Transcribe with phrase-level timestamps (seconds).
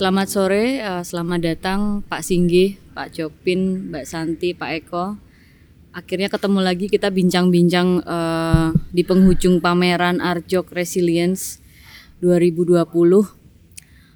[0.00, 5.20] Selamat sore, uh, selamat datang Pak Singgih, Pak Jopin, Mbak Santi, Pak Eko.
[5.92, 11.60] Akhirnya ketemu lagi kita bincang-bincang uh, di penghujung pameran Arjok Resilience
[12.24, 12.80] 2020.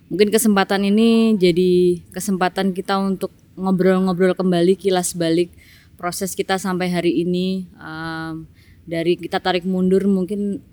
[0.09, 5.52] Mungkin kesempatan ini jadi kesempatan kita untuk ngobrol-ngobrol kembali kilas balik
[6.01, 7.69] proses kita sampai hari ini.
[7.77, 8.48] Um,
[8.88, 10.65] dari kita tarik mundur mungkin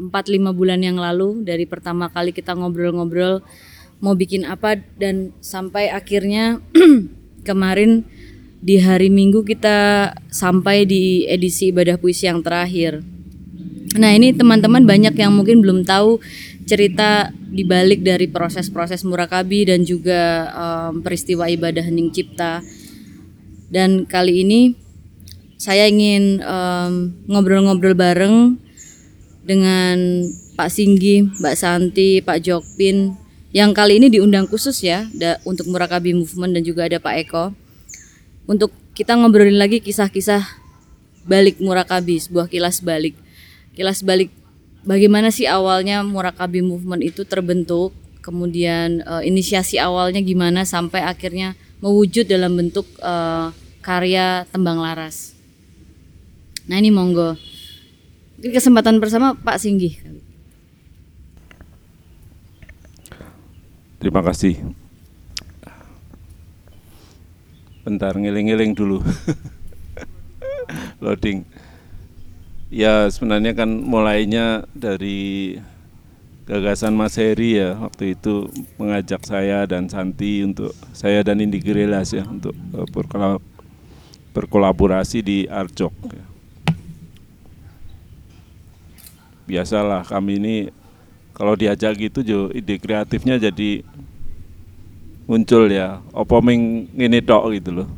[0.00, 3.44] 4-5 bulan yang lalu dari pertama kali kita ngobrol-ngobrol
[3.98, 6.62] mau bikin apa dan sampai akhirnya
[7.48, 8.06] kemarin
[8.58, 13.02] di hari Minggu kita sampai di edisi ibadah puisi yang terakhir.
[13.98, 16.18] Nah ini teman-teman banyak yang mungkin belum tahu
[16.68, 22.60] cerita dibalik dari proses-proses murakabi dan juga um, peristiwa ibadah hening cipta.
[23.72, 24.60] Dan kali ini
[25.56, 26.38] saya ingin
[27.26, 28.36] ngobrol-ngobrol um, bareng
[29.48, 35.68] dengan Pak Singgi, Mbak Santi, Pak Jokpin yang kali ini diundang khusus ya da, untuk
[35.72, 37.44] Murakabi Movement dan juga ada Pak Eko
[38.48, 40.42] untuk kita ngobrolin lagi kisah-kisah
[41.28, 43.14] balik Murakabi, sebuah kilas balik.
[43.76, 44.32] Kilas balik
[44.82, 47.92] bagaimana sih awalnya Murakabi Movement itu terbentuk,
[48.24, 51.54] kemudian uh, inisiasi awalnya gimana sampai akhirnya
[51.84, 53.52] mewujud dalam bentuk uh,
[53.84, 55.36] karya Tembang Laras.
[56.66, 57.36] Nah ini monggo.
[58.40, 60.17] Kesempatan bersama Pak Singgi.
[63.98, 64.54] Terima kasih.
[67.82, 69.02] Bentar ngiling-ngiling dulu.
[71.02, 71.42] Loading.
[72.70, 75.58] Ya sebenarnya kan mulainya dari
[76.46, 78.48] gagasan Mas Heri ya waktu itu
[78.78, 83.36] mengajak saya dan Santi untuk saya dan Indi Gerelas ya untuk uh,
[84.30, 85.92] berkolaborasi di Arjok.
[86.08, 86.26] Ya.
[89.48, 90.56] Biasalah kami ini
[91.38, 93.86] kalau diajak gitu jo ide kreatifnya jadi
[95.30, 96.02] muncul ya.
[96.10, 97.88] Opo ming ini tok gitu loh.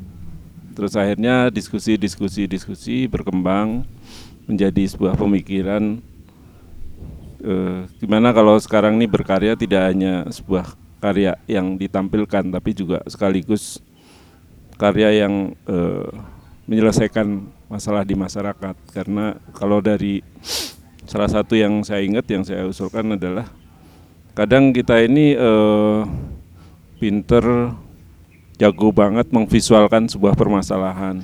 [0.77, 3.89] Terus akhirnya diskusi diskusi diskusi berkembang
[4.45, 6.05] menjadi sebuah pemikiran
[7.41, 13.81] eh, gimana kalau sekarang ini berkarya tidak hanya sebuah karya yang ditampilkan tapi juga sekaligus
[14.77, 16.12] karya yang eh,
[16.69, 18.77] menyelesaikan masalah di masyarakat.
[18.93, 20.21] Karena kalau dari
[21.10, 23.50] salah satu yang saya ingat yang saya usulkan adalah
[24.31, 26.06] kadang kita ini uh,
[27.03, 27.75] pinter
[28.54, 31.19] jago banget memvisualkan sebuah permasalahan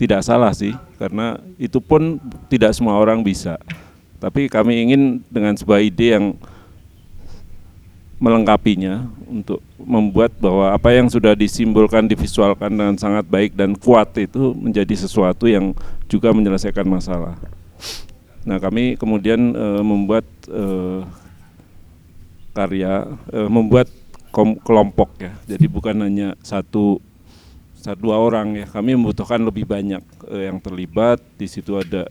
[0.00, 2.16] tidak salah sih karena itu pun
[2.48, 3.60] tidak semua orang bisa
[4.16, 6.32] tapi kami ingin dengan sebuah ide yang
[8.16, 14.56] melengkapinya untuk membuat bahwa apa yang sudah disimbolkan divisualkan dengan sangat baik dan kuat itu
[14.56, 15.76] menjadi sesuatu yang
[16.08, 17.36] juga menyelesaikan masalah.
[18.46, 21.02] Nah kami kemudian uh, membuat uh,
[22.54, 23.90] karya, uh, membuat
[24.62, 25.34] kelompok ya.
[25.50, 27.02] Jadi bukan hanya satu
[27.74, 28.66] satu dua orang ya.
[28.70, 31.18] Kami membutuhkan lebih banyak uh, yang terlibat.
[31.34, 32.06] Di situ ada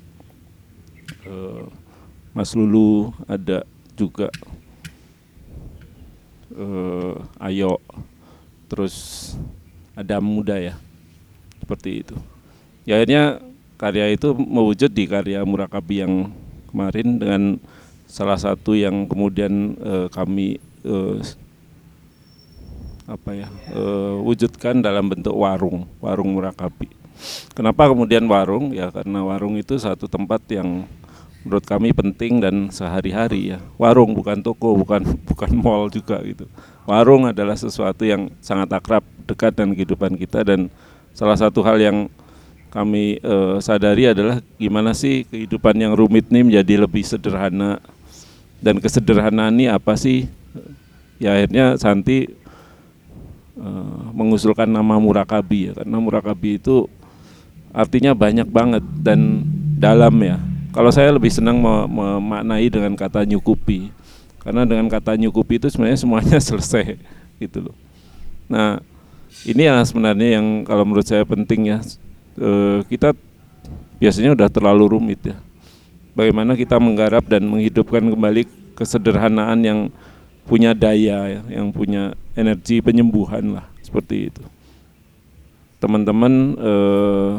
[1.23, 1.71] uh,
[2.35, 3.63] Mas Lulu, ada
[3.95, 4.27] juga
[6.51, 7.79] uh, Ayo,
[8.67, 9.31] terus
[9.95, 10.75] ada muda ya,
[11.63, 12.15] seperti itu.
[12.83, 13.39] Ya akhirnya
[13.85, 16.33] karya itu mewujud di karya Murakabi yang
[16.73, 17.41] kemarin dengan
[18.09, 21.21] salah satu yang kemudian uh, kami uh,
[23.05, 23.47] apa ya
[23.77, 26.89] uh, wujudkan dalam bentuk warung warung Murakabi.
[27.53, 28.73] Kenapa kemudian warung?
[28.73, 30.89] Ya karena warung itu satu tempat yang
[31.45, 33.61] menurut kami penting dan sehari-hari ya.
[33.77, 36.49] Warung bukan toko, bukan bukan mall juga gitu.
[36.89, 40.73] Warung adalah sesuatu yang sangat akrab, dekat dengan kehidupan kita dan
[41.13, 42.09] salah satu hal yang
[42.75, 47.79] kami uh, sadari adalah gimana sih kehidupan yang rumit ini menjadi lebih sederhana.
[48.59, 50.27] Dan kesederhanaan ini apa sih?
[51.15, 52.27] Ya akhirnya Santi
[53.55, 55.79] uh, mengusulkan nama Murakabi ya.
[55.79, 56.91] Karena Murakabi itu
[57.71, 59.47] artinya banyak banget dan
[59.79, 60.35] dalam ya.
[60.75, 63.87] Kalau saya lebih senang memaknai dengan kata nyukupi.
[64.43, 66.99] Karena dengan kata nyukupi itu sebenarnya semuanya selesai
[67.39, 67.75] gitu loh.
[68.51, 68.83] Nah
[69.47, 71.79] ini yang sebenarnya yang kalau menurut saya penting ya
[72.39, 73.15] eh, kita
[73.99, 75.37] biasanya udah terlalu rumit ya.
[76.15, 79.79] Bagaimana kita menggarap dan menghidupkan kembali kesederhanaan yang
[80.47, 84.43] punya daya, ya, yang punya energi penyembuhan lah seperti itu.
[85.81, 87.33] Teman-teman, eh,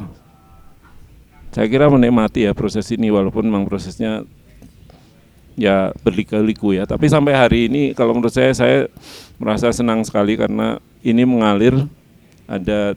[1.56, 4.28] saya kira menikmati ya proses ini walaupun memang prosesnya
[5.56, 6.84] ya berliku-liku ya.
[6.84, 8.92] Tapi sampai hari ini kalau menurut saya saya
[9.40, 11.88] merasa senang sekali karena ini mengalir
[12.44, 12.92] ada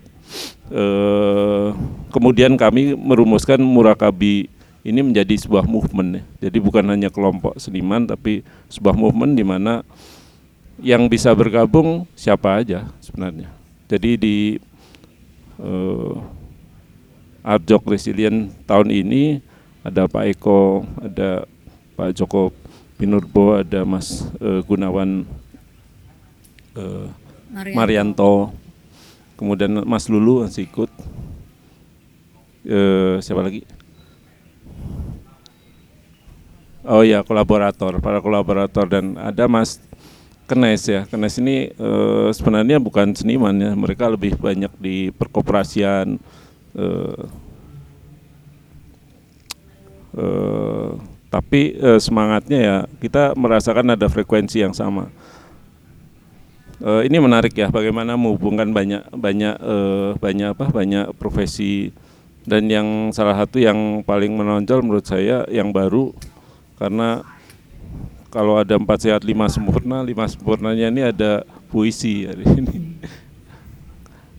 [0.69, 1.67] eh,
[2.13, 4.49] kemudian kami merumuskan murakabi
[4.83, 6.23] ini menjadi sebuah movement ya.
[6.49, 8.41] Jadi bukan hanya kelompok seniman tapi
[8.71, 9.83] sebuah movement di mana
[10.79, 13.51] yang bisa bergabung siapa aja sebenarnya.
[13.89, 14.37] Jadi di
[15.59, 16.15] uh,
[17.43, 19.43] Arjok Resilient tahun ini
[19.83, 21.47] ada Pak Eko, ada
[21.95, 22.55] Pak Joko
[22.99, 25.23] Pinurbo, ada Mas uh, Gunawan
[26.75, 27.07] uh,
[27.51, 27.75] Marianto.
[27.75, 28.33] Marianto,
[29.39, 30.91] kemudian Mas Lulu masih ikut.
[32.67, 33.63] Uh, siapa lagi?
[36.83, 39.79] Oh ya kolaborator, para kolaborator dan ada Mas
[40.49, 41.05] Kenes ya.
[41.05, 41.89] Kenes ini e,
[42.33, 46.17] sebenarnya bukan seniman ya, mereka lebih banyak di perkoperasian
[46.73, 46.85] e,
[50.17, 50.25] e,
[51.29, 55.13] tapi e, semangatnya ya kita merasakan ada frekuensi yang sama.
[56.79, 59.75] E, ini menarik ya, bagaimana menghubungkan banyak banyak e,
[60.17, 61.91] banyak apa banyak profesi.
[62.47, 66.15] Dan yang salah satu yang paling menonjol menurut saya yang baru
[66.81, 67.21] karena
[68.33, 72.77] kalau ada empat sehat lima sempurna lima sempurnanya ini ada puisi hari ini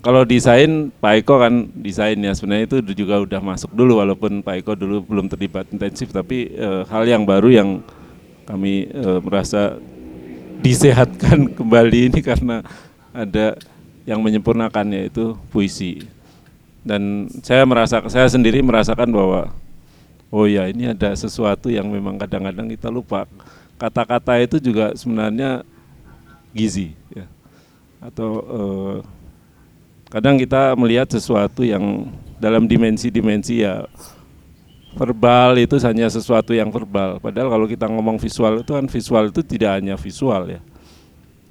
[0.00, 2.32] kalau desain Pak Eko kan desain ya.
[2.32, 6.08] Sebenarnya itu juga udah masuk dulu walaupun Pak Eko dulu belum terlibat intensif.
[6.10, 7.69] Tapi e, hal yang baru yang
[8.48, 9.76] kami e, merasa
[10.61, 12.62] disehatkan kembali ini karena
[13.11, 13.57] ada
[14.05, 16.07] yang menyempurnakan yaitu puisi
[16.81, 19.53] dan saya merasa saya sendiri merasakan bahwa
[20.33, 23.29] oh ya ini ada sesuatu yang memang kadang-kadang kita lupa
[23.77, 25.65] kata-kata itu juga sebenarnya
[26.53, 27.27] gizi ya.
[28.01, 28.97] atau eh,
[30.09, 32.09] kadang kita melihat sesuatu yang
[32.41, 33.85] dalam dimensi-dimensi ya
[34.94, 37.22] verbal itu hanya sesuatu yang verbal.
[37.22, 40.60] Padahal kalau kita ngomong visual itu kan visual itu tidak hanya visual ya.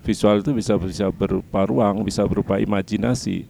[0.03, 3.47] Visual itu bisa bisa berupa ruang bisa berupa imajinasi.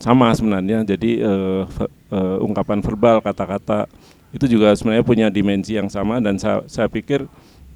[0.00, 0.86] Sama sebenarnya.
[0.86, 1.66] Jadi uh,
[2.14, 3.90] uh, ungkapan verbal kata-kata
[4.30, 6.22] itu juga sebenarnya punya dimensi yang sama.
[6.22, 7.26] Dan saya, saya pikir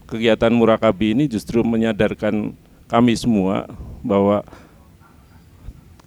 [0.07, 2.55] kegiatan murakabi ini justru menyadarkan
[2.87, 3.67] kami semua
[4.05, 4.47] bahwa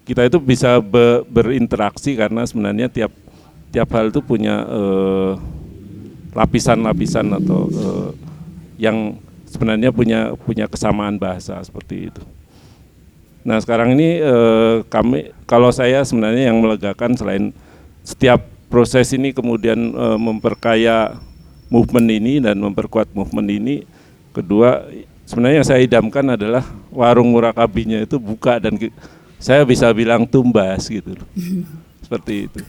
[0.07, 3.11] kita itu bisa be, berinteraksi karena sebenarnya tiap
[3.71, 5.31] tiap hal itu punya eh,
[6.37, 8.09] lapisan-lapisan uh, atau uh,
[8.77, 9.17] yang
[9.49, 12.21] sebenarnya punya punya kesamaan bahasa seperti itu.
[13.47, 17.55] Nah sekarang ini uh, kami kalau saya sebenarnya yang melegakan selain
[18.05, 21.17] setiap proses ini kemudian uh, memperkaya
[21.71, 23.75] movement ini dan memperkuat movement ini.
[24.35, 24.85] Kedua,
[25.25, 26.61] sebenarnya yang saya idamkan adalah
[26.93, 28.77] warung murakabinya itu buka dan
[29.41, 31.17] saya bisa bilang tumbas gitu
[32.05, 32.61] Seperti itu.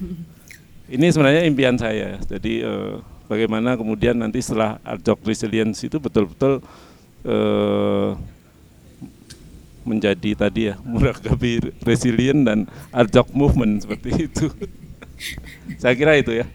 [0.88, 2.16] Ini sebenarnya impian saya.
[2.24, 2.92] Jadi eh,
[3.28, 6.64] bagaimana kemudian nanti setelah Arjok Resilience itu betul-betul
[7.28, 8.10] eh,
[9.84, 12.58] menjadi tadi ya murakabi resilient dan
[12.92, 14.48] Arjok movement seperti itu.
[15.80, 16.48] saya kira itu ya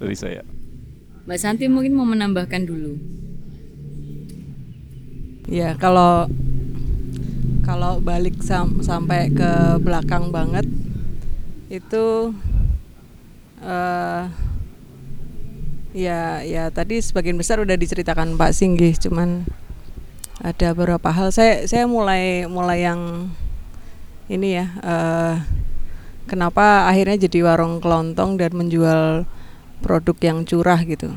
[0.00, 0.40] dari saya.
[1.28, 2.96] Mbak Santi mungkin mau menambahkan dulu.
[5.50, 6.30] Ya kalau
[7.66, 10.66] kalau balik sam sampai ke belakang banget
[11.66, 12.30] itu
[13.66, 14.30] uh,
[15.90, 19.42] ya ya tadi sebagian besar udah diceritakan Pak Singgih cuman
[20.40, 21.34] ada beberapa hal.
[21.34, 23.32] Saya saya mulai mulai yang
[24.30, 25.34] ini ya uh,
[26.30, 29.26] kenapa akhirnya jadi warung kelontong dan menjual
[29.80, 31.10] produk yang curah gitu.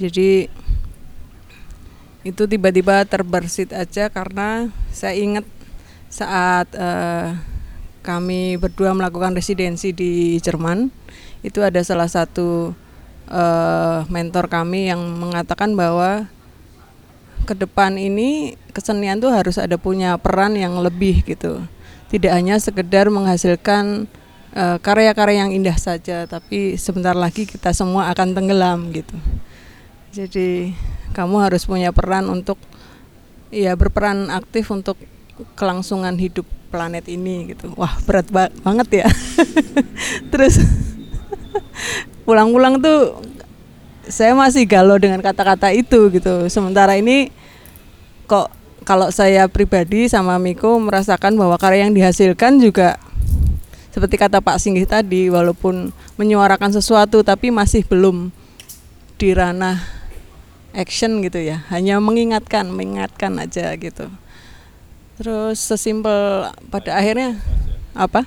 [0.00, 0.48] Jadi
[2.20, 5.46] itu tiba-tiba terbersit aja karena saya ingat
[6.12, 7.32] saat uh,
[8.00, 10.88] kami berdua melakukan residensi di Jerman
[11.44, 12.72] itu ada salah satu
[13.28, 16.28] uh, mentor kami yang mengatakan bahwa
[17.48, 21.60] ke depan ini kesenian tuh harus ada punya peran yang lebih gitu
[22.12, 24.08] tidak hanya sekedar menghasilkan
[24.50, 29.14] Eh, karya-karya uh, yang indah saja, tapi sebentar lagi kita semua akan tenggelam gitu.
[30.10, 30.74] Jadi
[31.14, 32.58] kamu harus punya peran untuk
[33.54, 34.98] ya berperan aktif untuk
[35.54, 37.74] kelangsungan hidup planet ini gitu.
[37.74, 39.08] Wah berat ba banget ya.
[40.32, 40.62] Terus
[42.26, 43.18] pulang-pulang tuh
[44.06, 46.46] saya masih galau dengan kata-kata itu gitu.
[46.50, 47.30] Sementara ini
[48.26, 48.50] kok
[48.86, 52.98] kalau saya pribadi sama Miko merasakan bahwa karya yang dihasilkan juga
[53.90, 58.30] seperti kata Pak Singgih tadi walaupun menyuarakan sesuatu tapi masih belum
[59.18, 59.82] di ranah
[60.72, 64.06] action gitu ya hanya mengingatkan mengingatkan aja gitu
[65.20, 67.36] terus sesimpel pada akhirnya
[67.92, 68.24] apa?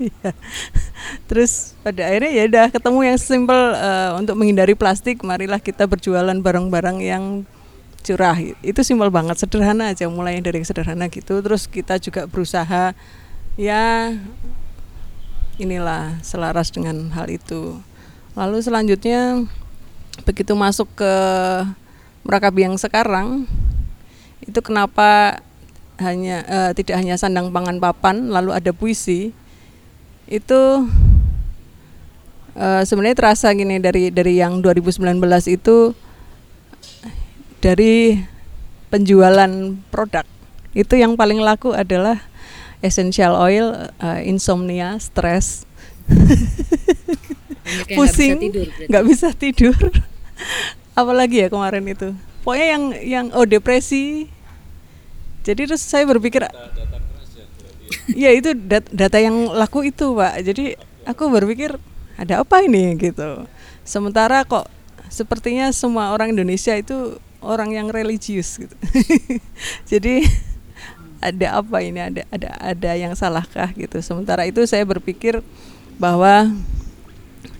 [0.00, 0.32] Ya.
[1.28, 6.32] terus pada akhirnya ya udah ketemu yang simpel uh, untuk menghindari plastik marilah kita berjualan
[6.32, 7.44] barang-barang yang
[8.00, 8.40] curah.
[8.64, 11.44] Itu simpel banget sederhana aja mulai dari sederhana gitu.
[11.44, 12.96] Terus kita juga berusaha
[13.60, 14.16] ya
[15.60, 17.76] inilah selaras dengan hal itu.
[18.32, 19.44] Lalu selanjutnya
[20.24, 21.12] begitu masuk ke
[22.24, 23.48] Murakabi yang sekarang
[24.44, 25.40] itu kenapa
[26.00, 29.36] hanya uh, tidak hanya sandang pangan papan lalu ada puisi
[30.30, 30.60] itu
[32.56, 35.20] uh, sebenarnya terasa gini dari dari yang 2019
[35.52, 35.92] itu
[37.60, 38.16] dari
[38.88, 39.52] penjualan
[39.92, 40.24] produk
[40.70, 42.30] itu yang paling laku adalah
[42.80, 45.68] essential oil, uh, insomnia, stres,
[47.94, 48.38] pusing,
[48.88, 49.76] nggak bisa tidur.
[51.00, 52.14] Apalagi ya kemarin itu.
[52.42, 54.28] Pokoknya yang yang oh depresi.
[55.40, 56.44] Jadi terus saya berpikir,
[58.12, 60.44] ya itu dat data yang laku itu pak.
[60.44, 60.76] Jadi
[61.08, 61.80] aku berpikir
[62.20, 63.48] ada apa ini gitu.
[63.84, 64.68] Sementara kok
[65.08, 68.76] sepertinya semua orang Indonesia itu orang yang religius gitu.
[69.90, 70.28] Jadi
[71.20, 75.44] ada apa ini ada ada ada yang salahkah gitu sementara itu saya berpikir
[76.00, 76.48] bahwa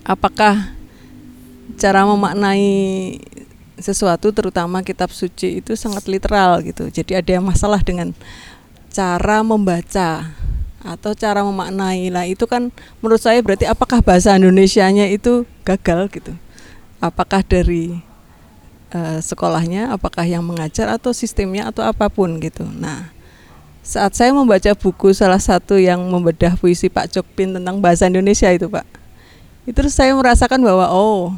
[0.01, 0.73] apakah
[1.77, 3.21] cara memaknai
[3.81, 6.87] sesuatu terutama kitab suci itu sangat literal gitu.
[6.87, 8.15] Jadi ada yang masalah dengan
[8.93, 10.31] cara membaca
[10.81, 12.09] atau cara memaknai.
[12.09, 12.69] Lah itu kan
[13.03, 16.33] menurut saya berarti apakah bahasa Indonesia-nya itu gagal gitu?
[17.01, 18.01] Apakah dari
[18.93, 22.63] uh, sekolahnya apakah yang mengajar atau sistemnya atau apa pun gitu?
[22.65, 23.09] Nah
[23.81, 28.69] saat saya membaca buku salah satu yang membedah puisi Pak Jokpin tentang bahasa Indonesia itu
[28.69, 28.85] Pak
[29.65, 31.33] itu saya merasakan bahwa oh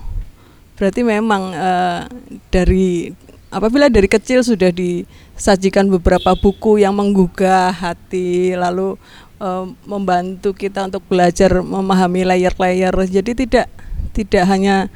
[0.77, 2.10] berarti memang uh,
[2.50, 3.13] dari
[3.53, 8.98] apabila dari kecil sudah disajikan beberapa buku yang menggugah hati lalu
[9.38, 13.68] uh, membantu kita untuk belajar memahami layer-layer jadi tidak
[14.13, 14.89] tidak hanya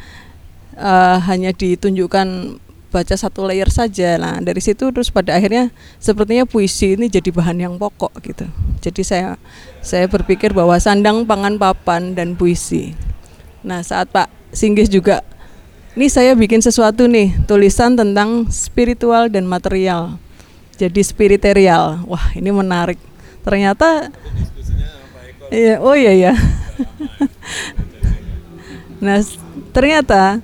[0.77, 2.57] uh, hanya ditunjukkan
[2.87, 4.15] baca satu layer saja.
[4.15, 5.69] Nah, dari situ terus pada akhirnya
[5.99, 8.47] sepertinya puisi ini jadi bahan yang pokok gitu.
[8.79, 9.35] Jadi saya
[9.83, 12.95] saya berpikir bahwa sandang pangan papan dan puisi.
[13.61, 15.21] Nah, saat Pak Singgih juga
[15.97, 20.21] ini saya bikin sesuatu nih, tulisan tentang spiritual dan material.
[20.77, 22.05] Jadi spiritual.
[22.05, 23.01] Wah, ini menarik.
[23.41, 24.13] Ternyata
[25.47, 26.33] Iya, oh iya ya.
[29.03, 29.23] nah,
[29.71, 30.43] ternyata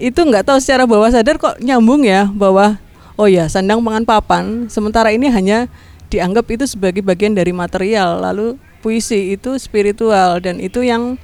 [0.00, 2.80] itu nggak tahu secara bawah sadar kok nyambung ya bahwa
[3.14, 5.70] oh ya sandang pangan papan sementara ini hanya
[6.08, 11.14] dianggap itu sebagai bagian dari material lalu puisi itu spiritual dan itu yang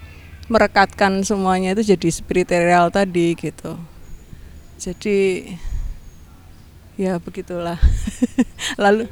[0.50, 3.78] merekatkan semuanya itu jadi spiritual tadi gitu
[4.82, 5.18] jadi
[6.98, 7.78] ya begitulah
[8.82, 9.06] lalu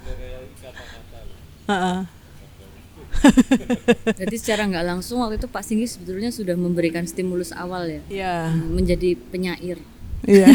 [1.68, 2.00] uh -uh.
[4.14, 8.54] Jadi secara nggak langsung waktu itu Pak Singgi sebetulnya sudah memberikan stimulus awal ya, ya.
[8.54, 9.82] menjadi penyair.
[10.22, 10.54] Iya.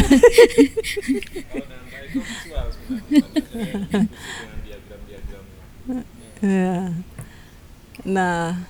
[6.40, 6.92] ya.
[8.04, 8.64] Nah,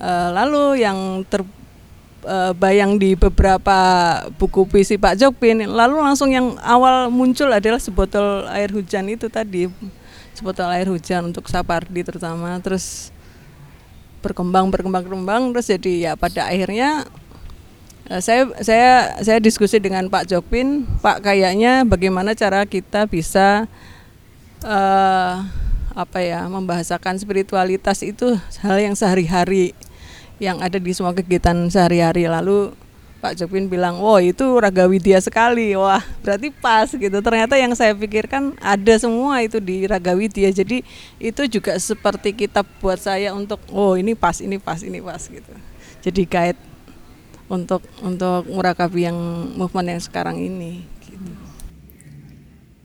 [0.00, 3.78] uh, lalu yang terbayang uh, di beberapa
[4.36, 9.68] buku puisi Pak Jokpin, lalu langsung yang awal muncul adalah sebotol air hujan itu tadi
[10.36, 13.08] sebotol air hujan untuk Sapardi terutama terus
[14.20, 17.08] berkembang berkembang berkembang terus jadi ya pada akhirnya
[18.12, 23.64] uh, saya saya saya diskusi dengan Pak Jokpin Pak kayaknya bagaimana cara kita bisa
[24.60, 25.34] uh,
[25.96, 29.72] apa ya membahasakan spiritualitas itu hal yang sehari-hari
[30.36, 32.72] yang ada di semua kegiatan sehari-hari lalu
[33.16, 37.18] Pak Jopin bilang, wow itu raga widya sekali, wah berarti pas gitu.
[37.24, 40.52] Ternyata yang saya pikirkan ada semua itu di raga widya.
[40.52, 40.84] Jadi
[41.16, 45.52] itu juga seperti kitab buat saya untuk, oh ini pas, ini pas, ini pas gitu.
[46.04, 46.60] Jadi guide
[47.48, 49.18] untuk untuk murakabi yang
[49.56, 50.84] movement yang sekarang ini.
[51.02, 51.32] Gitu.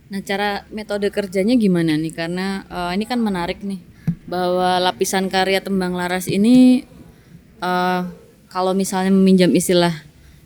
[0.10, 2.14] Nah cara metode kerjanya gimana nih?
[2.16, 3.84] Karena uh, ini kan menarik nih
[4.32, 6.88] bahwa lapisan karya tembang laras ini
[7.62, 8.10] uh,
[8.52, 9.96] kalau misalnya meminjam istilah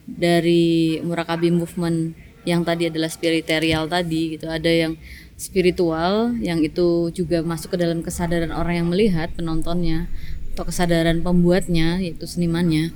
[0.06, 2.14] dari Murakabi movement
[2.46, 4.94] yang tadi adalah spiritual tadi gitu ada yang
[5.36, 10.08] spiritual yang itu juga masuk ke dalam kesadaran orang yang melihat penontonnya
[10.54, 12.94] atau kesadaran pembuatnya yaitu senimannya.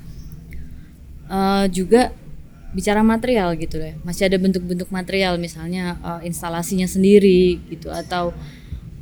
[1.29, 2.09] Uh, juga
[2.73, 8.33] bicara material gitu deh masih ada bentuk-bentuk material misalnya uh, instalasinya sendiri gitu atau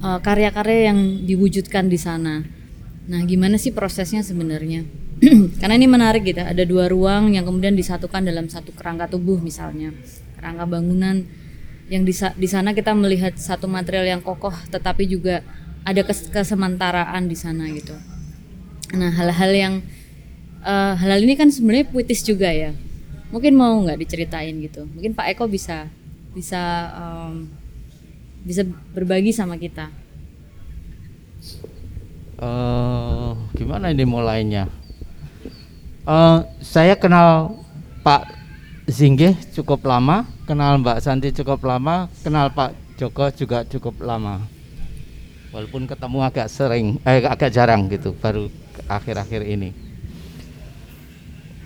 [0.03, 2.43] uh, karya-karya yang diwujudkan di sana.
[3.07, 4.87] Nah gimana sih prosesnya sebenarnya
[5.61, 9.89] karena ini menarik gitu ada dua ruang yang kemudian disatukan dalam satu kerangka tubuh misalnya.
[10.37, 11.25] Kerangka bangunan
[11.89, 15.41] yang di, di sana kita melihat satu material yang kokoh tetapi juga
[15.81, 17.97] ada kes, kesementaraan di sana gitu.
[18.93, 19.73] Nah hal-hal yang
[20.61, 22.77] uh, hal-hal ini kan sebenarnya puitis juga ya.
[23.33, 24.85] Mungkin mau nggak diceritain gitu?
[24.85, 25.89] Mungkin Pak Eko bisa
[26.37, 27.49] bisa um,
[28.45, 28.61] bisa
[28.93, 29.89] berbagi sama kita.
[32.37, 34.69] Uh, gimana ini mulainya
[36.07, 37.59] Uh, saya kenal
[37.99, 38.31] Pak
[38.87, 44.39] Zinggeh cukup lama kenal Mbak Santi cukup lama, kenal Pak Joko juga cukup lama.
[45.51, 48.47] Walaupun ketemu agak sering, eh agak jarang gitu, baru
[48.87, 49.75] akhir-akhir ini.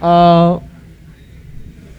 [0.02, 0.52] Eh,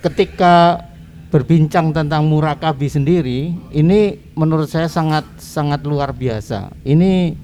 [0.03, 0.83] ketika
[1.31, 6.75] berbincang tentang murakabi sendiri, ini menurut saya sangat sangat luar biasa.
[6.83, 7.39] Ini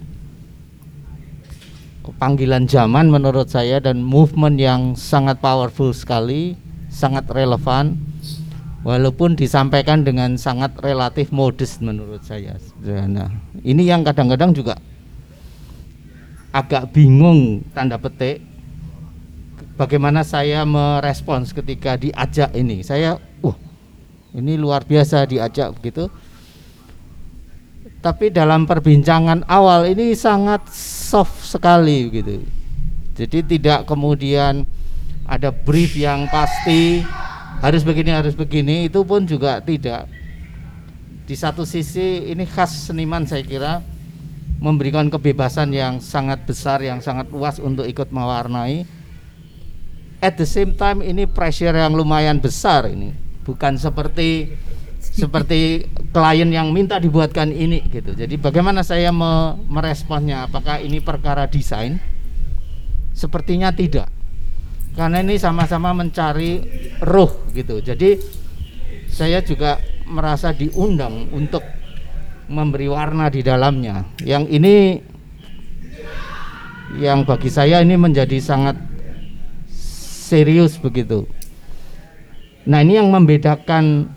[2.17, 6.57] panggilan zaman menurut saya dan movement yang sangat powerful sekali,
[6.89, 7.99] sangat relevan.
[8.87, 12.57] Walaupun disampaikan dengan sangat relatif modest menurut saya.
[13.11, 13.29] Nah,
[13.61, 14.79] ini yang kadang-kadang juga
[16.55, 18.41] agak bingung tanda petik
[19.79, 22.83] bagaimana saya merespons ketika diajak ini.
[22.83, 23.57] Saya, uh,
[24.35, 26.11] ini luar biasa diajak begitu.
[27.99, 32.47] Tapi dalam perbincangan awal ini sangat soft sekali gitu.
[33.19, 34.63] Jadi tidak kemudian
[35.27, 37.03] ada brief yang pasti
[37.59, 40.07] harus begini harus begini itu pun juga tidak.
[41.27, 43.83] Di satu sisi ini khas seniman saya kira
[44.59, 48.83] memberikan kebebasan yang sangat besar yang sangat luas untuk ikut mewarnai
[50.19, 53.15] at the same time ini pressure yang lumayan besar ini
[53.47, 54.51] bukan seperti
[55.19, 58.15] seperti klien yang minta dibuatkan ini gitu.
[58.15, 60.47] Jadi bagaimana saya me meresponnya?
[60.47, 61.99] Apakah ini perkara desain?
[63.11, 64.07] Sepertinya tidak.
[64.95, 66.63] Karena ini sama-sama mencari
[67.03, 67.83] ruh gitu.
[67.83, 68.15] Jadi
[69.11, 71.67] saya juga merasa diundang untuk
[72.47, 74.07] memberi warna di dalamnya.
[74.23, 74.77] Yang ini
[77.03, 78.79] yang bagi saya ini menjadi sangat
[79.75, 81.27] serius begitu.
[82.71, 84.15] Nah ini yang membedakan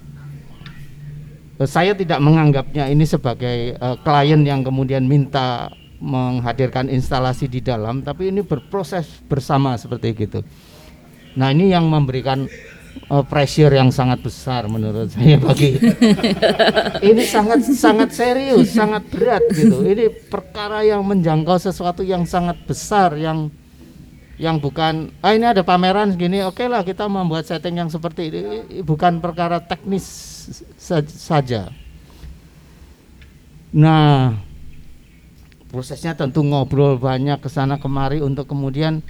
[1.68, 5.70] saya tidak menganggapnya ini sebagai uh, klien yang kemudian minta
[6.02, 10.42] menghadirkan instalasi di dalam, tapi ini berproses bersama seperti itu.
[11.38, 12.50] Nah ini yang memberikan
[13.08, 15.78] uh, pressure yang sangat besar menurut saya bagi
[17.06, 19.86] ini sangat sangat serius, sangat berat gitu.
[19.86, 23.54] Ini perkara yang menjangkau sesuatu yang sangat besar yang
[24.42, 28.34] yang bukan ah ini ada pameran segini oke okay lah kita membuat setting yang seperti
[28.34, 28.42] ini.
[28.82, 30.04] Bukan perkara teknis
[31.14, 31.70] saja.
[33.78, 34.34] Nah
[35.70, 39.06] prosesnya tentu ngobrol banyak ke sana kemari untuk kemudian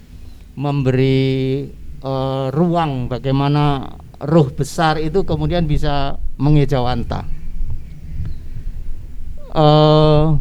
[0.53, 1.65] memberi
[2.03, 7.25] uh, ruang bagaimana ruh besar itu kemudian bisa mengejawanta
[9.55, 10.37] uh,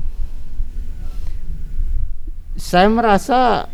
[2.61, 3.66] saya merasa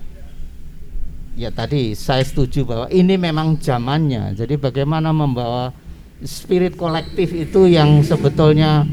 [1.36, 4.32] ya tadi saya setuju bahwa ini memang zamannya.
[4.32, 5.70] Jadi bagaimana membawa
[6.24, 8.88] spirit kolektif itu yang sebetulnya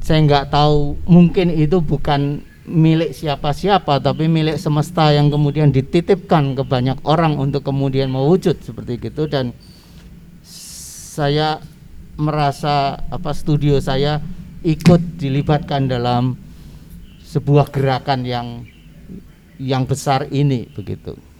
[0.00, 6.62] saya nggak tahu mungkin itu bukan milik siapa-siapa tapi milik semesta yang kemudian dititipkan ke
[6.64, 9.52] banyak orang untuk kemudian mewujud seperti itu dan
[11.12, 11.60] saya
[12.16, 14.22] merasa apa studio saya
[14.64, 16.38] ikut dilibatkan dalam
[17.26, 18.48] sebuah gerakan yang
[19.58, 21.31] yang besar ini begitu.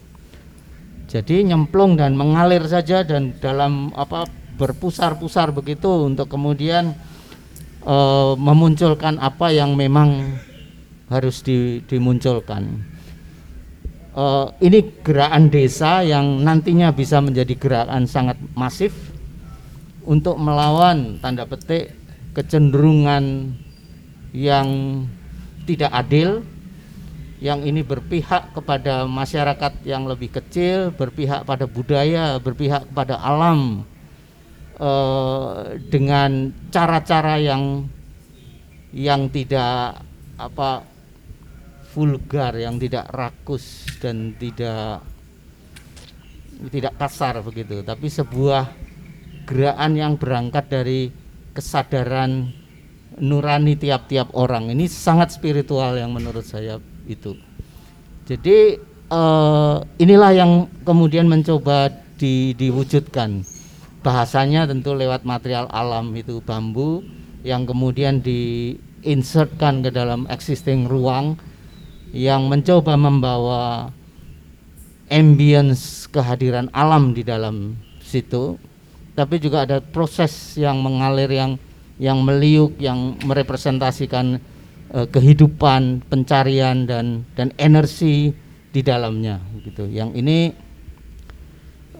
[1.12, 4.24] Jadi nyemplung dan mengalir saja dan dalam apa
[4.56, 6.96] berpusar-pusar begitu untuk kemudian
[7.84, 7.96] e,
[8.40, 10.32] memunculkan apa yang memang
[11.12, 12.80] harus di, dimunculkan.
[14.16, 14.24] E,
[14.64, 18.96] ini gerakan desa yang nantinya bisa menjadi gerakan sangat masif
[20.08, 21.92] untuk melawan tanda petik
[22.32, 23.52] kecenderungan
[24.32, 24.68] yang
[25.68, 26.40] tidak adil
[27.42, 33.82] yang ini berpihak kepada masyarakat yang lebih kecil, berpihak pada budaya, berpihak kepada alam
[34.78, 37.90] eh, dengan cara-cara yang
[38.94, 40.06] yang tidak
[40.38, 40.86] apa
[41.90, 45.02] vulgar, yang tidak rakus dan tidak
[46.70, 48.70] tidak kasar begitu, tapi sebuah
[49.50, 51.10] gerakan yang berangkat dari
[51.58, 52.54] kesadaran
[53.18, 54.70] nurani tiap-tiap orang.
[54.70, 56.78] Ini sangat spiritual yang menurut saya
[57.08, 57.38] itu.
[58.26, 58.78] Jadi
[59.10, 60.52] uh, inilah yang
[60.86, 63.42] kemudian mencoba di, diwujudkan.
[64.02, 67.06] Bahasanya tentu lewat material alam itu bambu
[67.46, 71.38] yang kemudian diinsertkan ke dalam existing ruang
[72.10, 73.90] yang mencoba membawa
[75.06, 78.56] ambience kehadiran alam di dalam situ
[79.12, 81.52] tapi juga ada proses yang mengalir yang
[82.00, 84.40] yang meliuk yang merepresentasikan
[84.92, 88.36] uh, kehidupan, pencarian dan dan energi
[88.72, 89.88] di dalamnya gitu.
[89.88, 90.38] Yang ini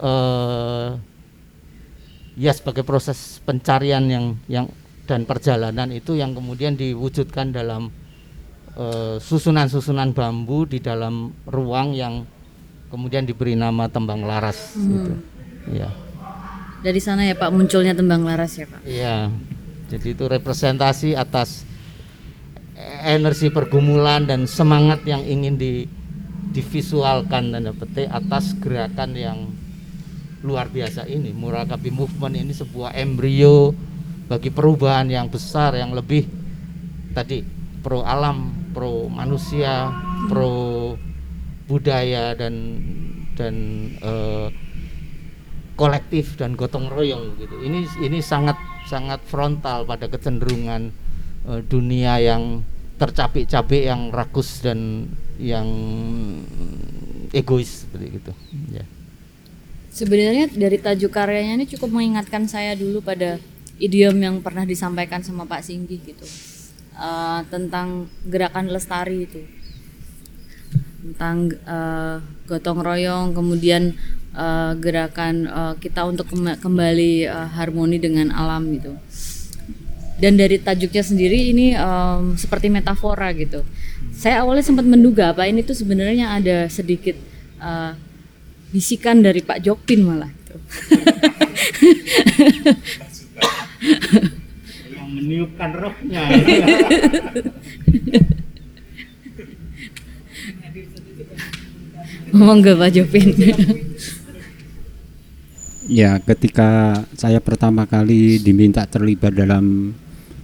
[0.00, 0.96] uh,
[2.36, 4.66] ya sebagai proses pencarian yang yang
[5.04, 7.90] dan perjalanan itu yang kemudian diwujudkan dalam
[8.78, 12.22] eh, susunan-susunan uh, bambu di dalam ruang yang
[12.86, 14.88] kemudian diberi nama tembang laras hmm.
[14.88, 15.12] gitu.
[15.74, 15.90] Ya.
[16.86, 18.80] Dari sana ya Pak munculnya tembang laras ya Pak.
[18.86, 19.16] Iya.
[19.90, 21.66] Jadi itu representasi atas
[23.02, 25.72] energi pergumulan dan semangat yang ingin di
[26.52, 29.38] divisualkan dan petik atas gerakan yang
[30.44, 31.32] luar biasa ini.
[31.32, 33.72] Murakabi movement ini sebuah embrio
[34.28, 36.28] bagi perubahan yang besar yang lebih
[37.16, 37.42] tadi
[37.82, 39.90] pro alam, pro manusia,
[40.28, 40.94] pro
[41.66, 42.54] budaya dan
[43.32, 43.54] dan
[43.98, 44.48] eh,
[45.74, 47.64] kolektif dan gotong royong gitu.
[47.64, 50.92] Ini ini sangat sangat frontal pada kecenderungan
[51.48, 52.60] eh, dunia yang
[53.02, 55.10] tercapek-capek yang rakus dan
[55.42, 55.66] yang
[57.34, 58.32] egois seperti itu.
[58.70, 58.86] Ya.
[59.90, 63.42] Sebenarnya dari tajuk karyanya ini cukup mengingatkan saya dulu pada
[63.82, 66.24] idiom yang pernah disampaikan sama Pak Singgi gitu
[66.92, 69.40] Eh, tentang gerakan lestari itu
[71.02, 73.96] tentang eh, gotong royong kemudian
[74.36, 78.92] eh, gerakan eh, kita untuk kembali eh, harmoni dengan alam gitu
[80.22, 83.66] dan dari tajuknya sendiri ini em, seperti metafora gitu.
[84.14, 87.18] Saya awalnya sempat menduga apa ini tuh sebenarnya ada sedikit
[87.58, 87.92] eh,
[88.70, 90.30] bisikan dari Pak Jokpin malah.
[90.30, 90.54] Gitu.
[94.94, 96.22] Yang meniupkan rohnya.
[102.30, 103.28] Monggo Pak Jokpin.
[105.90, 109.92] Ya, ketika saya pertama kali diminta terlibat dalam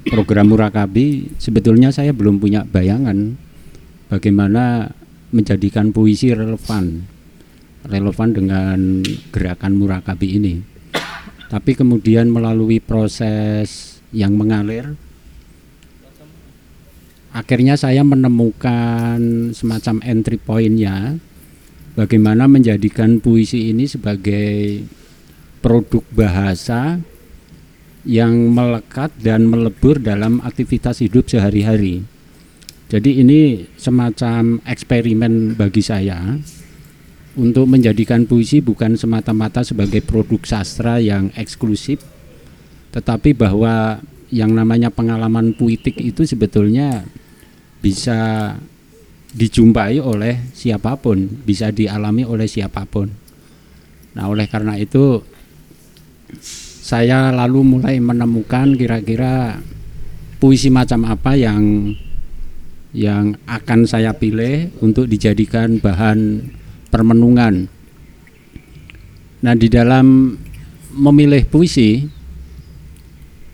[0.06, 3.34] program Murakabi, sebetulnya saya belum punya bayangan
[4.06, 4.94] bagaimana
[5.34, 7.04] menjadikan puisi relevan,
[7.84, 8.78] relevan dengan
[9.34, 10.54] gerakan Murakabi ini.
[11.48, 14.96] Tapi kemudian melalui proses yang mengalir,
[17.32, 21.16] akhirnya saya menemukan semacam entry point-nya
[21.96, 24.84] bagaimana menjadikan puisi ini sebagai
[25.64, 27.00] produk bahasa
[28.06, 32.04] yang melekat dan melebur dalam aktivitas hidup sehari-hari.
[32.88, 36.38] Jadi ini semacam eksperimen bagi saya
[37.36, 42.00] untuk menjadikan puisi bukan semata-mata sebagai produk sastra yang eksklusif,
[42.90, 44.00] tetapi bahwa
[44.32, 47.04] yang namanya pengalaman puitik itu sebetulnya
[47.84, 48.56] bisa
[49.36, 53.12] dijumpai oleh siapa pun, bisa dialami oleh siapa pun.
[54.16, 55.20] Nah, oleh karena itu
[56.88, 59.60] saya lalu mulai menemukan kira-kira
[60.40, 61.92] puisi macam apa yang
[62.96, 66.48] yang akan saya pilih untuk dijadikan bahan
[66.88, 67.68] permenungan.
[69.44, 70.32] Nah, di dalam
[70.96, 72.08] memilih puisi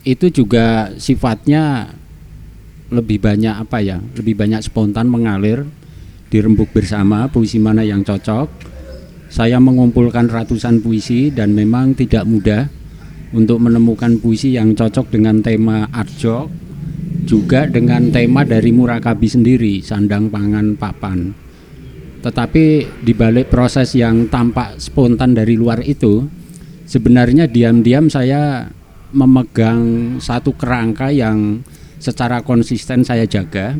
[0.07, 1.91] itu juga sifatnya
[2.95, 3.99] lebih banyak apa ya?
[3.99, 5.67] Lebih banyak spontan mengalir
[6.31, 8.71] dirembuk bersama puisi mana yang cocok
[9.35, 12.71] saya mengumpulkan ratusan puisi dan memang tidak mudah
[13.35, 16.47] untuk menemukan puisi yang cocok dengan tema arjok
[17.25, 21.33] juga dengan tema dari Murakabi sendiri, sandang pangan papan.
[22.21, 22.65] Tetapi
[23.05, 26.25] di balik proses yang tampak spontan dari luar itu,
[26.89, 28.69] sebenarnya diam-diam saya
[29.13, 31.61] memegang satu kerangka yang
[32.01, 33.77] secara konsisten saya jaga.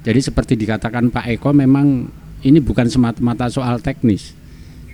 [0.00, 2.08] Jadi seperti dikatakan Pak Eko memang
[2.40, 4.32] ini bukan semata-mata soal teknis,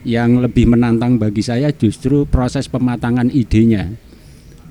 [0.06, 3.90] yang lebih menantang bagi saya justru proses pematangan idenya.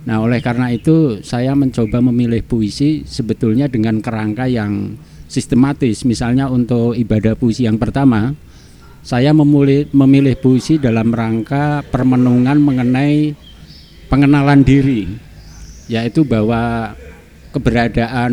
[0.08, 4.96] Nah, oleh karena itu saya mencoba memilih puisi sebetulnya dengan kerangka yang
[5.28, 6.08] sistematis.
[6.08, 8.32] Misalnya untuk ibadah puisi yang pertama,
[9.04, 13.36] saya memulih, memilih puisi dalam rangka permenungan mengenai
[14.08, 15.04] pengenalan diri,
[15.92, 16.96] yaitu bahwa
[17.52, 18.32] keberadaan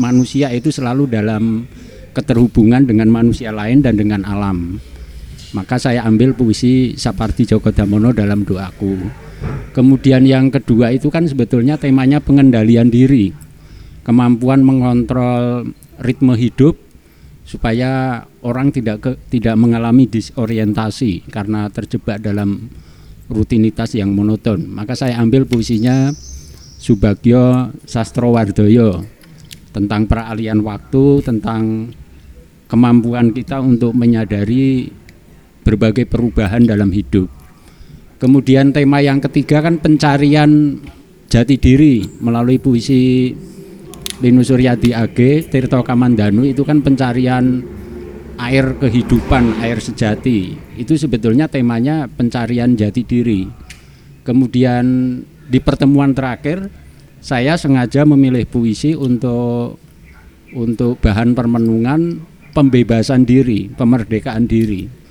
[0.00, 1.68] manusia itu selalu dalam
[2.16, 4.80] keterhubungan dengan manusia lain dan dengan alam
[5.52, 8.96] maka saya ambil puisi Sapardi Djoko Damono dalam doaku.
[9.72, 13.32] Kemudian yang kedua itu kan sebetulnya temanya pengendalian diri,
[14.04, 15.68] kemampuan mengontrol
[16.00, 16.76] ritme hidup
[17.42, 22.70] supaya orang tidak ke, tidak mengalami disorientasi karena terjebak dalam
[23.28, 24.68] rutinitas yang monoton.
[24.68, 26.12] Maka saya ambil puisinya
[26.82, 29.04] Subagio Sastrowardoyo
[29.72, 31.92] tentang peralihan waktu, tentang
[32.68, 35.01] kemampuan kita untuk menyadari
[35.62, 37.30] berbagai perubahan dalam hidup.
[38.22, 40.78] Kemudian tema yang ketiga kan pencarian
[41.26, 43.34] jati diri melalui puisi
[44.22, 47.66] Linus Suryadi AG, Tirto Kamandanu itu kan pencarian
[48.38, 50.54] air kehidupan, air sejati.
[50.78, 53.50] Itu sebetulnya temanya pencarian jati diri.
[54.22, 55.18] Kemudian
[55.50, 56.70] di pertemuan terakhir
[57.18, 59.82] saya sengaja memilih puisi untuk
[60.54, 62.22] untuk bahan permenungan
[62.54, 65.01] pembebasan diri, pemerdekaan diri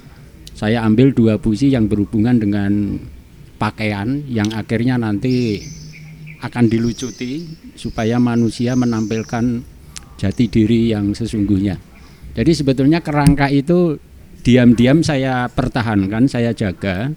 [0.62, 3.02] saya ambil dua puisi yang berhubungan dengan
[3.58, 5.58] pakaian yang akhirnya nanti
[6.38, 9.65] akan dilucuti supaya manusia menampilkan
[10.21, 11.82] jati diri yang sesungguhnya.
[12.38, 13.97] Jadi sebetulnya kerangka itu
[14.45, 17.10] diam-diam saya pertahankan, saya jaga.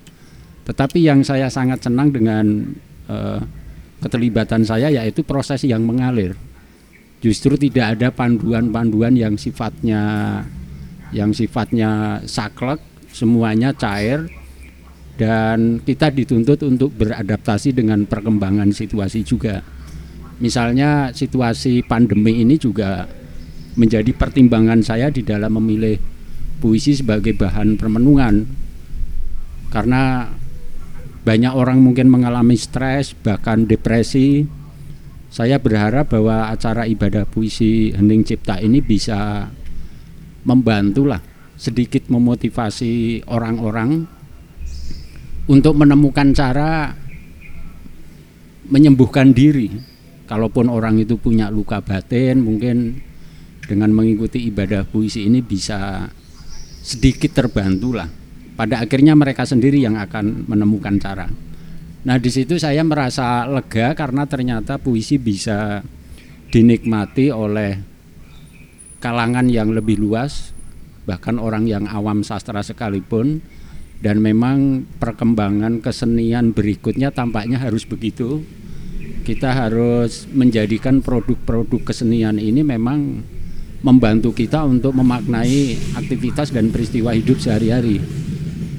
[0.64, 2.72] Tetapi yang saya sangat senang dengan
[3.12, 3.40] eh,
[4.00, 6.33] keterlibatan saya yaitu proses yang mengalir.
[7.20, 10.00] Justru tidak ada panduan-panduan yang sifatnya
[11.12, 14.27] yang sifatnya saklek, semuanya cair
[15.14, 19.62] dan kita dituntut untuk beradaptasi dengan perkembangan situasi juga.
[20.42, 23.07] Misalnya situasi pandemi ini juga
[23.79, 25.94] menjadi pertimbangan saya di dalam memilih
[26.59, 28.42] puisi sebagai bahan permenungan.
[29.70, 30.27] Karena
[31.22, 34.42] banyak orang mungkin mengalami stres bahkan depresi.
[35.31, 39.50] Saya berharap bahwa acara ibadah puisi Hening Cipta ini bisa
[40.46, 41.34] membantulah
[41.64, 44.05] sedikit memotivasi orang-orang
[45.48, 46.92] untuk menemukan cara
[48.68, 49.72] menyembuhkan diri.
[50.24, 52.96] Kalaupun orang itu punya luka batin, mungkin
[53.64, 56.09] dengan mengikuti ibadah puisi ini bisa
[56.85, 58.09] sedikit terbantu lah.
[58.55, 61.29] Pada akhirnya mereka sendiri yang akan menemukan cara.
[62.05, 65.81] Nah di situ saya merasa lega karena ternyata puisi bisa
[66.53, 67.81] dinikmati oleh
[69.05, 70.54] kalangan yang lebih luas,
[71.05, 73.45] bahkan orang yang awam sastra sekalipun
[74.01, 78.45] dan memang perkembangan kesenian berikutnya tampaknya harus begitu.
[79.25, 83.25] Kita harus menjadikan produk-produk kesenian ini memang
[83.81, 88.01] membantu kita untuk memaknai aktivitas dan peristiwa hidup sehari-hari.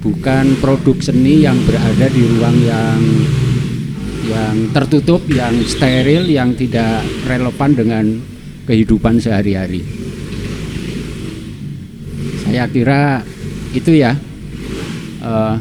[0.06, 3.02] Bukan produk seni yang berada di ruang yang
[4.26, 8.06] yang tertutup, yang steril, yang tidak relevan dengan
[8.66, 9.86] kehidupan sehari-hari.
[12.46, 13.26] Saya kira
[13.74, 14.14] itu ya.
[15.26, 15.58] Uh,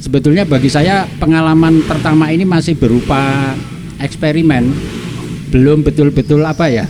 [0.00, 3.52] sebetulnya bagi saya pengalaman pertama ini masih berupa
[4.00, 4.72] eksperimen.
[5.52, 6.88] Belum betul-betul apa ya.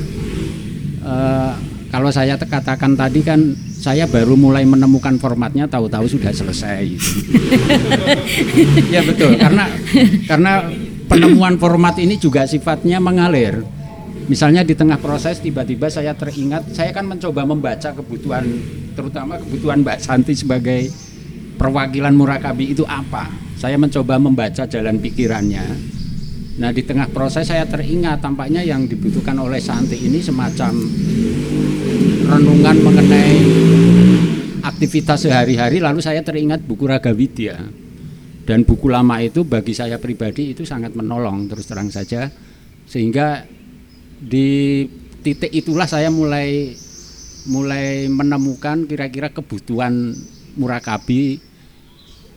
[1.03, 1.53] Uh,
[1.91, 6.85] kalau saya katakan tadi kan saya baru mulai menemukan formatnya tahu-tahu sudah selesai.
[8.95, 9.39] Ya betul.
[9.39, 9.71] Karena
[10.27, 10.53] karena
[11.11, 13.63] penemuan format ini juga sifatnya mengalir
[14.31, 18.47] misalnya di tengah proses tiba-tiba saya teringat saya kan mencoba membaca kebutuhan
[18.95, 20.87] terutama kebutuhan Mbak Santi sebagai
[21.59, 23.27] perwakilan Murakabi itu apa.
[23.59, 25.67] Saya mencoba membaca jalan pikirannya.
[26.63, 30.73] Nah di tengah proses saya teringat tampaknya yang dibutuhkan oleh Santi ini semacam
[32.31, 33.35] renungan mengenai
[34.63, 37.59] aktivitas sehari-hari lalu saya teringat buku Raga Widya
[38.47, 42.31] dan buku lama itu bagi saya pribadi itu sangat menolong terus terang saja.
[42.91, 43.60] Sehingga
[44.21, 44.85] di
[45.25, 46.77] titik itulah saya mulai
[47.49, 50.13] mulai menemukan kira-kira kebutuhan
[50.61, 51.41] murakabi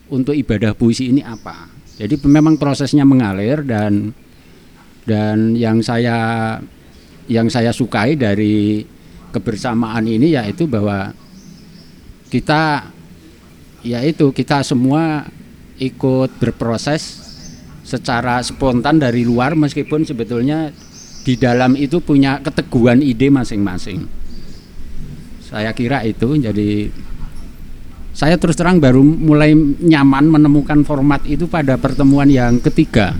[0.07, 1.67] untuk ibadah puisi ini apa.
[1.99, 4.15] Jadi memang prosesnya mengalir dan
[5.03, 6.57] dan yang saya
[7.27, 8.83] yang saya sukai dari
[9.35, 11.11] kebersamaan ini yaitu bahwa
[12.31, 12.87] kita
[13.83, 15.27] yaitu kita semua
[15.77, 17.19] ikut berproses
[17.83, 20.71] secara spontan dari luar meskipun sebetulnya
[21.23, 24.05] di dalam itu punya keteguhan ide masing-masing.
[25.47, 26.91] Saya kira itu jadi
[28.13, 33.17] saya terus terang baru mulai nyaman menemukan format itu pada pertemuan yang ketiga,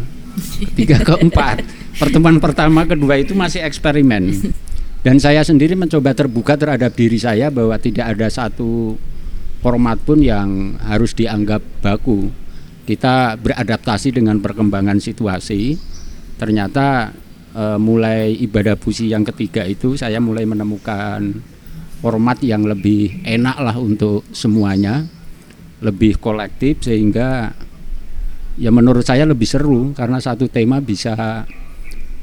[0.69, 1.65] ketiga keempat.
[1.97, 4.53] Pertemuan pertama, kedua itu masih eksperimen.
[5.03, 8.95] Dan saya sendiri mencoba terbuka terhadap diri saya bahwa tidak ada satu
[9.59, 12.29] format pun yang harus dianggap baku.
[12.83, 15.75] Kita beradaptasi dengan perkembangan situasi.
[16.37, 17.13] Ternyata
[17.53, 21.21] e, mulai ibadah puisi yang ketiga itu saya mulai menemukan
[22.03, 25.07] format yang lebih enak lah untuk semuanya
[25.79, 27.53] lebih kolektif sehingga
[28.59, 31.45] ya menurut saya lebih seru karena satu tema bisa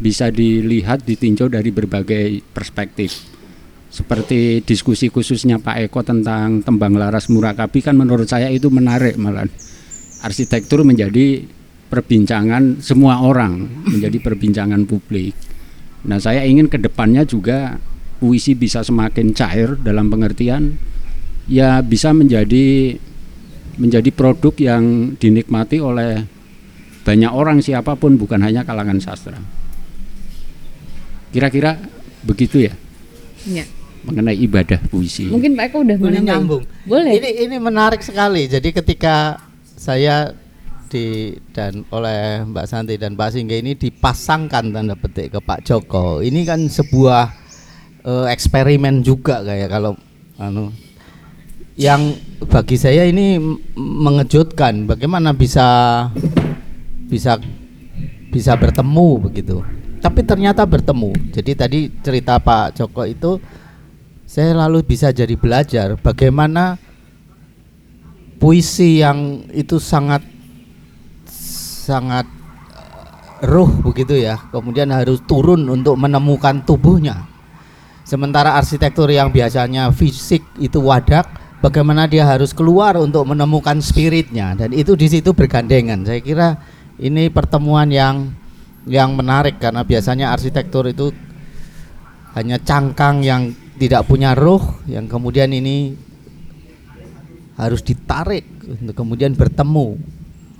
[0.00, 3.28] bisa dilihat ditinjau dari berbagai perspektif.
[3.90, 9.44] Seperti diskusi khususnya Pak Eko tentang tembang laras murakabi kan menurut saya itu menarik malah
[10.24, 11.42] arsitektur menjadi
[11.90, 15.34] perbincangan semua orang menjadi perbincangan publik.
[16.06, 17.76] Nah, saya ingin ke depannya juga
[18.22, 20.78] puisi bisa semakin cair dalam pengertian
[21.50, 22.94] ya bisa menjadi
[23.80, 26.24] menjadi produk yang dinikmati oleh
[27.02, 29.40] banyak orang siapa pun bukan hanya kalangan sastra.
[31.32, 31.80] Kira-kira
[32.22, 32.74] begitu ya?
[33.48, 33.64] Ya.
[34.04, 35.28] Mengenai ibadah puisi.
[35.28, 36.64] Mungkin Pak Eko udah Boleh nyambung.
[36.84, 37.20] Boleh.
[37.20, 38.48] Ini ini menarik sekali.
[38.48, 39.40] Jadi ketika
[39.76, 40.36] saya
[40.90, 46.18] di dan oleh Mbak Santi dan Pak Singge ini dipasangkan tanda petik ke Pak Joko.
[46.18, 47.30] Ini kan sebuah
[48.02, 49.94] eh, eksperimen juga kayak kalau
[50.42, 50.74] anu
[51.80, 52.12] yang
[52.50, 53.40] bagi saya ini
[53.78, 56.08] mengejutkan bagaimana bisa
[57.08, 57.40] bisa
[58.28, 59.64] bisa bertemu begitu
[60.04, 63.40] tapi ternyata bertemu jadi tadi cerita Pak Joko itu
[64.28, 66.76] saya lalu bisa jadi belajar bagaimana
[68.40, 70.22] puisi yang itu sangat
[71.80, 72.28] sangat
[72.76, 74.36] eh, ruh begitu ya.
[74.52, 77.24] Kemudian harus turun untuk menemukan tubuhnya.
[78.04, 81.30] Sementara arsitektur yang biasanya fisik itu wadak
[81.64, 84.52] bagaimana dia harus keluar untuk menemukan spiritnya?
[84.58, 86.04] Dan itu di situ bergandengan.
[86.04, 86.58] Saya kira
[87.00, 88.34] ini pertemuan yang
[88.88, 91.12] yang menarik karena biasanya arsitektur itu
[92.34, 95.96] hanya cangkang yang tidak punya ruh yang kemudian ini
[97.60, 100.00] harus ditarik untuk kemudian bertemu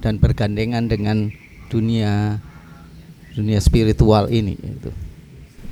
[0.01, 1.33] dan bergandengan dengan
[1.69, 2.41] dunia
[3.37, 4.91] dunia spiritual ini itu.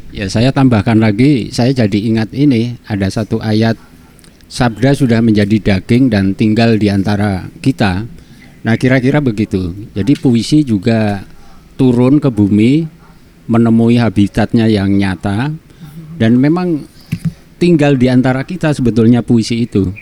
[0.08, 3.76] Ya saya tambahkan lagi, saya jadi ingat ini ada satu ayat
[4.48, 8.08] sabda sudah menjadi daging dan tinggal di antara kita.
[8.64, 9.76] Nah kira-kira begitu.
[9.92, 11.28] Jadi puisi juga
[11.76, 12.88] turun ke bumi
[13.48, 15.52] menemui habitatnya yang nyata
[16.16, 16.84] dan memang
[17.60, 19.92] tinggal di antara kita sebetulnya puisi itu.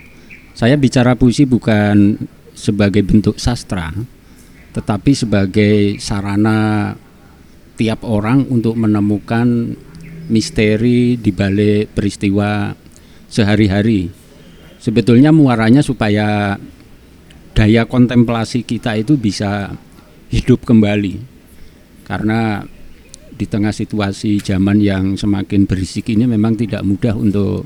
[0.57, 2.17] Saya bicara puisi bukan
[2.57, 3.93] sebagai bentuk sastra,
[4.77, 6.93] tetapi sebagai sarana
[7.81, 9.73] tiap orang untuk menemukan
[10.29, 12.77] misteri di balik peristiwa
[13.33, 14.12] sehari-hari.
[14.77, 16.61] Sebetulnya muaranya supaya
[17.57, 19.73] daya kontemplasi kita itu bisa
[20.29, 21.25] hidup kembali.
[22.05, 22.61] Karena
[23.33, 27.65] di tengah situasi zaman yang semakin berisik ini memang tidak mudah untuk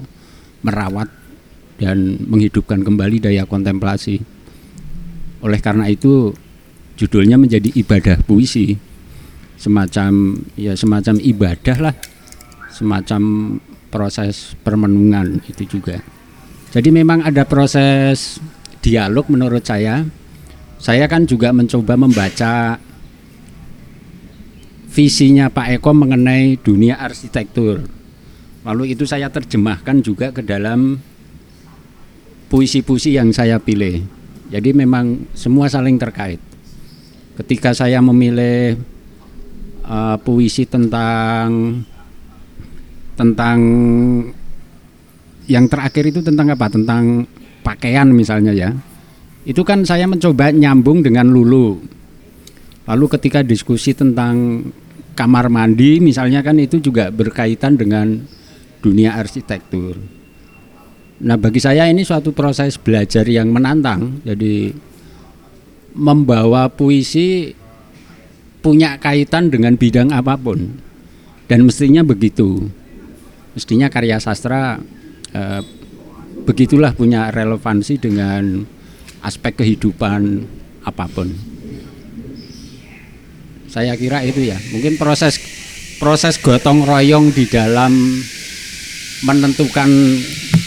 [0.62, 1.10] merawat
[1.82, 4.22] dan menghidupkan kembali daya kontemplasi.
[5.42, 6.30] Oleh karena itu
[7.00, 8.76] judulnya menjadi ibadah puisi.
[9.56, 11.94] Semacam ya semacam ibadah lah.
[12.68, 13.56] Semacam
[13.88, 16.04] proses permenungan itu juga.
[16.70, 18.36] Jadi memang ada proses
[18.84, 20.04] dialog menurut saya.
[20.80, 22.80] Saya kan juga mencoba membaca
[24.90, 27.84] visinya Pak Eko mengenai dunia arsitektur.
[28.64, 31.00] Lalu itu saya terjemahkan juga ke dalam
[32.48, 34.04] puisi-puisi yang saya pilih.
[34.48, 36.49] Jadi memang semua saling terkait.
[37.40, 38.76] Ketika saya memilih
[39.88, 41.80] uh, puisi tentang
[43.16, 43.58] tentang
[45.48, 46.68] yang terakhir itu tentang apa?
[46.68, 47.24] Tentang
[47.64, 48.70] pakaian misalnya ya.
[49.48, 51.80] Itu kan saya mencoba nyambung dengan Lulu.
[52.84, 54.68] Lalu ketika diskusi tentang
[55.16, 58.20] kamar mandi misalnya kan itu juga berkaitan dengan
[58.84, 59.96] dunia arsitektur.
[61.20, 64.24] Nah, bagi saya ini suatu proses belajar yang menantang.
[64.24, 64.72] Jadi
[65.94, 67.54] membawa puisi
[68.60, 70.78] punya kaitan dengan bidang apa pun.
[71.50, 72.70] Dan mestinya begitu.
[73.56, 74.78] Mestinya karya sastra
[75.34, 75.62] eh,
[76.46, 78.62] begitulah punya relevansi dengan
[79.20, 80.46] aspek kehidupan
[80.86, 81.28] apa pun.
[83.70, 84.58] Saya kira itu ya.
[84.74, 85.38] Mungkin proses
[86.02, 87.92] proses gotong royong di dalam
[89.20, 89.90] menentukan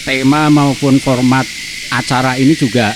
[0.05, 1.43] tema maupun format
[1.89, 2.93] acara ini juga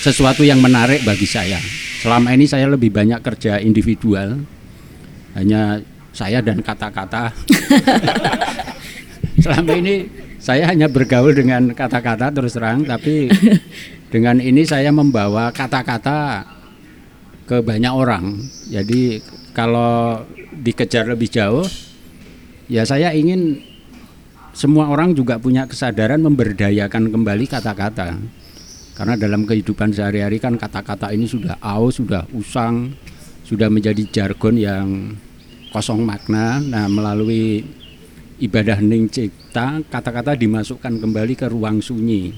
[0.00, 1.60] sesuatu yang menarik bagi saya.
[2.00, 4.40] Selama ini saya lebih banyak kerja individual,
[5.36, 5.84] hanya
[6.16, 7.28] saya dan kata-kata.
[9.44, 10.08] Selama ini
[10.40, 13.28] saya hanya bergaul dengan kata-kata terus terang, tapi
[14.08, 16.48] dengan ini saya membawa kata-kata
[17.44, 18.40] ke banyak orang.
[18.72, 19.20] Jadi
[19.52, 20.24] kalau
[20.56, 21.68] dikejar lebih jauh,
[22.72, 23.60] ya saya ingin
[24.56, 28.39] semua orang juga punya kesadaran memberdayakan kembali kata-kata.
[29.00, 32.92] Karena dalam kehidupan sehari-hari kan kata-kata ini sudah aus, sudah usang,
[33.48, 35.16] sudah menjadi jargon yang
[35.72, 36.60] kosong makna.
[36.60, 37.64] Nah, melalui
[38.44, 42.36] ibadah ning cipta, kata-kata dimasukkan kembali ke ruang sunyi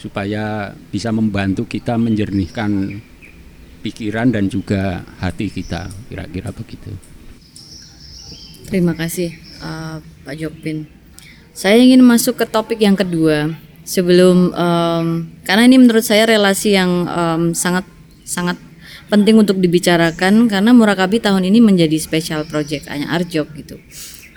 [0.00, 3.04] supaya bisa membantu kita menjernihkan
[3.84, 5.92] pikiran dan juga hati kita.
[6.08, 6.96] Kira-kira begitu.
[8.72, 10.88] Terima kasih uh, Pak Jokpin.
[11.52, 13.52] Saya ingin masuk ke topik yang kedua
[13.84, 15.06] sebelum um,
[15.44, 17.84] karena ini menurut saya relasi yang um, sangat
[18.24, 18.56] sangat
[19.12, 23.76] penting untuk dibicarakan karena Murakabi tahun ini menjadi special project hanya Arjok gitu.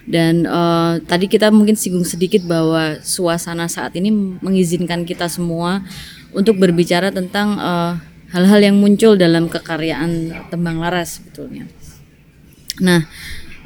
[0.08, 4.08] Dan uh, tadi kita mungkin singgung sedikit bahwa suasana saat ini
[4.40, 5.84] mengizinkan kita semua
[6.32, 8.00] untuk berbicara tentang uh,
[8.32, 11.68] hal-hal yang muncul dalam kekaryaan Tembang Laras sebetulnya.
[12.80, 13.04] Nah,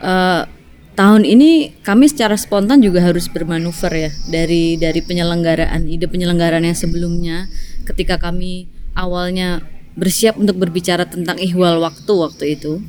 [0.01, 0.49] uh,
[0.95, 6.77] tahun ini kami secara spontan juga harus bermanuver ya dari dari penyelenggaraan ide penyelenggaraan yang
[6.77, 7.47] sebelumnya.
[7.87, 9.63] Ketika kami awalnya
[9.95, 12.79] bersiap untuk berbicara tentang ihwal waktu waktu itu.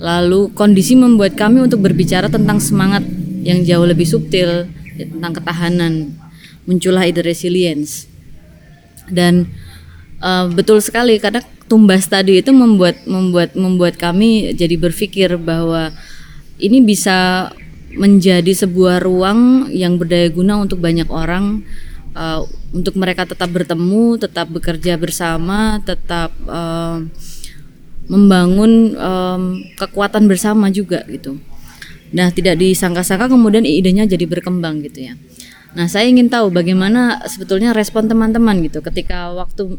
[0.00, 3.04] Lalu kondisi membuat kami untuk berbicara tentang semangat
[3.44, 4.64] yang jauh lebih subtil
[4.96, 6.16] ya, tentang ketahanan.
[6.64, 8.08] Muncullah ide resilience.
[9.12, 9.52] Dan
[10.24, 15.92] uh, betul sekali karena tumbas tadi itu membuat membuat membuat kami jadi berpikir bahwa
[16.60, 17.50] ini bisa
[17.90, 21.66] menjadi sebuah ruang yang berdaya guna untuk banyak orang
[22.14, 27.02] uh, untuk mereka tetap bertemu, tetap bekerja bersama, tetap uh,
[28.06, 29.42] membangun um,
[29.74, 31.38] kekuatan bersama juga gitu.
[32.10, 35.14] Nah, tidak disangka-sangka kemudian idenya jadi berkembang gitu ya.
[35.78, 39.78] Nah, saya ingin tahu bagaimana sebetulnya respon teman-teman gitu ketika waktu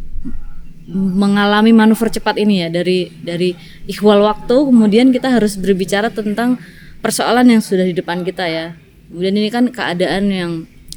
[0.90, 3.54] mengalami manuver cepat ini ya dari dari
[3.86, 6.58] ikhwal waktu kemudian kita harus berbicara tentang
[7.02, 8.78] persoalan yang sudah di depan kita ya.
[9.10, 10.52] Kemudian ini kan keadaan yang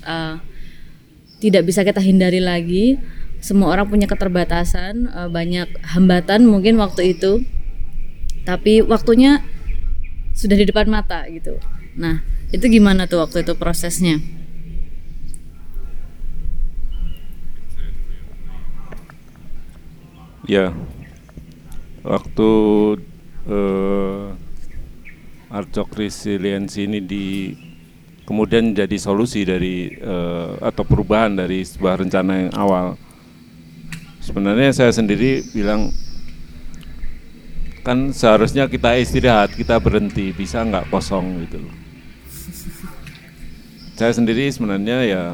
[0.07, 0.39] uh,
[1.43, 3.01] tidak bisa kita hindari lagi.
[3.43, 7.43] Semua orang punya keterbatasan, uh, banyak hambatan mungkin waktu itu.
[8.45, 9.43] Tapi waktunya
[10.37, 11.57] sudah di depan mata gitu.
[11.97, 12.23] Nah,
[12.53, 14.21] itu gimana tuh waktu itu prosesnya?
[20.45, 20.77] Ya,
[22.05, 22.51] waktu
[23.49, 24.37] uh,
[25.49, 27.57] Arcok Resilience ini di
[28.29, 33.01] kemudian jadi solusi dari uh, atau perubahan dari sebuah rencana yang awal.
[34.21, 35.89] Sebenarnya saya sendiri bilang
[37.81, 41.77] kan seharusnya kita istirahat, kita berhenti, bisa nggak kosong gitu loh.
[43.97, 45.25] Saya sendiri sebenarnya ya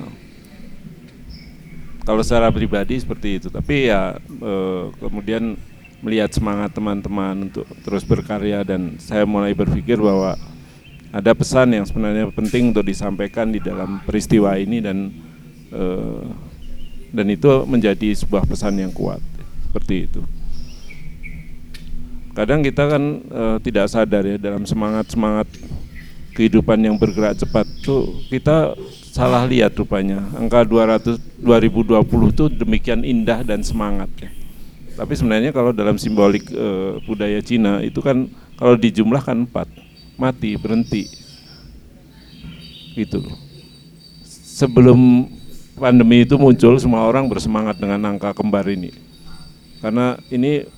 [2.05, 3.49] kalau secara pribadi seperti itu.
[3.53, 4.55] Tapi ya e,
[5.01, 5.57] kemudian
[6.01, 10.37] melihat semangat teman-teman untuk terus berkarya dan saya mulai berpikir bahwa
[11.11, 15.13] ada pesan yang sebenarnya penting untuk disampaikan di dalam peristiwa ini dan
[15.69, 15.85] e,
[17.11, 19.19] dan itu menjadi sebuah pesan yang kuat.
[19.71, 20.23] Seperti itu.
[22.33, 25.51] Kadang kita kan e, tidak sadar ya dalam semangat semangat
[26.35, 28.79] kehidupan yang bergerak cepat tuh kita
[29.11, 30.23] salah lihat rupanya.
[30.39, 34.31] Angka 200 2020 itu demikian indah dan semangat ya.
[34.95, 39.67] Tapi sebenarnya kalau dalam simbolik e, budaya Cina itu kan kalau dijumlahkan empat.
[40.21, 41.09] Mati berhenti.
[42.95, 43.37] Gitu loh.
[44.61, 45.27] Sebelum
[45.81, 48.93] pandemi itu muncul semua orang bersemangat dengan angka kembar ini.
[49.81, 50.69] Karena ini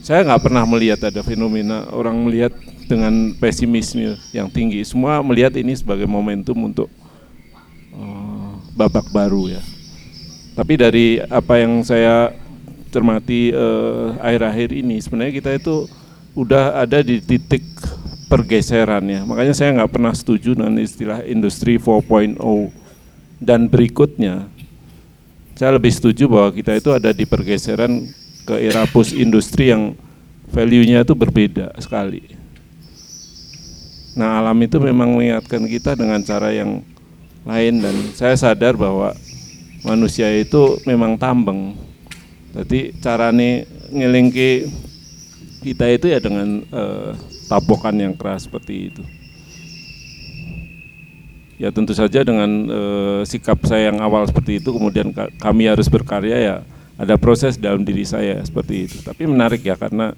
[0.00, 2.56] saya nggak pernah melihat ada fenomena orang melihat
[2.88, 4.80] dengan pesimisme yang tinggi.
[4.88, 6.88] Semua melihat ini sebagai momentum untuk
[8.78, 9.62] babak baru ya.
[10.54, 12.34] Tapi dari apa yang saya
[12.90, 13.54] cermati
[14.18, 15.86] akhir-akhir uh, ini sebenarnya kita itu
[16.38, 17.62] udah ada di titik
[18.30, 19.22] pergeseran ya.
[19.26, 22.38] Makanya saya nggak pernah setuju dengan istilah industri 4.0
[23.38, 24.46] dan berikutnya.
[25.58, 28.06] Saya lebih setuju bahwa kita itu ada di pergeseran
[28.46, 29.98] ke era post industri yang
[30.54, 32.34] value-nya itu berbeda sekali.
[34.14, 36.82] Nah alam itu memang mengingatkan kita dengan cara yang
[37.48, 39.16] lain dan saya sadar bahwa
[39.80, 41.72] manusia itu memang tambeng.
[42.52, 44.68] Jadi carane ngelingki
[45.64, 47.16] kita itu ya dengan uh,
[47.48, 49.02] tabokan yang keras seperti itu.
[51.58, 56.36] Ya tentu saja dengan uh, sikap saya yang awal seperti itu kemudian kami harus berkarya
[56.38, 56.56] ya
[57.00, 58.96] ada proses dalam diri saya seperti itu.
[59.00, 60.12] Tapi menarik ya karena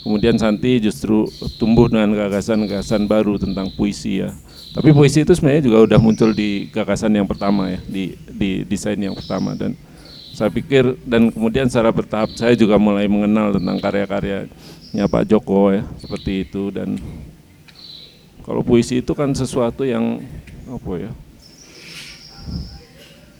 [0.00, 1.28] kemudian Santi justru
[1.60, 4.32] tumbuh dengan gagasan-gagasan baru tentang puisi ya
[4.70, 8.98] tapi puisi itu sebenarnya juga udah muncul di gagasan yang pertama ya, di, di desain
[8.98, 9.58] yang pertama.
[9.58, 9.74] Dan
[10.30, 15.82] saya pikir dan kemudian secara bertahap saya juga mulai mengenal tentang karya-karyanya Pak Joko ya
[15.98, 16.70] seperti itu.
[16.70, 17.02] Dan
[18.46, 20.22] kalau puisi itu kan sesuatu yang
[20.70, 21.10] apa ya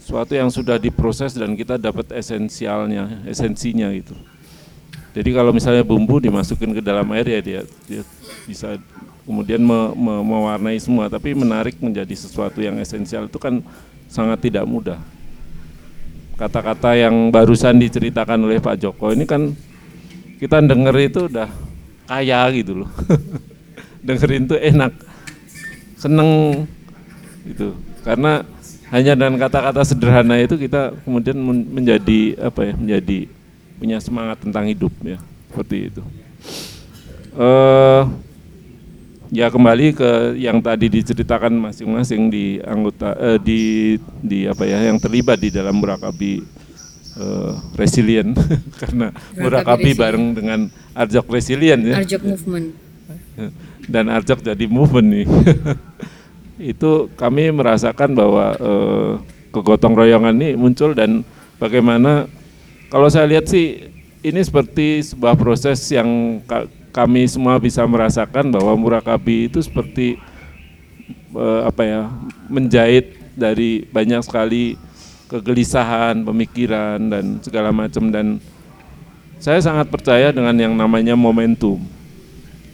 [0.02, 4.18] sesuatu yang sudah diproses dan kita dapat esensialnya esensinya gitu
[5.10, 8.02] jadi kalau misalnya bumbu dimasukin ke dalam air ya dia, dia
[8.46, 8.78] bisa
[9.26, 11.10] kemudian me, me, mewarnai semua.
[11.10, 13.58] Tapi menarik menjadi sesuatu yang esensial itu kan
[14.06, 15.02] sangat tidak mudah.
[16.38, 19.52] Kata-kata yang barusan diceritakan oleh Pak Joko ini kan
[20.40, 21.50] kita denger itu udah
[22.06, 22.90] kaya gitu loh.
[24.06, 24.94] Dengerin tuh enak
[25.98, 26.64] seneng
[27.44, 27.76] gitu.
[28.06, 28.46] Karena
[28.94, 31.36] hanya dengan kata-kata sederhana itu kita kemudian
[31.68, 33.18] menjadi apa ya menjadi
[33.80, 35.16] punya semangat tentang hidup ya
[35.48, 36.02] seperti itu
[37.40, 38.04] uh,
[39.30, 43.60] ya kembali ke yang tadi diceritakan masing-masing di anggota eh, di
[44.20, 46.42] di apa ya yang terlibat di dalam murakabi
[47.14, 48.34] eh, resilient
[48.82, 50.60] karena murakabi bareng dengan
[50.90, 52.02] Arjok resilient ya.
[52.02, 52.66] Arjok movement.
[53.86, 55.26] Dan Arjok jadi movement nih.
[56.74, 59.12] itu kami merasakan bahwa eh,
[59.54, 61.22] kegotong royongan ini muncul dan
[61.62, 62.26] bagaimana
[62.90, 63.88] kalau saya lihat sih
[64.20, 66.42] ini seperti sebuah proses yang
[66.90, 70.18] kami semua bisa merasakan bahwa murakabi itu seperti
[71.32, 72.00] uh, apa ya
[72.50, 74.74] menjahit dari banyak sekali
[75.30, 78.42] kegelisahan, pemikiran dan segala macam dan
[79.38, 81.80] saya sangat percaya dengan yang namanya momentum.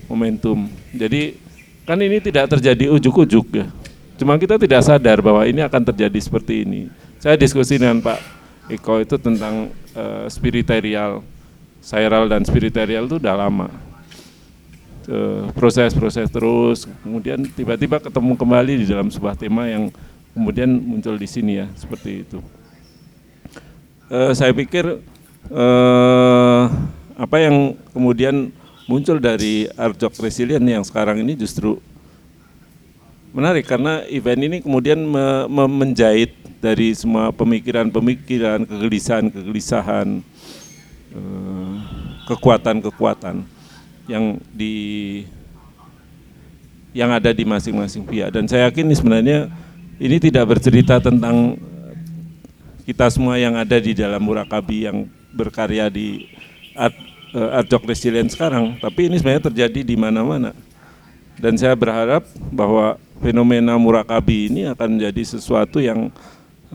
[0.09, 0.67] Momentum.
[0.97, 1.37] Jadi
[1.85, 3.69] kan ini tidak terjadi ujuk-ujuk ya.
[4.17, 6.89] Cuma kita tidak sadar bahwa ini akan terjadi seperti ini.
[7.21, 8.19] Saya diskusi dengan Pak
[8.73, 11.25] Eko itu tentang uh, spiritual,
[11.81, 13.69] sairal dan spiritual itu udah lama.
[15.55, 19.89] Proses-proses uh, terus, kemudian tiba-tiba ketemu kembali di dalam sebuah tema yang
[20.35, 22.39] kemudian muncul di sini ya seperti itu.
[24.11, 24.99] Uh, saya pikir
[25.51, 26.65] uh,
[27.17, 28.51] apa yang kemudian
[28.87, 31.81] muncul dari Arjok Resilient yang sekarang ini justru
[33.35, 40.25] menarik karena event ini kemudian me, me, menjahit dari semua pemikiran-pemikiran, kegelisahan-kegelisahan,
[41.15, 41.75] uh,
[42.27, 43.47] kekuatan-kekuatan
[44.07, 44.75] yang di
[46.97, 49.39] yang ada di masing-masing pihak dan saya yakin ini sebenarnya
[50.01, 51.61] ini tidak bercerita tentang
[52.87, 56.31] kita semua yang ada di dalam Murakabi yang berkarya di
[56.79, 56.95] Art,
[57.35, 60.55] uh, Art Resilient sekarang, tapi ini sebenarnya terjadi di mana-mana.
[61.37, 66.13] Dan saya berharap bahwa fenomena Murakabi ini akan menjadi sesuatu yang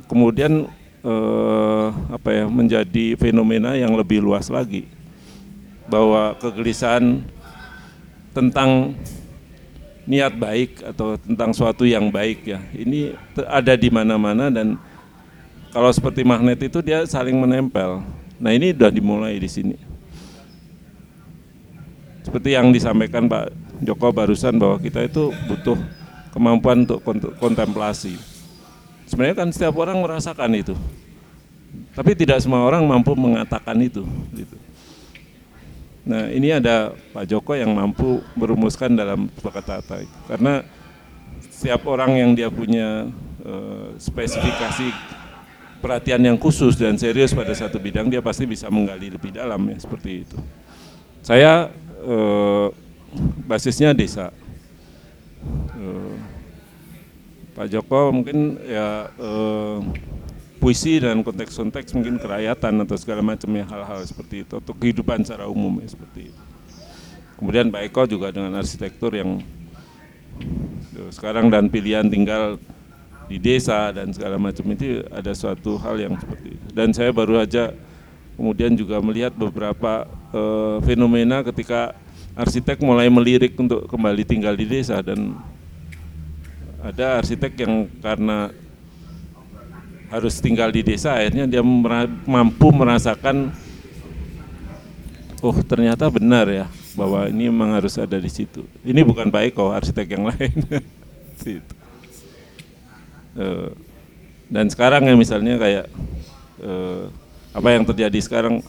[0.08, 0.70] kemudian
[1.06, 4.88] uh, apa ya menjadi fenomena yang lebih luas lagi.
[5.92, 7.26] Bahwa kegelisahan
[8.32, 8.96] tentang
[10.08, 12.60] niat baik atau tentang suatu yang baik ya.
[12.74, 13.14] Ini
[13.46, 14.80] ada di mana-mana dan
[15.72, 18.04] kalau seperti magnet itu dia saling menempel.
[18.42, 19.78] Nah ini sudah dimulai di sini.
[22.22, 23.50] Seperti yang disampaikan Pak
[23.82, 25.78] Joko barusan bahwa kita itu butuh
[26.32, 27.04] kemampuan untuk
[27.38, 28.16] kontemplasi.
[29.08, 30.76] Sebenarnya kan setiap orang merasakan itu,
[31.92, 34.08] tapi tidak semua orang mampu mengatakan itu.
[34.32, 34.56] Gitu.
[36.08, 40.08] Nah ini ada Pak Joko yang mampu merumuskan dalam kata-kata.
[40.26, 40.64] Karena
[41.52, 43.12] setiap orang yang dia punya
[43.46, 44.90] uh, spesifikasi
[45.84, 49.78] perhatian yang khusus dan serius pada satu bidang, dia pasti bisa menggali lebih dalam ya
[49.78, 50.38] seperti itu.
[51.22, 51.70] Saya
[52.02, 52.74] uh,
[53.46, 54.34] basisnya desa.
[55.76, 56.18] Uh,
[57.62, 59.78] Pak Joko mungkin ya uh,
[60.58, 65.78] puisi dan konteks-konteks mungkin kerakyatan atau segala macamnya hal-hal seperti itu atau kehidupan secara umum
[65.78, 66.42] ya, seperti itu.
[67.38, 69.46] Kemudian Pak Eko juga dengan arsitektur yang
[71.14, 72.58] sekarang dan pilihan tinggal
[73.30, 76.68] di desa dan segala macam itu ada suatu hal yang seperti itu.
[76.74, 77.78] Dan saya baru aja
[78.42, 81.94] kemudian juga melihat beberapa uh, fenomena ketika
[82.34, 85.38] arsitek mulai melirik untuk kembali tinggal di desa dan
[86.82, 88.50] ada arsitek yang karena
[90.12, 91.64] harus tinggal di desa akhirnya dia
[92.28, 93.54] mampu merasakan
[95.40, 98.68] oh ternyata benar ya bahwa ini memang harus ada di situ.
[98.84, 100.58] Ini bukan Pak Eko arsitek yang lain.
[103.32, 103.70] Eh,
[104.52, 105.86] dan sekarang ya misalnya kayak
[106.60, 107.04] eh,
[107.56, 108.60] apa yang terjadi sekarang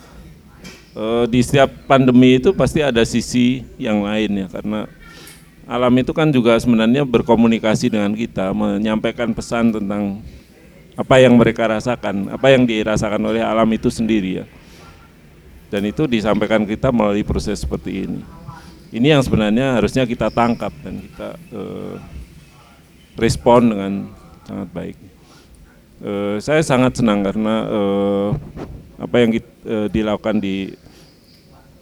[0.95, 4.87] eh, di setiap pandemi itu pasti ada sisi yang lain ya karena
[5.73, 10.21] alam itu kan juga sebenarnya berkomunikasi dengan kita menyampaikan pesan tentang
[10.93, 14.47] apa yang mereka rasakan, apa yang dirasakan oleh alam itu sendiri ya.
[15.73, 18.21] Dan itu disampaikan kita melalui proses seperti ini.
[18.93, 21.97] Ini yang sebenarnya harusnya kita tangkap dan kita eh,
[23.17, 23.93] respon dengan
[24.45, 24.97] sangat baik.
[26.03, 28.29] Eh, saya sangat senang karena eh,
[29.01, 30.77] apa yang kita, eh, dilakukan di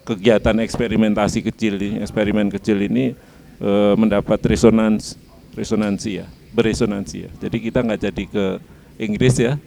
[0.07, 3.19] kegiatan eksperimentasi kecil eksperimen kecil ini
[3.61, 5.15] eh, mendapat resonans,
[5.55, 7.31] resonansi ya, beresonansi ya.
[7.39, 8.47] Jadi kita nggak jadi ke
[8.99, 9.61] Inggris ya.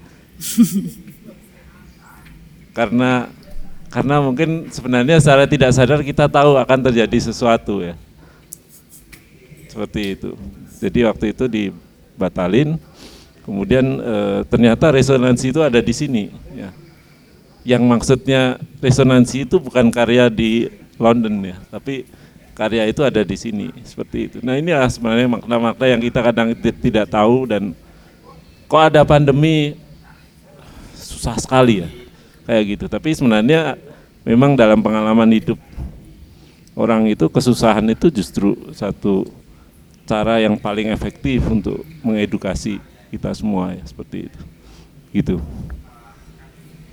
[2.78, 3.30] karena
[3.94, 7.94] karena mungkin sebenarnya secara tidak sadar kita tahu akan terjadi sesuatu ya.
[9.70, 10.34] Seperti itu.
[10.82, 12.82] Jadi waktu itu dibatalin,
[13.46, 14.16] kemudian e,
[14.50, 16.34] ternyata resonansi itu ada di sini.
[16.58, 16.74] Ya.
[17.64, 18.42] Yang maksudnya
[18.82, 22.10] resonansi itu bukan karya di London ya, tapi
[22.54, 24.38] karya itu ada di sini seperti itu.
[24.46, 27.74] Nah ini sebenarnya makna-makna yang kita kadang tidak tahu dan
[28.70, 29.78] kok ada pandemi
[30.94, 31.90] susah sekali ya
[32.46, 32.86] kayak gitu.
[32.86, 33.78] Tapi sebenarnya
[34.22, 35.58] memang dalam pengalaman hidup
[36.78, 39.26] orang itu kesusahan itu justru satu
[40.06, 42.78] cara yang paling efektif untuk mengedukasi
[43.10, 44.42] kita semua ya seperti itu.
[45.14, 45.36] Gitu.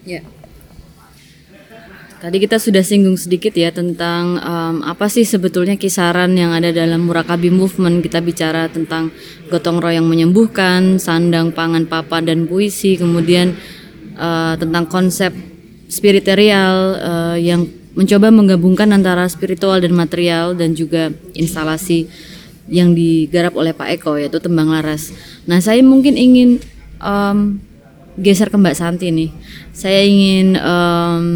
[0.09, 0.25] Ya
[2.21, 7.09] Tadi kita sudah singgung sedikit ya tentang um, apa sih sebetulnya kisaran yang ada dalam
[7.09, 8.05] Murakabi Movement.
[8.05, 9.09] Kita bicara tentang
[9.49, 13.01] gotong royong menyembuhkan, sandang, pangan, papa, dan puisi.
[13.01, 13.57] Kemudian
[14.21, 15.33] uh, tentang konsep
[15.89, 17.65] spiritual uh, yang
[17.97, 22.05] mencoba menggabungkan antara spiritual dan material dan juga instalasi
[22.69, 25.09] yang digarap oleh Pak Eko yaitu Tembang Laras.
[25.49, 26.61] Nah saya mungkin ingin
[27.01, 27.65] um,
[28.21, 29.33] geser ke Mbak Santi nih.
[29.73, 31.27] Saya ingin em,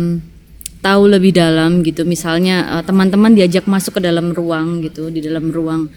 [0.84, 2.04] tahu lebih dalam gitu.
[2.04, 5.88] Misalnya eh, teman-teman diajak masuk ke dalam ruang gitu, di dalam ruang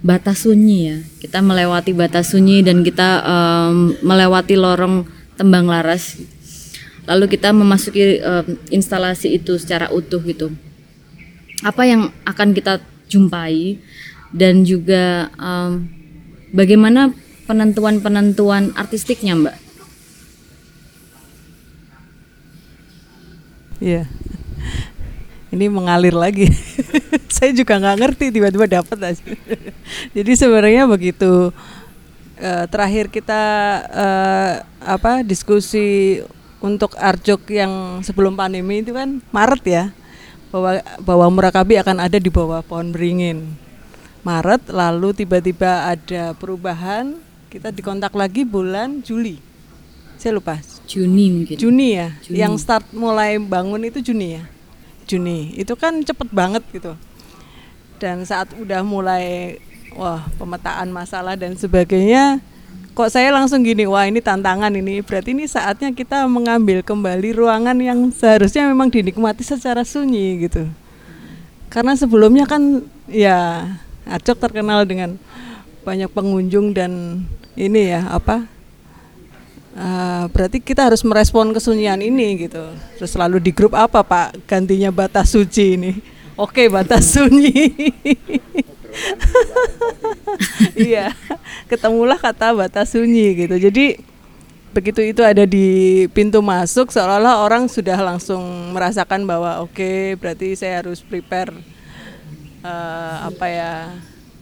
[0.00, 0.96] batas sunyi ya.
[1.20, 5.04] Kita melewati batas sunyi dan kita em, melewati lorong
[5.36, 6.16] tembang laras.
[7.04, 10.52] Lalu kita memasuki em, instalasi itu secara utuh gitu.
[11.60, 12.80] Apa yang akan kita
[13.12, 13.76] jumpai
[14.32, 15.84] dan juga em,
[16.56, 17.12] bagaimana
[17.44, 19.56] penentuan-penentuan artistiknya, Mbak?
[23.80, 24.04] Iya.
[25.50, 26.46] Ini mengalir lagi.
[27.34, 29.24] Saya juga nggak ngerti tiba-tiba dapat aja.
[30.16, 31.50] Jadi sebenarnya begitu
[32.38, 33.42] eh, terakhir kita
[33.90, 34.52] eh,
[34.84, 36.20] apa diskusi
[36.60, 39.84] untuk Arjok yang sebelum pandemi itu kan Maret ya
[40.52, 43.56] bahwa bahwa Murakabi akan ada di bawah pohon beringin.
[44.20, 47.16] Maret lalu tiba-tiba ada perubahan
[47.48, 49.40] kita dikontak lagi bulan Juli.
[50.20, 50.60] Saya lupa
[50.90, 51.54] Juni mungkin.
[51.54, 52.36] Juni ya, Juni.
[52.42, 54.44] yang start mulai bangun itu Juni ya,
[55.06, 55.54] Juni.
[55.54, 56.98] Itu kan cepet banget gitu.
[58.02, 59.56] Dan saat udah mulai
[59.94, 62.42] wah pemetaan masalah dan sebagainya,
[62.90, 64.98] kok saya langsung gini, wah ini tantangan ini.
[65.06, 70.66] Berarti ini saatnya kita mengambil kembali ruangan yang seharusnya memang dinikmati secara sunyi gitu.
[71.70, 73.62] Karena sebelumnya kan ya
[74.10, 75.14] Acok terkenal dengan
[75.86, 77.22] banyak pengunjung dan
[77.54, 78.42] ini ya apa
[79.70, 82.74] Ah, berarti kita harus merespon kesunyian ini gitu.
[82.98, 85.92] Terus selalu di grup apa Pak gantinya batas suci ini?
[86.34, 87.70] Oke batas sunyi.
[90.90, 91.14] iya,
[91.70, 93.54] ketemulah kata batas sunyi gitu.
[93.62, 94.02] Jadi
[94.70, 100.78] begitu itu ada di pintu masuk seolah-olah orang sudah langsung merasakan bahwa oke berarti saya
[100.78, 101.50] harus prepare
[102.62, 103.72] eh, apa ya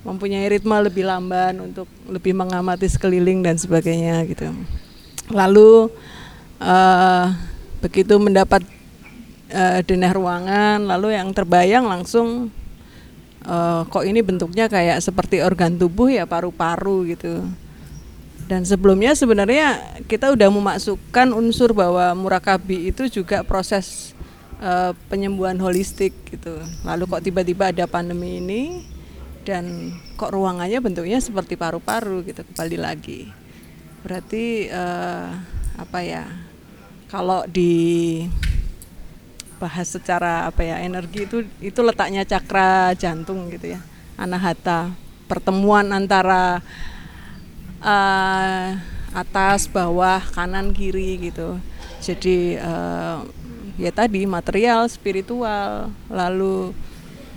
[0.05, 4.49] mempunyai ritme lebih lamban untuk lebih mengamati sekeliling dan sebagainya gitu.
[5.33, 5.93] Lalu
[6.63, 7.27] eh,
[7.85, 8.65] begitu mendapat
[9.53, 12.49] eh, denah ruangan, lalu yang terbayang langsung
[13.45, 17.45] eh, kok ini bentuknya kayak seperti organ tubuh ya paru-paru gitu.
[18.49, 24.17] Dan sebelumnya sebenarnya kita udah memasukkan unsur bahwa murakabi itu juga proses
[24.65, 26.57] eh, penyembuhan holistik gitu.
[26.89, 28.63] Lalu kok tiba-tiba ada pandemi ini
[29.45, 33.38] dan kok ruangannya bentuknya seperti paru-paru gitu kembali lagi
[34.03, 35.29] berarti eh,
[35.79, 36.27] apa ya
[37.09, 38.27] kalau di
[39.59, 43.81] bahas secara apa ya energi itu itu letaknya cakra jantung gitu ya
[44.15, 44.95] anahata.
[45.29, 46.63] Pertemuan antara
[47.83, 48.79] eh,
[49.13, 51.59] atas bawah kanan kiri gitu.
[51.99, 53.19] Jadi eh,
[53.79, 56.75] ya tadi material spiritual lalu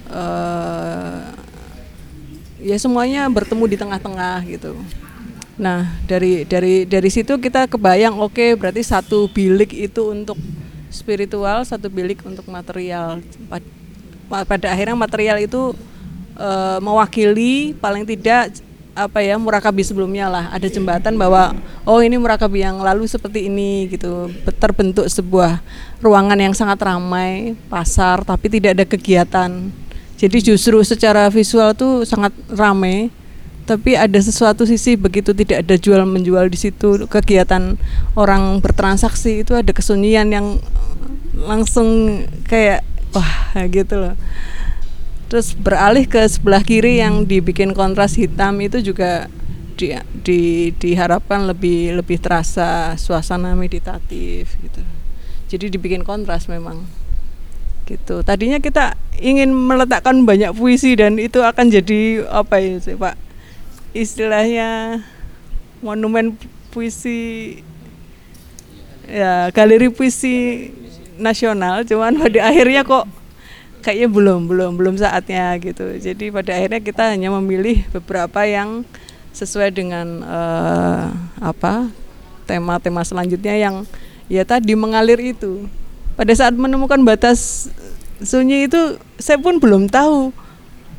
[0.10, 1.26] eh,
[2.62, 4.78] ya semuanya bertemu di tengah-tengah gitu
[5.62, 10.34] Nah, dari dari dari situ kita kebayang oke berarti satu bilik itu untuk
[10.90, 13.22] spiritual, satu bilik untuk material.
[13.46, 13.80] Pad-
[14.32, 15.76] Pada akhirnya material itu
[16.40, 18.58] eh, mewakili paling tidak
[18.98, 20.50] apa ya murakabi sebelumnya lah.
[20.50, 21.54] Ada jembatan bahwa
[21.86, 24.34] oh ini murakabi yang lalu seperti ini gitu.
[24.58, 25.62] Terbentuk sebuah
[26.02, 29.52] ruangan yang sangat ramai pasar tapi tidak ada kegiatan.
[30.18, 33.12] Jadi justru secara visual tuh sangat ramai
[33.72, 37.80] tapi ada sesuatu sisi begitu tidak ada jual menjual di situ kegiatan
[38.20, 40.60] orang bertransaksi itu ada kesunyian yang
[41.48, 42.20] langsung
[42.52, 42.84] kayak
[43.16, 44.16] wah gitu loh.
[45.32, 49.32] Terus beralih ke sebelah kiri yang dibikin kontras hitam itu juga
[49.80, 50.42] di, di,
[50.76, 54.84] diharapkan lebih lebih terasa suasana meditatif gitu.
[55.48, 56.84] Jadi dibikin kontras memang
[57.88, 58.20] gitu.
[58.28, 63.31] Tadinya kita ingin meletakkan banyak puisi dan itu akan jadi apa ya sih pak
[63.92, 65.02] istilahnya
[65.84, 66.38] monumen
[66.72, 67.60] puisi
[69.10, 70.70] ya galeri puisi
[71.20, 73.06] nasional cuman pada akhirnya kok
[73.82, 75.98] kayaknya belum belum belum saatnya gitu.
[75.98, 78.86] Jadi pada akhirnya kita hanya memilih beberapa yang
[79.34, 81.06] sesuai dengan eh,
[81.42, 81.90] apa
[82.46, 83.76] tema-tema selanjutnya yang
[84.30, 85.68] ya tadi mengalir itu.
[86.16, 87.68] Pada saat menemukan batas
[88.22, 90.30] sunyi itu saya pun belum tahu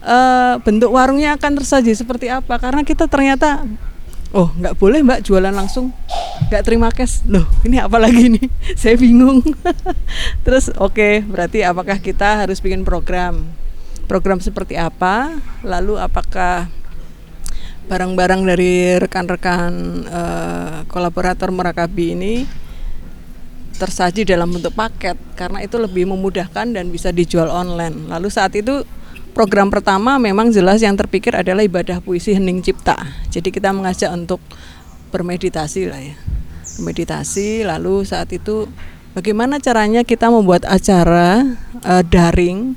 [0.02, 2.58] eh, bentuk warungnya akan tersaji seperti apa.
[2.58, 3.64] Karena kita ternyata
[4.32, 5.92] oh nggak boleh mbak jualan langsung.
[6.48, 7.22] Nggak terima cash.
[7.28, 8.46] Loh ini apa lagi nih?
[8.80, 9.44] Saya bingung.
[10.44, 13.46] Terus oke berarti apakah kita harus bikin program?
[14.10, 15.38] Program seperti apa?
[15.62, 16.68] Lalu apakah
[17.86, 19.72] barang-barang dari rekan-rekan
[20.08, 22.34] eh, kolaborator Merakabi ini
[23.76, 25.16] tersaji dalam bentuk paket?
[25.36, 28.08] Karena itu lebih memudahkan dan bisa dijual online.
[28.10, 28.82] Lalu saat itu
[29.32, 32.96] program pertama memang jelas yang terpikir adalah ibadah puisi hening cipta.
[33.32, 34.38] Jadi kita mengajak untuk
[35.12, 36.16] bermeditasi lah ya.
[36.80, 38.64] meditasi lalu saat itu
[39.12, 41.44] bagaimana caranya kita membuat acara
[41.84, 42.72] uh, daring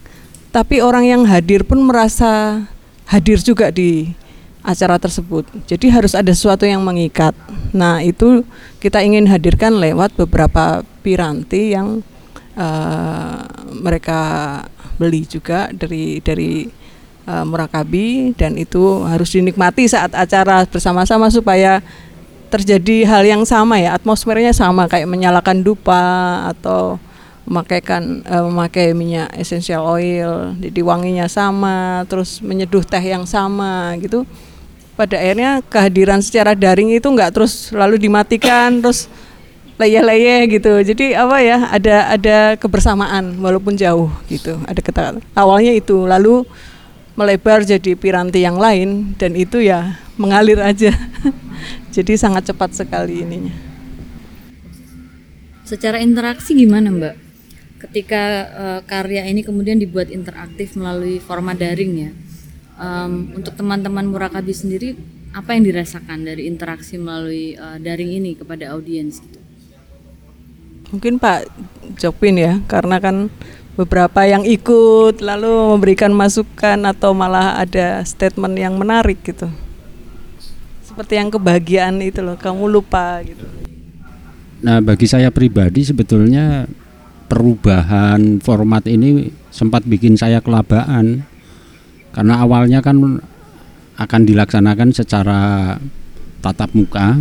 [0.52, 2.64] tapi orang yang hadir pun merasa
[3.08, 4.12] hadir juga di
[4.66, 5.46] acara tersebut.
[5.70, 7.38] Jadi harus ada sesuatu yang mengikat.
[7.72, 8.42] Nah, itu
[8.82, 12.02] kita ingin hadirkan lewat beberapa piranti yang
[12.58, 13.46] uh,
[13.78, 14.20] mereka
[14.96, 16.68] beli juga dari dari
[17.28, 21.84] uh, Murakabi dan itu harus dinikmati saat acara bersama-sama supaya
[22.54, 27.02] terjadi hal yang sama ya, atmosfernya sama kayak menyalakan dupa atau
[27.46, 34.26] memakaikan uh, memakai minyak essential oil, jadi wanginya sama, terus menyeduh teh yang sama gitu.
[34.96, 39.12] Pada akhirnya kehadiran secara daring itu nggak terus lalu dimatikan terus
[39.76, 40.72] leye-leye gitu.
[40.82, 44.56] Jadi apa ya ada ada kebersamaan walaupun jauh gitu.
[44.68, 45.02] Ada kata
[45.36, 46.48] awalnya itu lalu
[47.16, 50.92] melebar jadi piranti yang lain dan itu ya mengalir aja.
[51.96, 53.56] Jadi sangat cepat sekali ininya.
[55.64, 57.16] Secara interaksi gimana mbak?
[57.88, 62.12] Ketika uh, karya ini kemudian dibuat interaktif melalui format daring ya
[62.80, 65.00] um, untuk teman-teman Murakabi sendiri
[65.32, 69.45] apa yang dirasakan dari interaksi melalui uh, daring ini kepada audiens gitu?
[70.94, 71.50] Mungkin Pak
[71.98, 73.30] Jopin ya, karena kan
[73.76, 79.52] beberapa yang ikut lalu memberikan masukan atau malah ada statement yang menarik gitu.
[80.86, 83.44] Seperti yang kebahagiaan itu loh, kamu lupa gitu.
[84.64, 86.66] Nah, bagi saya pribadi sebetulnya
[87.28, 91.26] perubahan format ini sempat bikin saya kelabaan
[92.16, 93.20] karena awalnya kan
[94.00, 95.76] akan dilaksanakan secara
[96.40, 97.20] tatap muka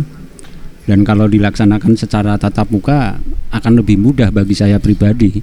[0.85, 3.17] dan kalau dilaksanakan secara tatap muka
[3.49, 5.41] akan lebih mudah bagi saya pribadi.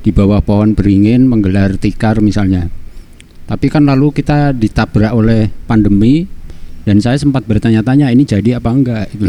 [0.00, 2.72] Di bawah pohon beringin menggelar tikar misalnya.
[3.44, 6.24] Tapi kan lalu kita ditabrak oleh pandemi
[6.88, 9.06] dan saya sempat bertanya-tanya ini jadi apa enggak?
[9.12, 9.28] Itu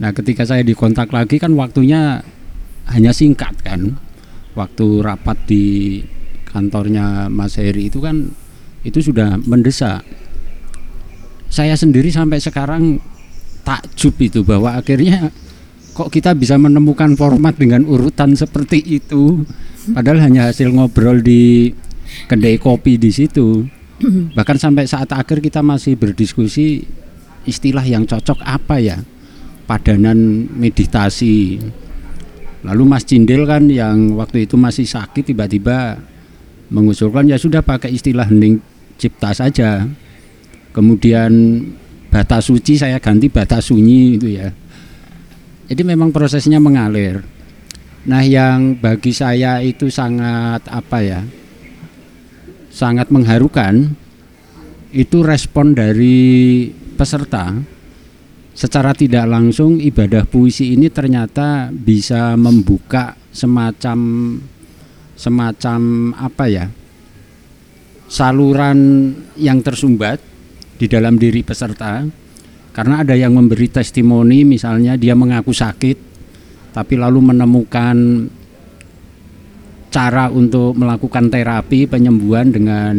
[0.00, 2.24] nah ketika saya dikontak lagi kan waktunya
[2.88, 4.00] hanya singkat kan.
[4.56, 6.00] Waktu rapat di
[6.48, 8.32] kantornya Mas Heri itu kan
[8.84, 10.04] itu sudah mendesak.
[11.52, 13.11] Saya sendiri sampai sekarang
[13.62, 15.30] takjub itu bahwa akhirnya
[15.92, 19.44] kok kita bisa menemukan format dengan urutan seperti itu
[19.92, 21.72] padahal hanya hasil ngobrol di
[22.28, 23.64] kedai kopi di situ.
[24.34, 26.82] Bahkan sampai saat akhir kita masih berdiskusi
[27.46, 28.98] istilah yang cocok apa ya?
[29.66, 31.62] Padanan meditasi.
[32.66, 35.98] Lalu Mas Cindil kan yang waktu itu masih sakit tiba-tiba
[36.70, 38.58] mengusulkan ya sudah pakai istilah hening
[38.98, 39.86] cipta saja.
[40.74, 41.30] Kemudian
[42.12, 44.52] bata suci saya ganti bata sunyi itu ya.
[45.72, 47.24] Jadi memang prosesnya mengalir.
[48.04, 51.24] Nah, yang bagi saya itu sangat apa ya?
[52.68, 53.96] Sangat mengharukan
[54.92, 56.68] itu respon dari
[57.00, 57.56] peserta
[58.52, 63.98] secara tidak langsung ibadah puisi ini ternyata bisa membuka semacam
[65.16, 65.80] semacam
[66.20, 66.66] apa ya
[68.12, 69.08] saluran
[69.40, 70.20] yang tersumbat
[70.76, 72.04] di dalam diri peserta
[72.72, 75.96] karena ada yang memberi testimoni misalnya dia mengaku sakit
[76.72, 78.28] tapi lalu menemukan
[79.92, 82.94] cara untuk melakukan terapi penyembuhan dengan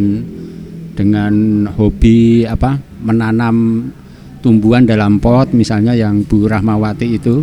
[0.94, 3.90] dengan hobi apa menanam
[4.38, 7.42] tumbuhan dalam pot misalnya yang Bu Rahmawati itu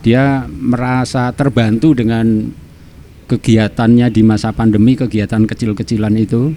[0.00, 2.48] dia merasa terbantu dengan
[3.30, 6.50] kegiatannya di masa pandemi, kegiatan kecil-kecilan itu.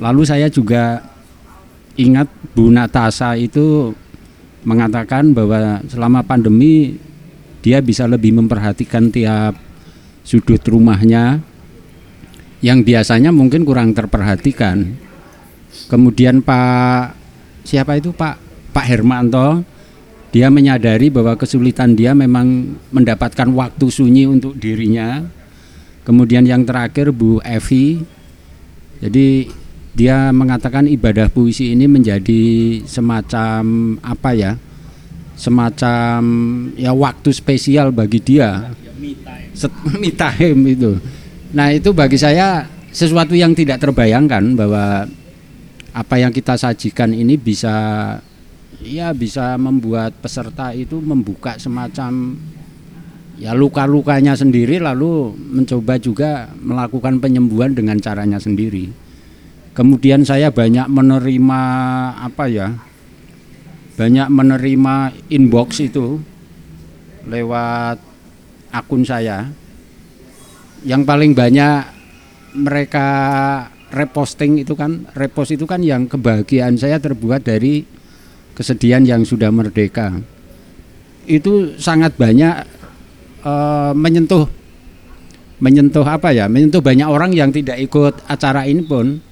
[0.00, 1.11] Lalu saya juga
[1.98, 3.92] ingat Bu Natasa itu
[4.62, 6.96] mengatakan bahwa selama pandemi
[7.62, 9.58] dia bisa lebih memperhatikan tiap
[10.22, 11.42] sudut rumahnya
[12.62, 14.94] yang biasanya mungkin kurang terperhatikan.
[15.90, 17.16] Kemudian Pak
[17.66, 18.38] siapa itu Pak
[18.70, 19.66] Pak Hermanto
[20.32, 25.26] dia menyadari bahwa kesulitan dia memang mendapatkan waktu sunyi untuk dirinya
[26.02, 28.02] Kemudian yang terakhir Bu Evi.
[28.98, 29.46] Jadi
[29.92, 34.52] dia mengatakan ibadah puisi ini menjadi semacam apa ya?
[35.36, 36.20] Semacam
[36.80, 38.72] ya waktu spesial bagi dia.
[40.00, 40.96] Me time itu.
[41.52, 45.04] Nah, itu bagi saya sesuatu yang tidak terbayangkan bahwa
[45.92, 48.16] apa yang kita sajikan ini bisa
[48.80, 52.40] ya bisa membuat peserta itu membuka semacam
[53.36, 59.01] ya luka-lukanya sendiri lalu mencoba juga melakukan penyembuhan dengan caranya sendiri.
[59.72, 61.62] Kemudian saya banyak menerima
[62.20, 62.76] apa ya?
[63.96, 64.94] Banyak menerima
[65.32, 66.20] inbox itu
[67.24, 67.96] lewat
[68.72, 69.48] akun saya.
[70.84, 71.88] Yang paling banyak
[72.52, 73.08] mereka
[73.92, 77.84] reposting itu kan repost itu kan yang kebahagiaan saya terbuat dari
[78.56, 80.20] kesedihan yang sudah merdeka
[81.28, 82.66] itu sangat banyak
[83.44, 84.48] eh, menyentuh
[85.62, 89.22] menyentuh apa ya menyentuh banyak orang yang tidak ikut acara ini pun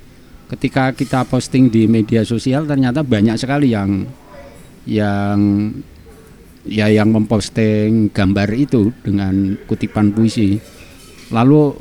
[0.51, 4.03] ketika kita posting di media sosial ternyata banyak sekali yang
[4.83, 5.39] yang
[6.67, 10.59] ya yang memposting gambar itu dengan kutipan puisi.
[11.31, 11.73] Lalu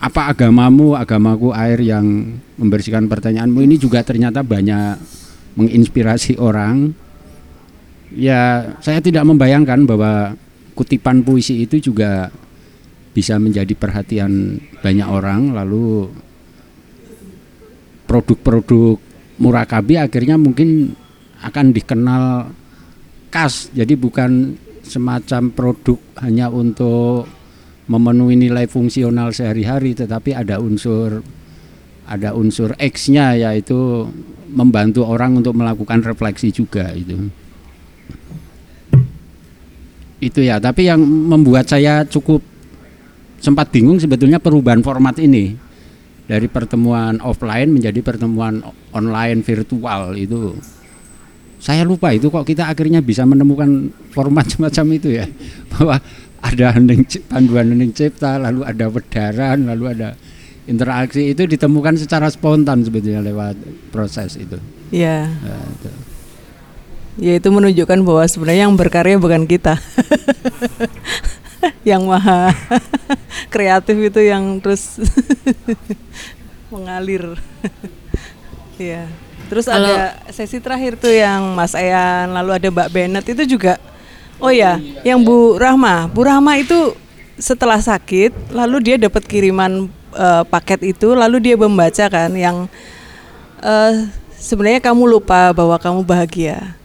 [0.00, 3.60] apa agamamu agamaku air yang membersihkan pertanyaanmu?
[3.60, 4.96] Ini juga ternyata banyak
[5.60, 6.96] menginspirasi orang.
[8.16, 10.38] Ya saya tidak membayangkan bahwa
[10.72, 12.32] kutipan puisi itu juga
[13.12, 15.52] bisa menjadi perhatian banyak orang.
[15.52, 16.08] Lalu
[18.06, 18.96] produk-produk
[19.36, 20.94] murakabi akhirnya mungkin
[21.42, 22.48] akan dikenal
[23.28, 23.68] khas.
[23.76, 27.26] Jadi bukan semacam produk hanya untuk
[27.86, 31.22] memenuhi nilai fungsional sehari-hari tetapi ada unsur
[32.06, 34.06] ada unsur X-nya yaitu
[34.50, 37.18] membantu orang untuk melakukan refleksi juga itu.
[40.22, 40.62] Itu ya.
[40.62, 42.40] Tapi yang membuat saya cukup
[43.42, 45.65] sempat bingung sebetulnya perubahan format ini
[46.26, 50.58] dari pertemuan offline menjadi pertemuan online virtual itu.
[51.56, 55.26] Saya lupa itu kok kita akhirnya bisa menemukan format semacam itu ya.
[55.72, 56.02] Bahwa
[56.42, 60.18] ada hening panduan hening cipta lalu ada wedaran lalu ada
[60.66, 61.30] interaksi.
[61.30, 63.56] Itu ditemukan secara spontan sebetulnya lewat
[63.94, 64.58] proses itu.
[64.94, 65.90] Ya, Nah, itu.
[67.18, 69.78] ya itu menunjukkan bahwa sebenarnya yang berkarya bukan kita.
[71.90, 72.50] yang maha
[73.54, 74.98] kreatif itu yang terus
[76.72, 77.38] mengalir.
[78.76, 79.06] ya.
[79.46, 83.78] Terus Kalau- ada sesi terakhir tuh yang Mas Ayan, lalu ada Mbak Bennett itu juga
[84.36, 86.12] Oh ya, yang Bu Rahma.
[86.12, 86.92] Bu Rahma itu
[87.40, 92.68] setelah sakit lalu dia dapat kiriman eh, paket itu lalu dia membaca kan yang
[93.62, 93.92] eh,
[94.36, 96.76] sebenarnya kamu lupa bahwa kamu bahagia.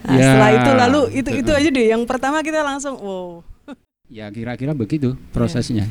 [0.00, 0.20] Nah, Ya.
[0.22, 3.44] setelah itu lalu itu itu aja deh yang pertama kita langsung wow.
[4.14, 5.90] Ya kira-kira begitu prosesnya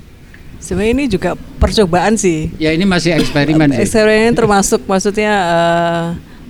[0.63, 2.47] Sebenarnya ini juga percobaan sih.
[2.55, 6.03] ya ini masih eksperimen Eksperimen termasuk maksudnya eh,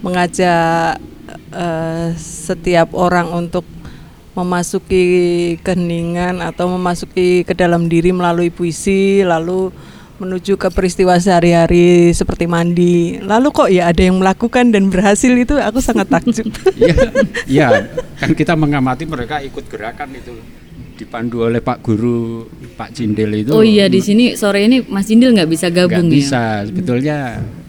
[0.06, 1.02] mengajak
[1.50, 3.66] eh, setiap orang untuk
[4.38, 5.02] memasuki
[5.66, 9.74] keheningan atau memasuki ke dalam diri melalui puisi lalu
[10.22, 13.18] menuju ke peristiwa sehari-hari seperti mandi.
[13.18, 16.54] Lalu kok ya ada yang melakukan dan berhasil itu aku sangat takjub.
[16.78, 16.96] Iya,
[17.50, 17.68] iya,
[18.22, 20.38] kan kita mengamati mereka ikut gerakan itu
[21.04, 22.48] dipandu oleh Pak Guru
[22.80, 23.52] Pak Cindil itu.
[23.52, 26.72] Oh iya di sini sore ini Mas Indil nggak bisa gabung bisa, ya.
[26.72, 27.18] sebetulnya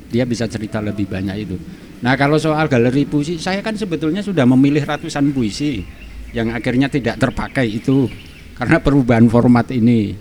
[0.08, 1.58] dia bisa cerita lebih banyak itu.
[2.00, 5.82] Nah kalau soal galeri puisi, saya kan sebetulnya sudah memilih ratusan puisi
[6.30, 8.06] yang akhirnya tidak terpakai itu
[8.54, 10.14] karena perubahan format ini.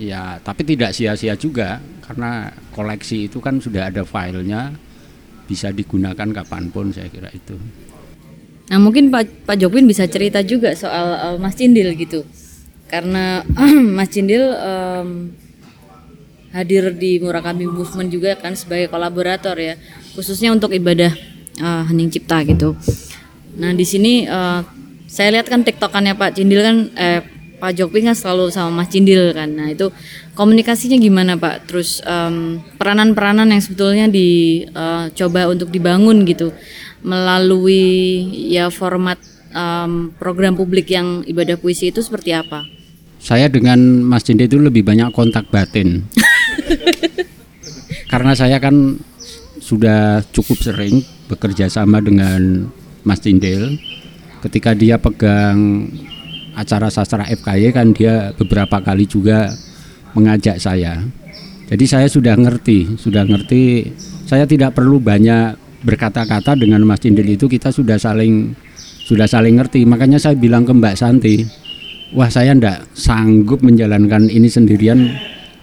[0.00, 4.72] Ya, tapi tidak sia-sia juga karena koleksi itu kan sudah ada filenya,
[5.44, 7.58] bisa digunakan kapan pun saya kira itu.
[8.70, 12.22] Nah mungkin Pak Pak Jokwin bisa cerita juga soal uh, Mas Cindil gitu,
[12.86, 13.42] karena
[13.98, 15.34] Mas Cindil em,
[16.54, 19.74] hadir di Murakami Movement juga kan sebagai kolaborator ya,
[20.14, 21.10] khususnya untuk ibadah
[21.58, 22.78] uh, hening cipta gitu.
[23.58, 24.62] Nah di sini uh,
[25.10, 27.26] saya lihat kan tiktokannya Pak Cindil kan, eh,
[27.58, 29.50] Pak Jokwin kan selalu sama Mas Cindil kan.
[29.50, 29.90] Nah itu
[30.38, 31.66] komunikasinya gimana Pak?
[31.66, 36.54] Terus em, peranan-peranan yang sebetulnya dicoba untuk dibangun gitu
[37.00, 37.82] melalui
[38.52, 39.18] ya format
[39.52, 42.66] em, program publik yang ibadah puisi itu seperti apa?
[43.20, 46.08] Saya dengan Mas Cinde itu lebih banyak kontak batin.
[48.10, 48.96] Karena saya kan
[49.60, 52.66] sudah cukup sering bekerja sama dengan
[53.04, 53.76] Mas Cindil.
[54.40, 55.86] Ketika dia pegang
[56.56, 59.52] acara sastra FKY kan dia beberapa kali juga
[60.16, 60.98] mengajak saya.
[61.70, 63.94] Jadi saya sudah ngerti, sudah ngerti.
[64.26, 68.52] Saya tidak perlu banyak berkata-kata dengan Mas Cindil itu kita sudah saling
[69.04, 69.82] sudah saling ngerti.
[69.88, 71.42] Makanya saya bilang ke Mbak Santi,
[72.14, 75.10] wah saya ndak sanggup menjalankan ini sendirian.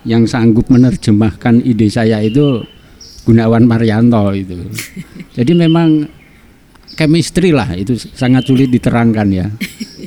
[0.07, 2.63] Yang sanggup menerjemahkan ide saya itu
[3.27, 4.55] Gunawan Marianto itu.
[5.35, 6.07] Jadi memang
[6.95, 9.51] chemistry lah itu sangat sulit diterangkan ya.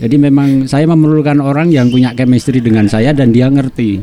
[0.00, 4.00] Jadi memang saya memerlukan orang yang punya chemistry dengan saya dan dia ngerti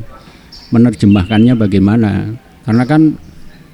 [0.70, 2.38] menerjemahkannya bagaimana.
[2.62, 3.18] Karena kan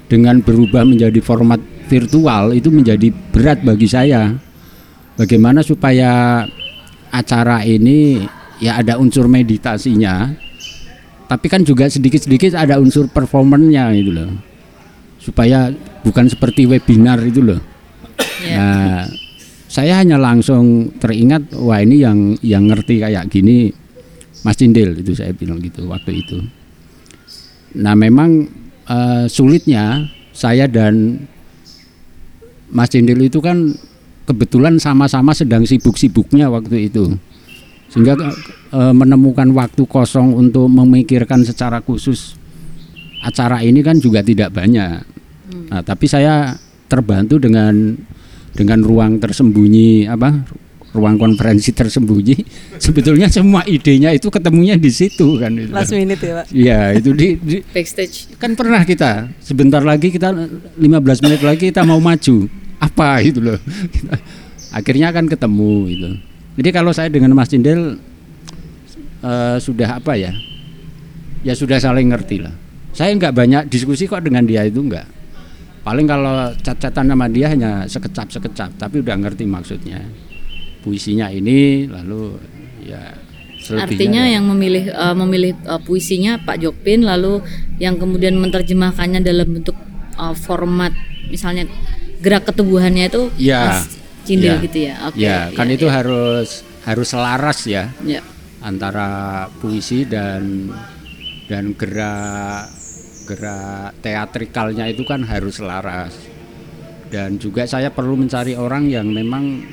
[0.07, 4.31] dengan berubah menjadi format virtual itu menjadi berat bagi saya.
[5.13, 6.41] Bagaimana supaya
[7.13, 8.25] acara ini
[8.57, 10.34] ya ada unsur meditasinya
[11.34, 14.29] tapi kan juga sedikit-sedikit ada unsur performernya gitu loh.
[15.17, 15.73] Supaya
[16.05, 17.57] bukan seperti webinar itu loh.
[18.53, 19.09] Nah
[19.65, 23.73] saya hanya langsung teringat wah ini yang yang ngerti kayak gini
[24.45, 26.38] Mas Cindil itu saya bilang gitu waktu itu.
[27.81, 28.45] Nah memang
[28.86, 30.05] eh, sulitnya
[30.36, 31.25] saya dan
[32.74, 33.71] Mas Cindil itu kan
[34.26, 37.13] kebetulan sama-sama sedang sibuk-sibuknya waktu itu
[37.93, 38.17] sehingga
[38.74, 42.34] eh, menemukan waktu kosong untuk memikirkan secara khusus
[43.21, 45.05] acara ini kan juga tidak banyak.
[45.69, 46.57] Nah, tapi saya
[46.89, 47.95] terbantu dengan
[48.53, 50.43] dengan ruang tersembunyi apa
[50.93, 52.38] ruang konferensi tersembunyi
[52.84, 55.69] sebetulnya semua idenya itu ketemunya di situ kan itu.
[55.74, 56.45] Last minute ya Pak.
[56.53, 58.38] Iya, itu di, di- Backstage.
[58.41, 60.82] kan pernah kita sebentar lagi kita 15
[61.26, 62.49] menit lagi kita mau maju
[62.84, 63.59] apa itu loh.
[64.73, 66.09] Akhirnya akan ketemu itu
[66.53, 67.97] jadi kalau saya dengan Mas Cindel
[69.25, 70.34] eh, sudah apa ya?
[71.43, 72.53] Ya sudah saling ngerti lah.
[72.93, 75.09] Saya nggak banyak diskusi kok dengan dia itu enggak
[75.84, 79.99] paling kalau cat-catan sama dia hanya sekecap sekecap tapi udah ngerti maksudnya.
[80.84, 82.39] Puisinya ini lalu
[82.84, 82.99] ya
[83.63, 84.39] Artinya ya.
[84.39, 87.39] yang memilih eh, memilih eh, puisinya Pak Jokpin lalu
[87.79, 89.75] yang kemudian menerjemahkannya dalam bentuk
[90.19, 90.91] eh, format
[91.31, 91.67] misalnya
[92.24, 93.28] gerak ketubuhannya itu.
[93.36, 94.63] Mas Cindil Iya.
[94.63, 94.93] gitu ya.
[95.11, 95.15] Oke.
[95.19, 95.93] ya kan iya, itu iya.
[95.99, 96.49] harus
[96.88, 98.24] harus selaras ya Ya.
[98.63, 100.71] antara puisi dan
[101.51, 102.71] dan gerak
[103.28, 106.15] gerak teatrikalnya itu kan harus selaras
[107.11, 109.63] dan juga saya perlu mencari orang yang memang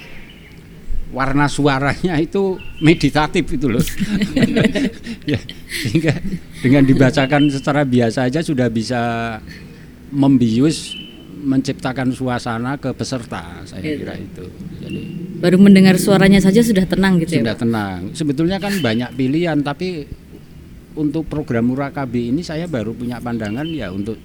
[1.10, 3.82] warna suaranya itu meditatif itu loh
[5.30, 6.14] ya, sehingga
[6.62, 9.00] dengan dibacakan secara biasa aja sudah bisa
[10.14, 10.99] membius
[11.40, 14.04] menciptakan suasana ke peserta saya Gitu.
[14.04, 14.44] kira itu
[14.80, 15.02] jadi
[15.40, 17.60] Baru mendengar suaranya saja sudah tenang gitu sudah ya.
[17.64, 18.12] Tenang.
[18.12, 20.04] Sebetulnya kan banyak pilihan, tapi
[21.00, 24.20] untuk program Murakabi ini saya baru punya pandangan ya untuk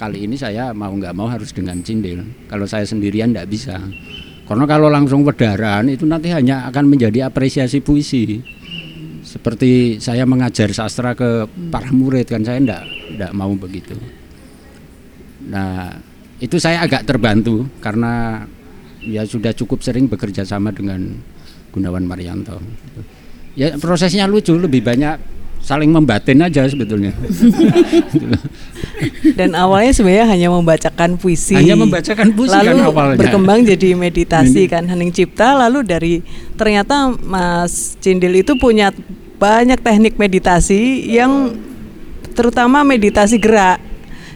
[0.00, 2.24] kali ini saya mau nggak mau harus dengan cindil.
[2.48, 3.76] Kalau saya sendirian nggak bisa.
[4.48, 8.40] Karena kalau langsung wedaran itu nanti hanya akan menjadi apresiasi puisi.
[9.20, 12.82] Seperti saya mengajar sastra ke para murid kan saya ndak
[13.20, 13.96] ndak mau begitu.
[15.44, 15.92] Nah
[16.42, 18.44] itu saya agak terbantu karena
[19.04, 21.18] ya sudah cukup sering bekerja sama dengan
[21.70, 22.58] Gunawan Marianto.
[23.54, 27.16] Ya prosesnya lucu, lebih banyak saling membatin aja sebetulnya.
[29.38, 31.56] Dan awalnya sebenarnya hanya membacakan puisi.
[31.56, 33.16] Hanya membacakan puisi lalu kan awalnya.
[33.16, 36.14] berkembang jadi meditasi kan Hening Cipta lalu dari
[36.60, 38.92] ternyata Mas Cindil itu punya
[39.40, 41.56] banyak teknik meditasi yang
[42.36, 43.80] terutama meditasi gerak.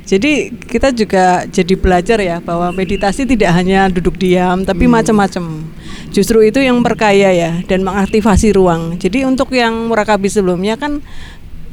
[0.09, 5.68] Jadi kita juga jadi belajar ya bahwa meditasi tidak hanya duduk diam tapi macam-macam.
[6.09, 8.96] Justru itu yang perkaya ya dan mengaktifasi ruang.
[8.96, 11.04] Jadi untuk yang murakabi sebelumnya kan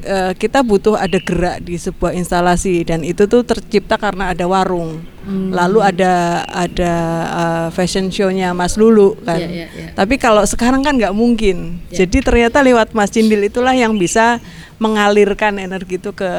[0.04, 5.00] eh, kita butuh ada gerak di sebuah instalasi dan itu tuh tercipta karena ada warung.
[5.26, 6.94] Lalu ada ada
[7.32, 9.40] eh, fashion show-nya Mas Lulu kan.
[9.40, 9.88] Iya, iya, iya.
[9.96, 11.80] Tapi kalau sekarang kan nggak mungkin.
[11.88, 12.04] Ya.
[12.04, 14.44] Jadi ternyata lewat Mas Cindil itulah yang bisa
[14.76, 16.32] mengalirkan energi itu ke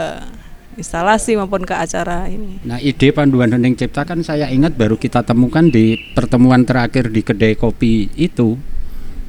[0.76, 2.60] instalasi maupun ke acara ini.
[2.62, 7.24] Nah ide panduan hening cipta kan saya ingat baru kita temukan di pertemuan terakhir di
[7.24, 8.60] kedai kopi itu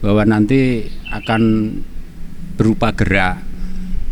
[0.03, 1.73] bahwa nanti akan
[2.59, 3.41] berupa gerak.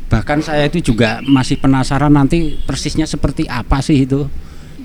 [0.07, 4.31] Bahkan saya itu juga masih penasaran nanti persisnya seperti apa sih itu.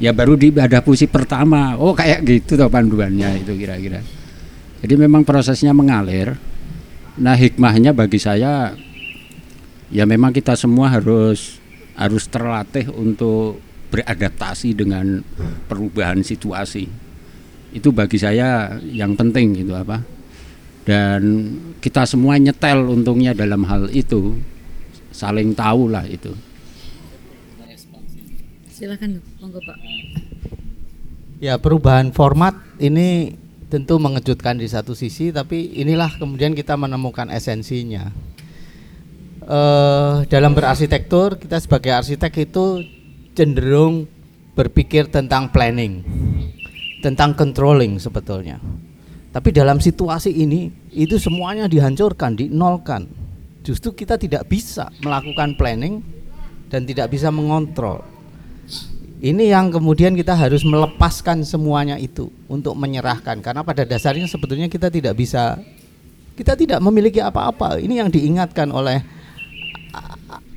[0.01, 4.01] Ya baru di ibadah puisi pertama, oh kayak gitu toh panduannya itu kira-kira.
[4.80, 6.40] Jadi memang prosesnya mengalir.
[7.20, 8.72] Nah hikmahnya bagi saya
[9.92, 11.59] ya memang kita semua harus
[11.95, 13.59] harus terlatih untuk
[13.91, 15.20] beradaptasi dengan
[15.66, 16.86] perubahan situasi.
[17.74, 20.03] Itu bagi saya yang penting gitu apa.
[20.86, 24.38] Dan kita semua nyetel untungnya dalam hal itu
[25.11, 26.32] saling tahu lah itu.
[28.70, 29.76] Silakan monggo Pak.
[31.36, 33.36] Ya perubahan format ini
[33.68, 38.09] tentu mengejutkan di satu sisi, tapi inilah kemudian kita menemukan esensinya.
[39.51, 42.86] Eh, dalam berarsitektur kita sebagai arsitek itu
[43.34, 44.07] cenderung
[44.55, 46.07] berpikir tentang planning,
[47.03, 48.62] tentang controlling sebetulnya.
[49.34, 53.11] Tapi dalam situasi ini itu semuanya dihancurkan, dinolkan.
[53.66, 55.98] Justru kita tidak bisa melakukan planning
[56.70, 58.07] dan tidak bisa mengontrol.
[59.18, 64.94] Ini yang kemudian kita harus melepaskan semuanya itu untuk menyerahkan karena pada dasarnya sebetulnya kita
[64.94, 65.59] tidak bisa
[66.38, 67.82] kita tidak memiliki apa-apa.
[67.82, 69.18] Ini yang diingatkan oleh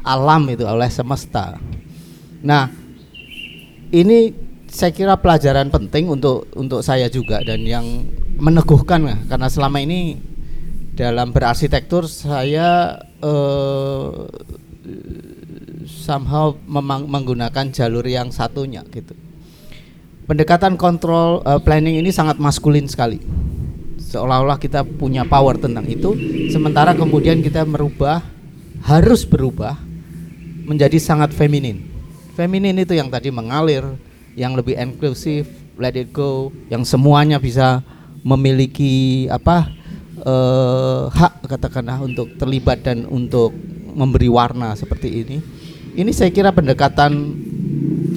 [0.03, 1.57] alam itu oleh semesta.
[2.43, 2.67] Nah,
[3.93, 4.35] ini
[4.67, 7.85] saya kira pelajaran penting untuk untuk saya juga dan yang
[8.41, 10.17] meneguhkan ya, karena selama ini
[10.97, 14.09] dalam berarsitektur saya eh,
[15.85, 16.57] somehow
[17.07, 19.13] menggunakan jalur yang satunya gitu.
[20.25, 23.21] Pendekatan kontrol eh, planning ini sangat maskulin sekali.
[24.03, 26.13] Seolah-olah kita punya power tentang itu,
[26.49, 28.32] sementara kemudian kita merubah
[28.83, 29.79] harus berubah
[30.67, 31.83] menjadi sangat feminin.
[32.35, 33.83] Feminin itu yang tadi mengalir,
[34.35, 35.47] yang lebih inklusif,
[35.79, 37.79] let it go, yang semuanya bisa
[38.23, 39.69] memiliki apa
[40.19, 43.55] eh, hak katakanlah untuk terlibat dan untuk
[43.93, 45.37] memberi warna seperti ini.
[45.93, 47.37] Ini saya kira pendekatan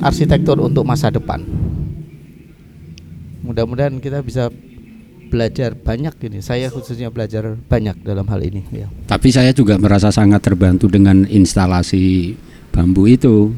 [0.00, 1.44] arsitektur untuk masa depan.
[3.44, 4.48] Mudah-mudahan kita bisa
[5.26, 6.38] belajar banyak ini.
[6.40, 8.62] Saya khususnya belajar banyak dalam hal ini.
[8.72, 8.86] Ya.
[9.10, 12.34] Tapi saya juga merasa sangat terbantu dengan instalasi
[12.72, 13.52] bambu itu.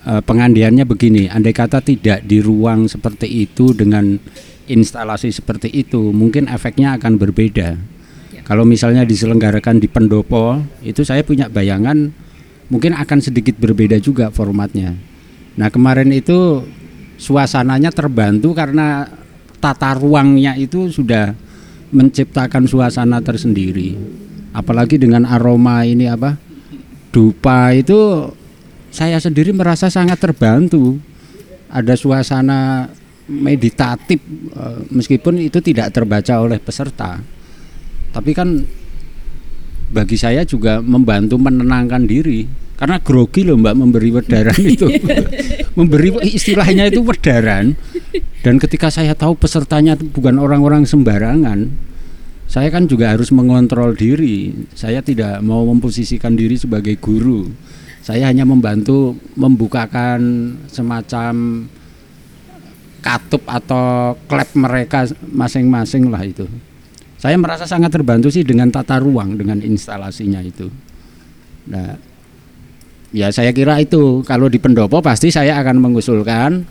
[0.00, 4.16] E, pengandiannya begini, andai kata tidak di ruang seperti itu dengan
[4.70, 7.76] instalasi seperti itu, mungkin efeknya akan berbeda.
[8.46, 12.10] Kalau misalnya diselenggarakan di pendopo, itu saya punya bayangan
[12.70, 14.94] mungkin akan sedikit berbeda juga formatnya.
[15.58, 16.64] Nah kemarin itu
[17.20, 19.06] suasananya terbantu karena
[19.60, 21.36] tata ruangnya itu sudah
[21.92, 23.94] menciptakan suasana tersendiri.
[24.50, 26.34] Apalagi dengan aroma ini apa?
[27.12, 28.30] Dupa itu
[28.90, 30.98] saya sendiri merasa sangat terbantu.
[31.70, 32.90] Ada suasana
[33.30, 34.18] meditatif
[34.50, 37.22] eh, meskipun itu tidak terbaca oleh peserta.
[38.10, 38.58] Tapi kan
[39.90, 42.46] bagi saya juga membantu menenangkan diri
[42.78, 44.88] karena grogi loh Mbak memberi wedaran itu.
[45.76, 47.76] memberi istilahnya itu wedaran
[48.40, 51.68] dan ketika saya tahu pesertanya bukan orang-orang sembarangan,
[52.48, 54.64] saya kan juga harus mengontrol diri.
[54.72, 57.52] Saya tidak mau memposisikan diri sebagai guru.
[58.00, 61.68] Saya hanya membantu membukakan semacam
[63.04, 66.48] katup atau klep mereka masing-masing lah itu.
[67.20, 70.72] Saya merasa sangat terbantu sih dengan tata ruang, dengan instalasinya itu.
[71.68, 71.92] Nah,
[73.12, 76.64] ya saya kira itu kalau di pendopo pasti saya akan mengusulkan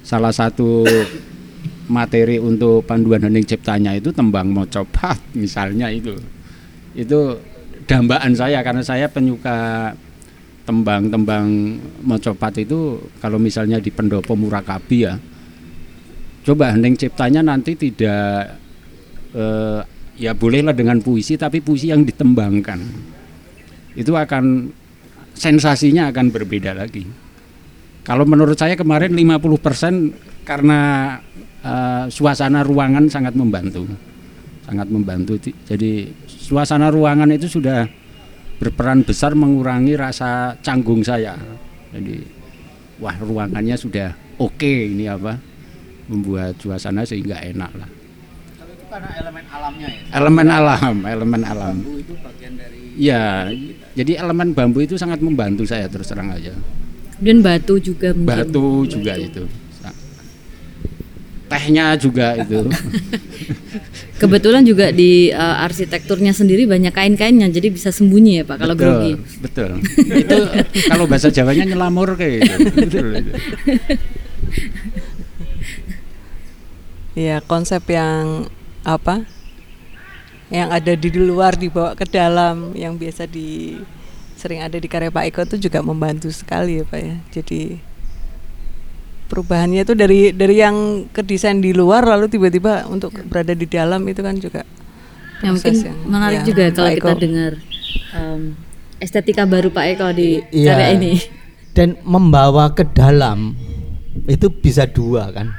[0.00, 0.88] salah satu
[1.92, 6.16] materi untuk panduan hening ciptanya itu tembang mocopat misalnya itu.
[6.96, 7.36] Itu
[7.84, 9.92] dambaan saya karena saya penyuka
[10.64, 11.76] tembang-tembang
[12.08, 15.20] mocopat itu kalau misalnya di pendopo murakabi ya
[16.40, 18.63] coba hening ciptanya nanti tidak
[19.34, 19.80] eh,
[20.14, 22.78] ya bolehlah dengan puisi tapi puisi yang ditembangkan.
[23.94, 24.70] Itu akan
[25.34, 27.06] sensasinya akan berbeda lagi.
[28.04, 30.80] Kalau menurut saya kemarin 50% karena
[31.60, 33.84] eh, suasana ruangan sangat membantu.
[34.64, 35.36] Sangat membantu.
[35.42, 37.84] Jadi suasana ruangan itu sudah
[38.56, 41.36] berperan besar mengurangi rasa canggung saya.
[41.92, 42.22] Jadi
[43.02, 45.34] wah ruangannya sudah oke okay, ini apa
[46.06, 48.03] membuat suasana sehingga enak lah
[48.94, 50.02] karena elemen alamnya ya.
[50.14, 53.50] elemen alam elemen alam Bambu itu bagian dari ya
[53.98, 56.54] jadi elemen bambu itu sangat membantu saya terus terang aja
[57.18, 58.26] Dan batu juga mungkin.
[58.26, 59.42] batu juga itu
[61.50, 62.62] tehnya juga itu
[64.14, 68.94] Kebetulan juga di uh, arsitekturnya sendiri banyak kain-kainnya, jadi bisa sembunyi ya Pak kalau betul
[68.94, 69.12] grogi.
[69.42, 69.70] betul
[70.14, 70.38] itu
[70.86, 73.32] kalau bahasa Jawanya nyelamur kayak gitu betul itu.
[77.14, 78.46] Ya konsep yang
[78.84, 79.24] apa?
[80.48, 83.80] Yang ada di luar dibawa ke dalam, yang biasa di
[84.34, 87.16] sering ada di karya Pak Eko itu juga membantu sekali ya Pak ya.
[87.32, 87.80] Jadi
[89.24, 90.76] perubahannya itu dari dari yang
[91.08, 94.62] ke desain di luar lalu tiba-tiba untuk berada di dalam itu kan juga
[95.42, 97.20] Ya, mungkin yang- menarik ya, juga kalau Pak kita Eko.
[97.20, 97.52] dengar
[98.14, 98.40] um,
[98.96, 100.72] estetika baru Pak Eko di Iya.
[100.72, 101.12] karya ini.
[101.74, 103.52] dan membawa ke dalam
[104.24, 105.50] itu bisa dua kan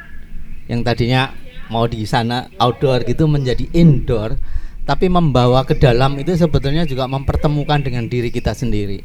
[0.65, 1.35] yang tadinya
[1.69, 4.37] mau di sana outdoor gitu menjadi indoor
[4.85, 9.01] tapi membawa ke dalam itu sebetulnya juga mempertemukan dengan diri kita sendiri.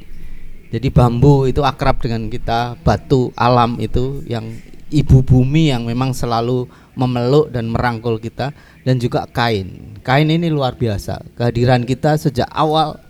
[0.70, 4.45] Jadi bambu itu akrab dengan kita batu alam itu yang
[4.93, 8.53] ibu bumi yang memang selalu memeluk dan merangkul kita
[8.85, 9.99] dan juga kain.
[10.05, 11.24] Kain ini luar biasa.
[11.35, 13.01] Kehadiran kita sejak awal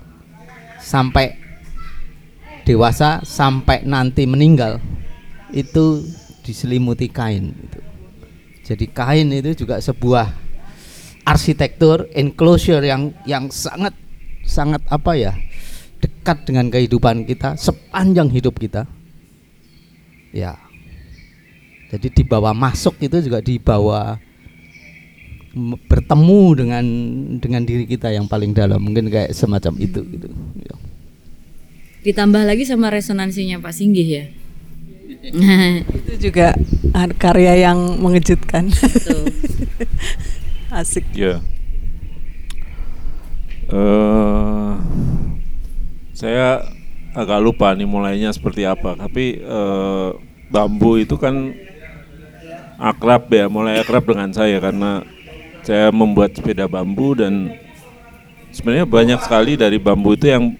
[0.79, 1.37] sampai
[2.65, 4.79] dewasa sampai nanti meninggal
[5.51, 6.07] itu
[6.47, 7.51] diselimuti kain.
[7.51, 7.90] gitu.
[8.71, 10.31] Jadi kain itu juga sebuah
[11.27, 13.99] arsitektur enclosure yang yang sangat
[14.47, 15.35] sangat apa ya
[15.99, 18.87] dekat dengan kehidupan kita sepanjang hidup kita.
[20.31, 20.55] Ya.
[21.91, 24.23] Jadi dibawa masuk itu juga dibawa
[25.91, 26.85] bertemu dengan
[27.43, 30.31] dengan diri kita yang paling dalam mungkin kayak semacam itu gitu.
[30.63, 30.75] Ya.
[32.07, 34.25] Ditambah lagi sama resonansinya Pak Singgih ya.
[36.01, 36.57] itu juga
[37.21, 38.73] karya yang mengejutkan.
[38.73, 39.29] Betul.
[40.81, 41.05] Asik.
[41.13, 41.45] Ya.
[43.71, 44.73] Eh,
[46.17, 46.65] saya
[47.15, 48.97] agak lupa nih mulainya seperti apa.
[48.97, 50.11] Tapi eh,
[50.49, 51.53] bambu itu kan
[52.81, 55.05] akrab ya, mulai akrab dengan saya karena
[55.63, 57.53] saya membuat sepeda bambu dan
[58.51, 60.57] sebenarnya banyak sekali dari bambu itu yang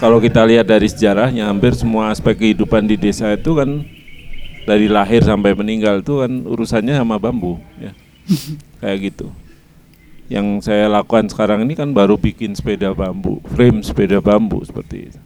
[0.00, 3.84] kalau kita lihat dari sejarahnya hampir semua aspek kehidupan di desa itu kan
[4.64, 7.92] dari lahir sampai meninggal itu kan urusannya sama bambu ya
[8.80, 9.28] kayak gitu
[10.30, 15.20] yang saya lakukan sekarang ini kan baru bikin sepeda bambu, frame sepeda bambu seperti itu.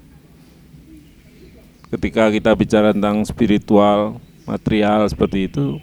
[1.92, 4.16] Ketika kita bicara tentang spiritual,
[4.48, 5.76] material seperti itu,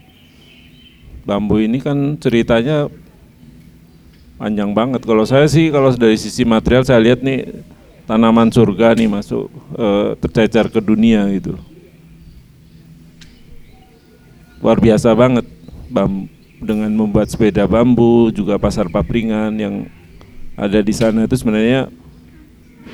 [1.21, 2.89] bambu ini kan ceritanya
[4.41, 5.05] panjang banget.
[5.05, 7.45] Kalau saya sih kalau dari sisi material saya lihat nih
[8.05, 9.87] tanaman surga nih masuk e,
[10.21, 11.57] tercecer ke dunia gitu.
[14.61, 15.45] Luar biasa banget
[15.89, 16.29] bambu
[16.61, 19.89] dengan membuat sepeda bambu juga pasar papringan yang
[20.53, 21.89] ada di sana itu sebenarnya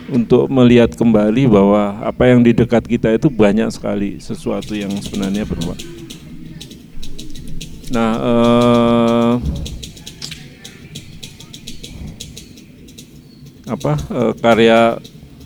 [0.08, 5.44] untuk melihat kembali bahwa apa yang di dekat kita itu banyak sekali sesuatu yang sebenarnya
[5.44, 5.80] berbuat.
[7.92, 9.34] Nah, eh,
[13.68, 14.98] apa eh, karya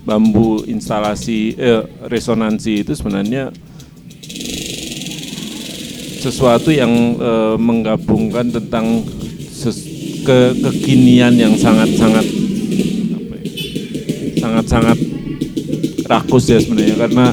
[0.02, 3.54] bambu instalasi eh, resonansi itu sebenarnya
[6.22, 9.02] sesuatu yang e, menggabungkan tentang
[9.50, 9.82] ses,
[10.22, 12.22] ke kekinian yang sangat-sangat
[14.38, 14.98] sangat-sangat
[16.06, 16.94] rakus ya sebenarnya.
[16.94, 17.26] Karena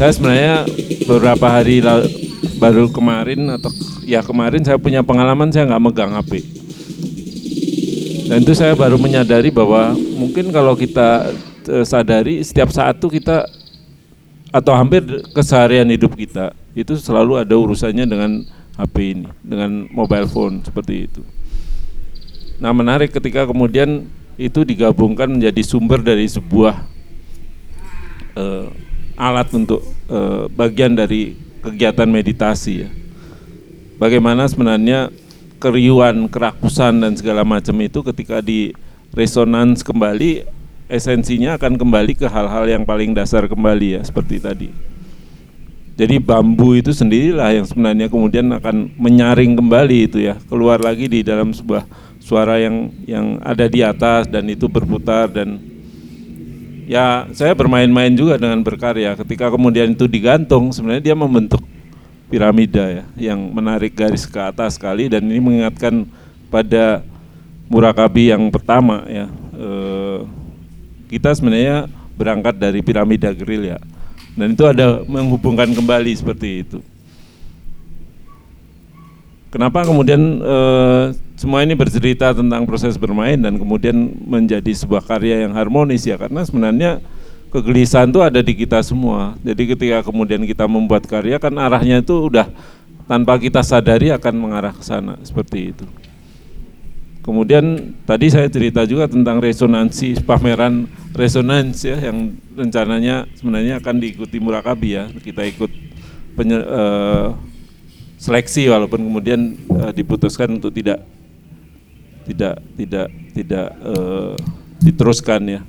[0.00, 0.56] saya sebenarnya
[1.04, 2.08] beberapa hari lalu,
[2.56, 3.68] baru kemarin atau
[4.08, 6.63] ya kemarin saya punya pengalaman saya nggak megang HP
[8.34, 11.30] dan itu saya baru menyadari bahwa mungkin kalau kita
[11.70, 13.46] e, sadari setiap saat tuh kita
[14.50, 18.42] atau hampir keseharian hidup kita itu selalu ada urusannya dengan
[18.74, 21.22] HP ini, dengan mobile phone seperti itu.
[22.58, 26.74] Nah menarik ketika kemudian itu digabungkan menjadi sumber dari sebuah
[28.34, 28.66] uh,
[29.14, 29.78] alat untuk
[30.10, 32.90] uh, bagian dari kegiatan meditasi ya.
[33.94, 35.14] Bagaimana sebenarnya
[35.58, 38.74] keriuhan, kerakusan dan segala macam itu ketika di
[39.14, 40.44] resonans kembali
[40.90, 44.68] esensinya akan kembali ke hal-hal yang paling dasar kembali ya seperti tadi.
[45.94, 51.22] Jadi bambu itu sendirilah yang sebenarnya kemudian akan menyaring kembali itu ya, keluar lagi di
[51.22, 51.86] dalam sebuah
[52.18, 55.62] suara yang yang ada di atas dan itu berputar dan
[56.90, 59.14] ya saya bermain-main juga dengan berkarya.
[59.14, 61.62] Ketika kemudian itu digantung, sebenarnya dia membentuk
[62.34, 66.02] piramida ya, yang menarik garis ke atas sekali dan ini mengingatkan
[66.50, 67.06] pada
[67.70, 69.30] murakabi yang pertama ya.
[69.54, 70.20] Eh,
[71.14, 71.86] kita sebenarnya
[72.18, 73.78] berangkat dari piramida ya
[74.34, 76.78] dan itu ada menghubungkan kembali seperti itu.
[79.54, 80.58] Kenapa kemudian e,
[81.38, 83.94] semua ini bercerita tentang proses bermain dan kemudian
[84.26, 86.98] menjadi sebuah karya yang harmonis ya karena sebenarnya
[87.54, 89.38] kegelisahan itu ada di kita semua.
[89.46, 92.50] Jadi ketika kemudian kita membuat karya kan arahnya itu udah
[93.06, 95.86] tanpa kita sadari akan mengarah ke sana seperti itu.
[97.24, 100.84] Kemudian tadi saya cerita juga tentang resonansi pameran
[101.16, 105.04] resonansi ya yang rencananya sebenarnya akan diikuti Murakabi ya.
[105.08, 105.70] Kita ikut
[106.36, 107.32] penye, uh,
[108.18, 111.00] seleksi walaupun kemudian uh, diputuskan untuk tidak
[112.28, 114.36] tidak tidak tidak uh,
[114.84, 115.60] diteruskan ya.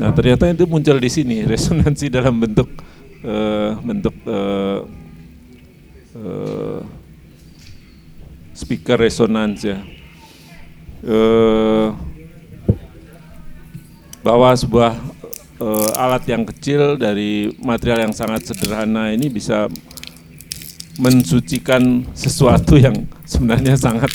[0.00, 2.72] Nah ternyata itu muncul di sini resonansi dalam bentuk
[3.20, 4.80] uh, bentuk uh,
[6.16, 6.80] uh,
[8.56, 9.80] speaker resonans ya.
[11.00, 11.88] Eh,
[14.20, 14.92] bahwa sebuah
[15.56, 19.72] eh, alat yang kecil dari material yang sangat sederhana ini bisa
[21.00, 24.12] mensucikan sesuatu yang sebenarnya sangat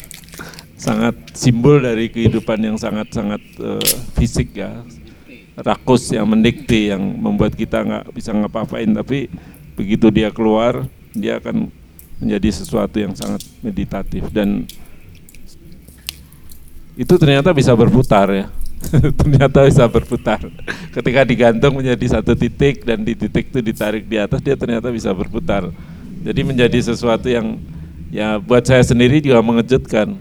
[0.77, 4.85] sangat simbol dari kehidupan yang sangat-sangat eh, fisik ya
[5.55, 9.31] rakus yang mendikte yang membuat kita nggak bisa ngapa-ngapain tapi
[9.75, 10.83] begitu dia keluar
[11.15, 11.71] dia akan
[12.19, 14.27] menjadi sesuatu yang sangat meditatif.
[14.31, 14.67] Dan
[16.95, 18.47] itu ternyata bisa berputar ya.
[19.19, 20.45] Ternyata bisa berputar.
[20.93, 25.09] Ketika digantung menjadi satu titik dan di titik itu ditarik di atas dia ternyata bisa
[25.09, 25.73] berputar.
[26.21, 27.57] Jadi menjadi sesuatu yang
[28.13, 30.15] ya buat saya sendiri juga mengejutkan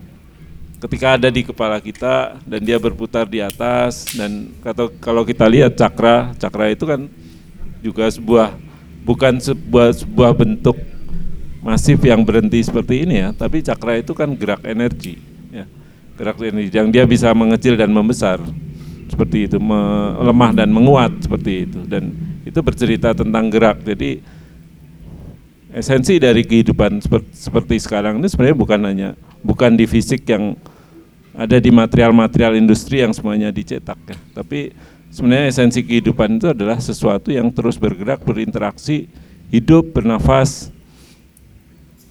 [0.85, 5.73] ketika ada di kepala kita dan dia berputar di atas dan kalau kalau kita lihat
[5.75, 7.09] cakra cakra itu kan
[7.81, 8.53] juga sebuah
[9.05, 10.77] bukan sebuah sebuah bentuk
[11.65, 13.29] masif yang berhenti seperti ini ya.
[13.33, 15.35] Tapi cakra itu kan gerak energi
[16.15, 18.39] gerak ini yang dia bisa mengecil dan membesar.
[19.11, 21.81] Seperti itu melemah dan menguat seperti itu.
[21.87, 23.83] Dan itu bercerita tentang gerak.
[23.85, 24.23] Jadi
[25.75, 27.03] esensi dari kehidupan
[27.35, 29.09] seperti sekarang ini sebenarnya bukan hanya
[29.43, 30.55] bukan di fisik yang
[31.35, 34.71] ada di material-material industri yang semuanya dicetak ya tapi
[35.11, 39.11] sebenarnya esensi kehidupan itu adalah sesuatu yang terus bergerak berinteraksi
[39.51, 40.71] hidup bernafas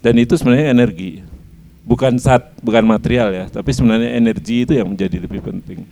[0.04, 1.24] dan itu sebenarnya energi
[1.84, 5.84] bukan saat bukan material ya, tapi sebenarnya energi itu yang menjadi lebih penting.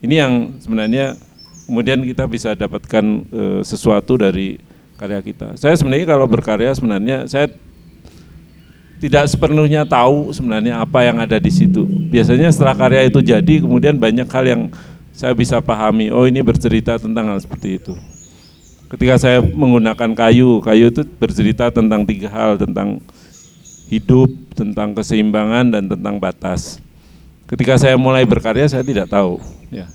[0.00, 1.16] Ini yang sebenarnya
[1.64, 4.60] kemudian kita bisa dapatkan e, sesuatu dari
[5.00, 5.56] karya kita.
[5.56, 7.48] Saya sebenarnya kalau berkarya sebenarnya saya
[9.00, 11.88] tidak sepenuhnya tahu sebenarnya apa yang ada di situ.
[11.88, 14.62] Biasanya setelah karya itu jadi, kemudian banyak hal yang
[15.16, 16.12] saya bisa pahami.
[16.12, 17.96] Oh ini bercerita tentang hal seperti itu.
[18.92, 23.00] Ketika saya menggunakan kayu, kayu itu bercerita tentang tiga hal, tentang
[23.88, 26.76] hidup, tentang keseimbangan dan tentang batas.
[27.48, 29.40] Ketika saya mulai berkarya saya tidak tahu,
[29.72, 29.88] ya.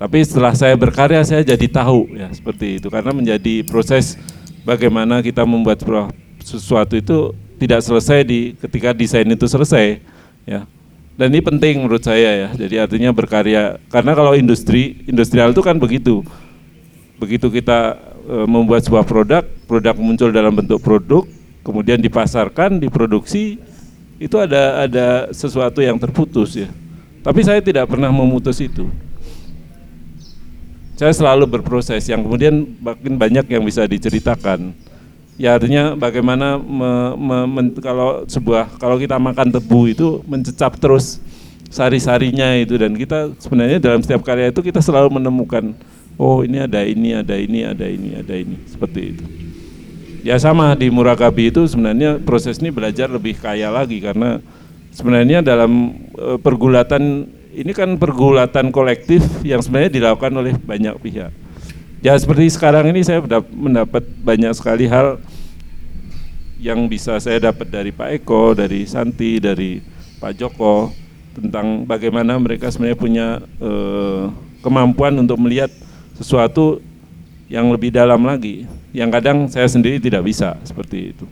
[0.00, 4.16] Tapi setelah saya berkarya saya jadi tahu ya seperti itu karena menjadi proses
[4.64, 5.84] bagaimana kita membuat
[6.40, 10.00] sesuatu itu tidak selesai di ketika desain itu selesai
[10.48, 10.64] ya.
[11.20, 12.48] Dan ini penting menurut saya ya.
[12.56, 16.24] Jadi artinya berkarya karena kalau industri industrial itu kan begitu.
[17.20, 21.28] Begitu kita e, membuat sebuah produk, produk muncul dalam bentuk produk,
[21.60, 23.60] kemudian dipasarkan, diproduksi,
[24.16, 26.72] itu ada ada sesuatu yang terputus ya.
[27.20, 28.88] Tapi saya tidak pernah memutus itu
[31.00, 34.76] saya selalu berproses yang kemudian makin banyak yang bisa diceritakan
[35.40, 41.16] ya artinya bagaimana me, me, men, kalau sebuah kalau kita makan tebu itu mencecap terus
[41.72, 42.76] sari-sarinya itu.
[42.76, 45.72] Dan kita sebenarnya dalam setiap karya itu kita selalu menemukan
[46.20, 48.56] oh ini ada ini ada ini ada ini ada ini.
[48.68, 49.24] Seperti itu.
[50.20, 53.96] Ya sama di murakabi itu sebenarnya proses ini belajar lebih kaya lagi.
[54.04, 54.36] Karena
[54.92, 57.24] sebenarnya dalam e, pergulatan
[57.56, 61.32] ini kan pergulatan kolektif yang sebenarnya dilakukan oleh banyak pihak.
[62.00, 63.20] Ya seperti sekarang ini saya
[63.52, 65.20] mendapat banyak sekali hal
[66.56, 69.84] yang bisa saya dapat dari Pak Eko, dari Santi, dari
[70.16, 70.88] Pak Joko
[71.36, 73.28] tentang bagaimana mereka sebenarnya punya
[73.60, 74.32] eh,
[74.64, 75.68] kemampuan untuk melihat
[76.16, 76.80] sesuatu
[77.52, 78.64] yang lebih dalam lagi,
[78.96, 81.28] yang kadang saya sendiri tidak bisa seperti itu.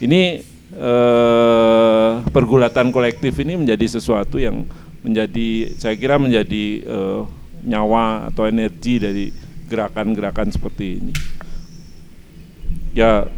[0.00, 0.44] Ini
[0.76, 4.68] eh, pergulatan kolektif ini menjadi sesuatu yang
[5.00, 7.24] menjadi saya kira menjadi uh,
[7.64, 9.32] nyawa atau energi dari
[9.70, 11.14] gerakan-gerakan seperti ini.
[12.90, 13.30] Ya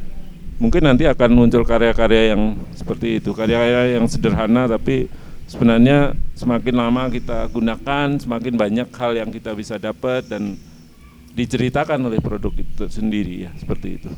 [0.56, 5.12] mungkin nanti akan muncul karya-karya yang seperti itu, karya-karya yang sederhana tapi
[5.44, 10.56] sebenarnya semakin lama kita gunakan, semakin banyak hal yang kita bisa dapat dan
[11.36, 14.10] diceritakan oleh produk itu sendiri ya, seperti itu.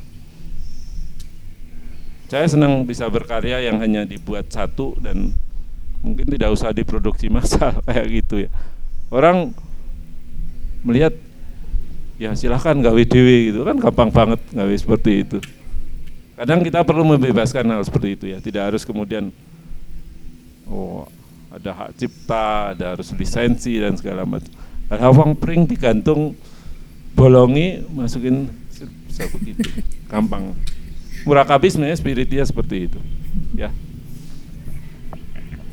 [2.30, 5.34] Saya senang bisa berkarya yang hanya dibuat satu dan
[6.04, 8.50] mungkin tidak usah diproduksi massal kayak gitu ya
[9.08, 9.56] orang
[10.84, 11.16] melihat
[12.24, 13.68] ya silahkan gawe dewi gitu.
[13.68, 15.38] Kan gampang banget gawe seperti itu.
[16.34, 18.38] Kadang kita perlu membebaskan hal seperti itu ya.
[18.40, 19.28] Tidak harus kemudian
[20.64, 21.04] oh
[21.52, 24.48] ada hak cipta ada harus lisensi dan segala macam.
[24.88, 26.32] Ada uang pring digantung
[27.12, 28.48] bolongi masukin
[29.06, 29.62] bisa begitu
[30.08, 30.56] gampang.
[31.28, 33.00] Murakabi sebenarnya spiritnya seperti itu.
[33.54, 33.70] Ya.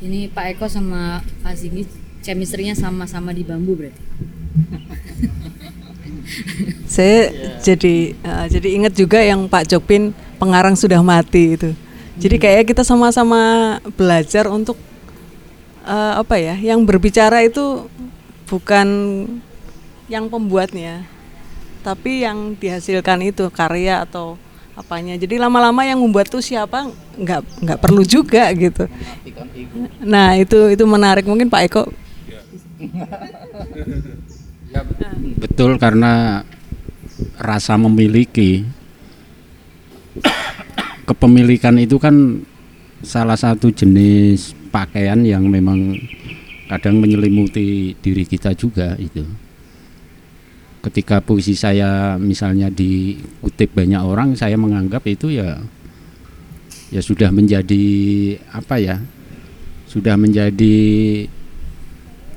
[0.01, 1.85] Ini Pak Eko sama Pak Singgi
[2.21, 4.01] chemistry-nya sama-sama di bambu berarti.
[6.95, 7.59] Saya yeah.
[7.61, 11.69] jadi uh, jadi ingat juga yang Pak Jopin pengarang sudah mati itu.
[12.19, 12.43] Jadi hmm.
[12.43, 14.75] kayak kita sama-sama belajar untuk
[15.87, 17.87] uh, apa ya, yang berbicara itu
[18.49, 18.87] bukan
[20.11, 21.07] yang pembuatnya,
[21.81, 24.35] tapi yang dihasilkan itu karya atau
[24.71, 26.87] apanya jadi lama-lama yang membuat tuh siapa
[27.19, 28.87] nggak nggak perlu juga gitu
[29.99, 31.83] nah itu itu menarik mungkin Pak Eko
[35.37, 36.43] betul karena
[37.37, 38.63] rasa memiliki.
[41.01, 42.39] Kepemilikan itu kan
[43.03, 45.99] salah satu jenis pakaian yang memang
[46.71, 49.25] kadang menyelimuti diri kita juga itu.
[50.81, 55.59] Ketika puisi saya misalnya dikutip banyak orang saya menganggap itu ya
[56.89, 57.85] ya sudah menjadi
[58.51, 58.97] apa ya
[59.85, 60.79] sudah menjadi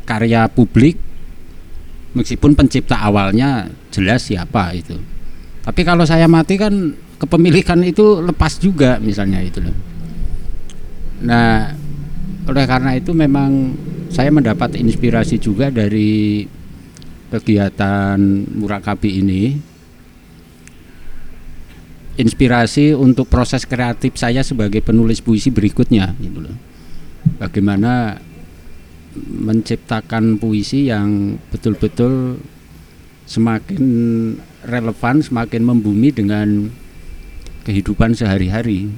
[0.05, 0.99] karya publik
[2.15, 4.97] meskipun pencipta awalnya jelas siapa itu.
[5.67, 9.77] Tapi kalau saya mati kan kepemilikan itu lepas juga misalnya itu loh.
[11.27, 11.75] Nah
[12.45, 13.75] oleh karena itu memang
[14.13, 16.47] saya mendapat inspirasi juga dari
[17.35, 18.19] kegiatan
[18.55, 19.43] murakabi ini.
[22.15, 26.55] Inspirasi untuk proses kreatif saya sebagai penulis puisi berikutnya gitu loh.
[27.43, 28.23] Bagaimana
[29.19, 32.39] menciptakan puisi yang betul-betul
[33.25, 33.85] semakin
[34.67, 36.69] relevan, semakin membumi dengan
[37.65, 38.91] kehidupan sehari-hari.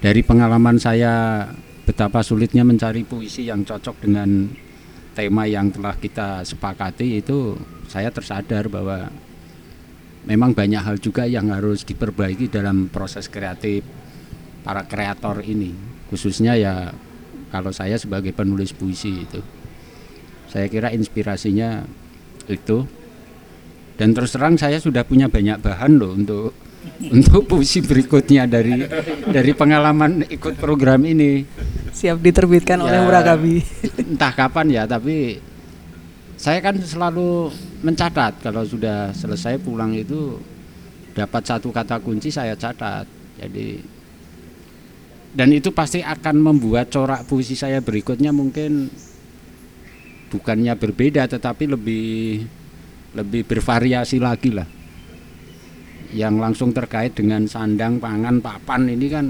[0.00, 1.46] Dari pengalaman saya
[1.84, 4.48] betapa sulitnya mencari puisi yang cocok dengan
[5.14, 7.54] tema yang telah kita sepakati itu
[7.86, 9.12] saya tersadar bahwa
[10.26, 13.84] memang banyak hal juga yang harus diperbaiki dalam proses kreatif
[14.66, 15.70] para kreator ini
[16.08, 16.90] khususnya ya
[17.54, 19.38] kalau saya sebagai penulis puisi itu
[20.50, 21.86] saya kira inspirasinya
[22.50, 22.82] itu
[23.94, 26.50] dan terus terang saya sudah punya banyak bahan loh untuk
[27.16, 28.84] untuk puisi berikutnya dari
[29.28, 31.44] dari pengalaman ikut program ini.
[31.94, 33.04] Siap diterbitkan oleh Ya.
[33.06, 33.64] Murakabi.
[33.96, 35.38] Entah kapan ya, tapi
[36.36, 37.48] saya kan selalu
[37.80, 40.36] mencatat kalau sudah selesai pulang itu
[41.14, 43.06] dapat satu kata kunci saya catat.
[43.38, 43.93] Jadi
[45.34, 48.86] dan itu pasti akan membuat corak puisi saya berikutnya mungkin
[50.30, 52.46] bukannya berbeda tetapi lebih
[53.18, 54.66] lebih bervariasi lagi lah.
[56.14, 59.26] Yang langsung terkait dengan sandang pangan papan ini kan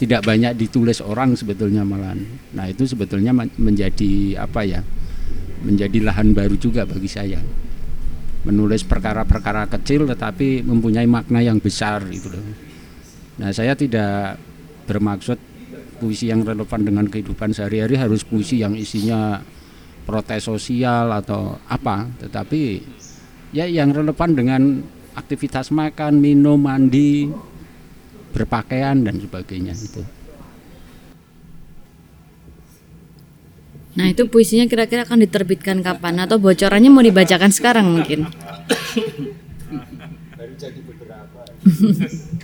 [0.00, 2.24] tidak banyak ditulis orang sebetulnya malahan.
[2.56, 4.80] Nah itu sebetulnya men- menjadi apa ya
[5.68, 7.44] menjadi lahan baru juga bagi saya.
[8.48, 12.40] Menulis perkara-perkara kecil tetapi mempunyai makna yang besar itu loh.
[13.36, 14.47] Nah saya tidak
[14.88, 15.36] bermaksud
[16.00, 19.44] puisi yang relevan dengan kehidupan sehari-hari harus puisi yang isinya
[20.08, 22.08] protes sosial atau apa.
[22.24, 22.62] Tetapi
[23.52, 24.80] ya yang relevan dengan
[25.12, 27.28] aktivitas makan minum mandi
[28.32, 30.00] berpakaian dan sebagainya itu.
[33.98, 36.22] Nah itu puisinya kira-kira akan diterbitkan kapan?
[36.22, 38.30] Atau bocorannya mau dibacakan sekarang mungkin?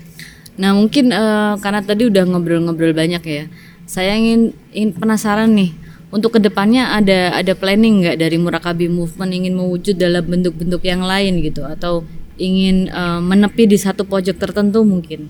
[0.55, 3.45] nah mungkin eh, karena tadi udah ngobrol-ngobrol banyak ya,
[3.85, 5.75] saya ingin ingin penasaran nih
[6.15, 11.03] untuk ke depannya ada ada planning nggak dari Murakabi Movement ingin mewujud dalam bentuk-bentuk yang
[11.03, 12.07] lain gitu atau
[12.39, 15.27] ingin eh, menepi di satu pojok tertentu mungkin?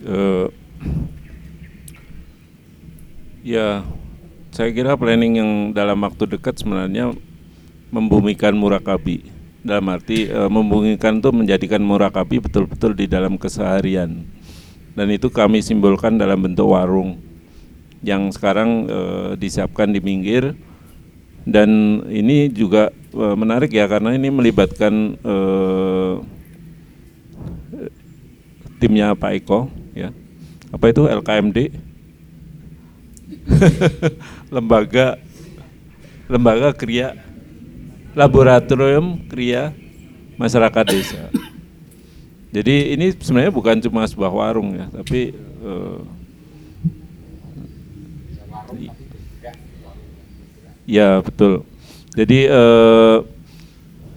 [0.00, 0.46] Eh,
[3.46, 3.86] ya
[4.50, 7.14] saya kira planning yang dalam waktu dekat sebenarnya
[7.94, 14.24] membumikan murakabi dalam arti eh, membumikan itu menjadikan murakabi betul-betul di dalam keseharian.
[14.96, 17.20] Dan itu kami simbolkan dalam bentuk warung
[18.00, 20.56] yang sekarang eh, disiapkan di minggir.
[21.44, 26.14] Dan ini juga eh, menarik ya karena ini melibatkan eh,
[28.80, 30.12] timnya Pak Eko ya.
[30.72, 31.04] Apa itu?
[31.04, 31.58] LKMD
[34.54, 35.18] lembaga
[36.30, 37.18] lembaga kriya
[38.14, 39.74] laboratorium kriya
[40.36, 41.22] masyarakat desa
[42.50, 45.98] jadi ini sebenarnya bukan cuma sebuah warung ya tapi eh,
[50.90, 51.62] ya betul
[52.10, 53.18] jadi eh,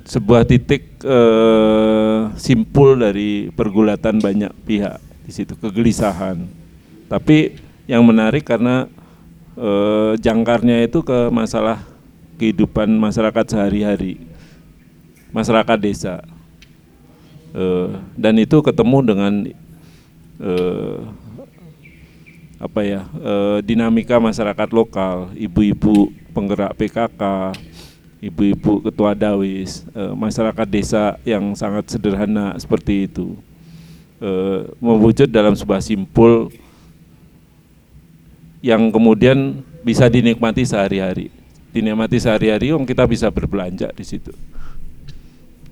[0.03, 6.44] sebuah titik eh, simpul dari pergulatan banyak pihak di situ kegelisahan.
[7.07, 7.56] Tapi
[7.88, 8.90] yang menarik karena
[9.56, 11.86] eh, jangkarnya itu ke masalah
[12.39, 14.22] kehidupan masyarakat sehari-hari,
[15.34, 16.23] masyarakat desa,
[17.53, 19.34] Eh, dan itu ketemu dengan
[20.41, 20.97] eh,
[22.57, 27.53] apa ya eh, dinamika masyarakat lokal, ibu-ibu penggerak PKK,
[28.26, 29.85] ibu-ibu ketua dawis,
[30.18, 33.38] masyarakat desa yang sangat sederhana seperti itu,
[34.81, 36.49] mewujud dalam sebuah simpul
[38.65, 41.43] yang kemudian bisa dinikmati sehari-hari.
[41.74, 44.30] Dinikmati sehari-hari, om kita bisa berbelanja di situ.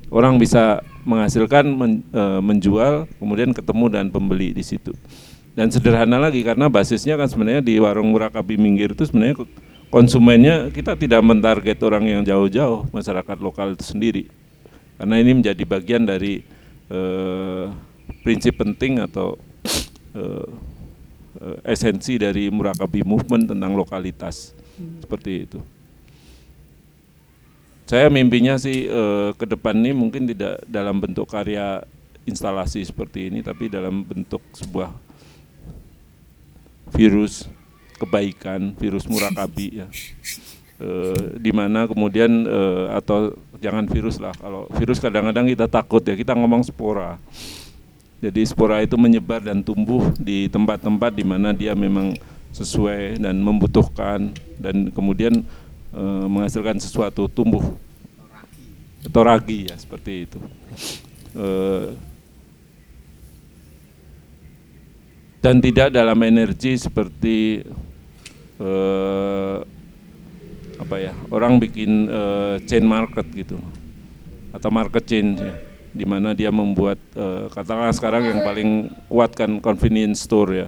[0.09, 4.91] Orang bisa menghasilkan, men- eh, menjual, kemudian ketemu dengan pembeli di situ.
[5.53, 9.45] Dan sederhana lagi karena basisnya kan sebenarnya di warung Murakabi Minggir itu sebenarnya
[9.91, 14.23] konsumennya kita tidak mentarget orang yang jauh-jauh, masyarakat lokal itu sendiri.
[14.97, 16.41] Karena ini menjadi bagian dari
[16.89, 17.65] eh,
[18.25, 19.37] prinsip penting atau
[20.17, 20.47] eh,
[21.39, 24.57] eh, esensi dari Murakabi Movement tentang lokalitas.
[25.03, 25.59] Seperti itu.
[27.91, 31.83] Saya mimpinya sih eh, ke depan ini mungkin tidak dalam bentuk karya
[32.23, 34.95] instalasi seperti ini, tapi dalam bentuk sebuah
[36.95, 37.51] virus
[37.99, 39.91] kebaikan, virus murakabi ya.
[40.81, 46.17] Eh, di mana kemudian eh, atau jangan virus lah, kalau virus kadang-kadang kita takut ya,
[46.17, 47.21] kita ngomong spora.
[48.17, 52.17] Jadi spora itu menyebar dan tumbuh di tempat-tempat di mana dia memang
[52.49, 55.45] sesuai dan membutuhkan dan kemudian
[55.95, 57.63] eh, menghasilkan sesuatu tumbuh.
[59.01, 60.39] Atau ragi ya seperti itu.
[61.35, 61.87] Eh,
[65.41, 67.65] dan tidak dalam energi seperti
[68.61, 69.57] eh,
[70.81, 72.09] apa ya orang bikin
[72.65, 73.57] chain market gitu.
[74.51, 75.55] Atau market chain ya,
[75.91, 80.67] di mana dia membuat eh, katakanlah sekarang yang paling kuat kan convenience store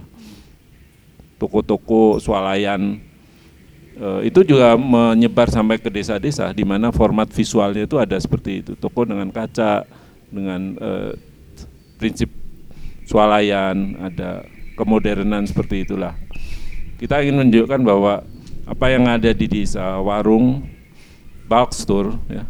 [1.40, 3.00] Toko-toko swalayan
[3.94, 8.72] Eh, itu juga menyebar sampai ke desa-desa di mana format visualnya itu ada seperti itu.
[8.74, 9.86] Toko dengan kaca
[10.34, 11.12] dengan eh,
[11.94, 12.26] prinsip
[13.06, 14.42] swalayan ada
[14.74, 16.18] kemodernan seperti itulah.
[16.98, 18.26] Kita ingin menunjukkan bahwa
[18.66, 20.66] apa yang ada di desa warung
[21.46, 22.48] bulk store ya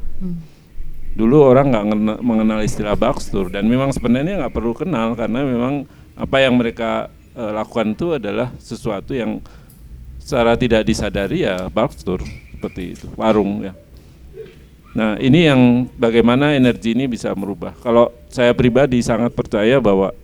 [1.15, 5.87] dulu orang nggak ngena- mengenal istilah bakstur dan memang sebenarnya nggak perlu kenal karena memang
[6.15, 9.43] apa yang mereka eh, lakukan itu adalah sesuatu yang
[10.25, 12.25] secara tidak disadari ya bakstur
[12.57, 13.77] seperti itu warung ya.
[14.97, 15.61] Nah ini yang
[16.01, 17.77] bagaimana energi ini bisa merubah.
[17.85, 20.17] Kalau saya pribadi sangat percaya bahwa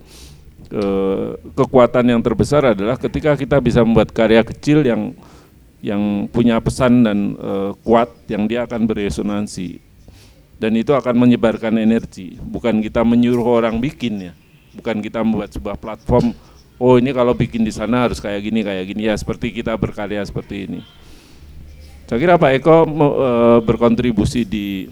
[0.73, 5.13] eh, kekuatan yang terbesar adalah ketika kita bisa membuat karya kecil yang
[5.85, 9.83] yang punya pesan dan eh, kuat yang dia akan beresonansi.
[10.61, 12.37] Dan itu akan menyebarkan energi.
[12.37, 14.33] Bukan kita menyuruh orang bikin ya.
[14.77, 16.37] Bukan kita membuat sebuah platform
[16.81, 19.07] oh ini kalau bikin di sana harus kayak gini kayak gini.
[19.07, 20.81] Ya seperti kita berkarya seperti ini.
[22.09, 24.89] Saya kira Pak Eko eh, berkontribusi di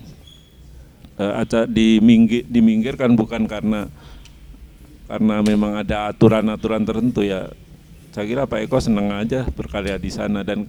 [1.18, 3.90] aca- di minggir, diminggirkan bukan karena
[5.08, 7.50] karena memang ada aturan-aturan tertentu ya.
[8.14, 10.68] Saya kira Pak Eko senang aja berkarya di sana dan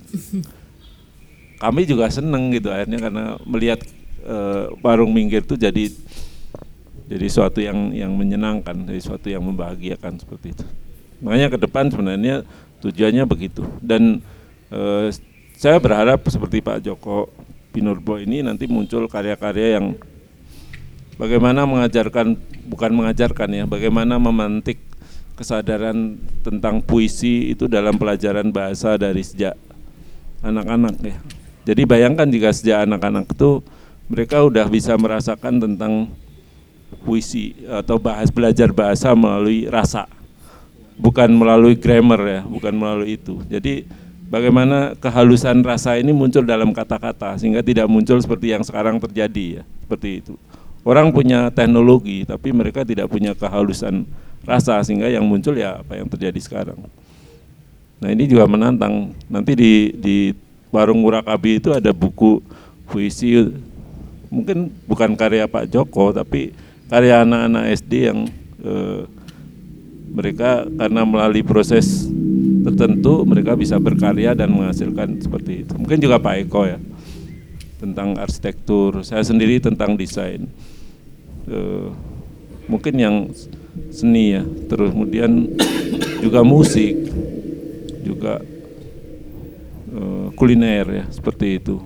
[1.64, 3.84] kami juga seneng gitu akhirnya karena melihat
[4.24, 5.92] eh, warung minggir itu jadi
[7.10, 10.66] jadi suatu yang yang menyenangkan, jadi suatu yang membahagiakan seperti itu.
[11.20, 12.48] Makanya ke depan sebenarnya
[12.80, 14.24] tujuannya begitu dan
[14.72, 15.12] eh,
[15.60, 17.28] saya berharap seperti Pak Joko
[17.76, 20.00] Pinurbo ini nanti muncul karya-karya yang
[21.20, 24.80] bagaimana mengajarkan bukan mengajarkan ya, bagaimana memantik
[25.36, 29.56] kesadaran tentang puisi itu dalam pelajaran bahasa dari sejak
[30.40, 31.18] anak-anak ya.
[31.68, 33.60] Jadi bayangkan jika sejak anak-anak itu
[34.08, 36.10] mereka udah bisa merasakan tentang
[37.06, 40.10] puisi atau bahas belajar bahasa melalui rasa,
[41.00, 43.40] bukan melalui grammar ya, bukan melalui itu.
[43.48, 43.88] Jadi
[44.28, 49.64] bagaimana kehalusan rasa ini muncul dalam kata-kata sehingga tidak muncul seperti yang sekarang terjadi ya,
[49.88, 50.36] seperti itu.
[50.84, 54.04] Orang punya teknologi tapi mereka tidak punya kehalusan
[54.44, 56.80] rasa sehingga yang muncul ya apa yang terjadi sekarang.
[58.00, 59.12] Nah ini juga menantang.
[59.28, 60.18] Nanti di di
[60.72, 62.40] warung Murakabi itu ada buku
[62.88, 63.36] puisi,
[64.32, 66.56] mungkin bukan karya Pak Joko, tapi
[66.88, 68.20] karya anak-anak SD yang
[68.64, 69.04] eh,
[70.10, 72.10] mereka karena melalui proses
[72.66, 75.74] tertentu mereka bisa berkarya dan menghasilkan seperti itu.
[75.80, 76.80] Mungkin juga Pak Eko ya
[77.80, 80.52] tentang arsitektur, saya sendiri tentang desain.
[81.48, 81.88] Eh,
[82.68, 83.16] mungkin yang
[83.90, 85.48] seni ya, terus kemudian
[86.24, 87.00] juga musik,
[88.04, 88.44] juga
[89.96, 91.80] eh, kuliner ya seperti itu.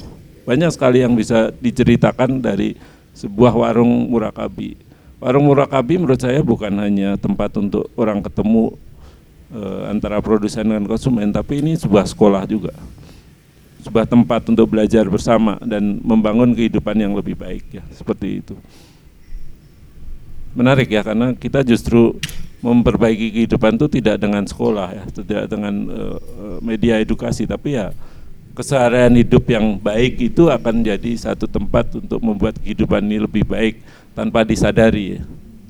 [0.43, 2.75] Banyak sekali yang bisa diceritakan dari
[3.13, 4.75] sebuah warung murakabi.
[5.23, 8.75] Warung murakabi menurut saya bukan hanya tempat untuk orang ketemu
[9.55, 12.75] eh, antara produsen dan konsumen, tapi ini sebuah sekolah juga.
[13.87, 18.55] Sebuah tempat untuk belajar bersama dan membangun kehidupan yang lebih baik ya, seperti itu.
[20.59, 22.19] Menarik ya karena kita justru
[22.59, 26.19] memperbaiki kehidupan itu tidak dengan sekolah ya, tidak dengan eh,
[26.59, 27.95] media edukasi, tapi ya
[28.59, 33.79] keseharian hidup yang baik itu akan jadi satu tempat untuk membuat kehidupan ini lebih baik
[34.14, 35.22] tanpa disadari ya.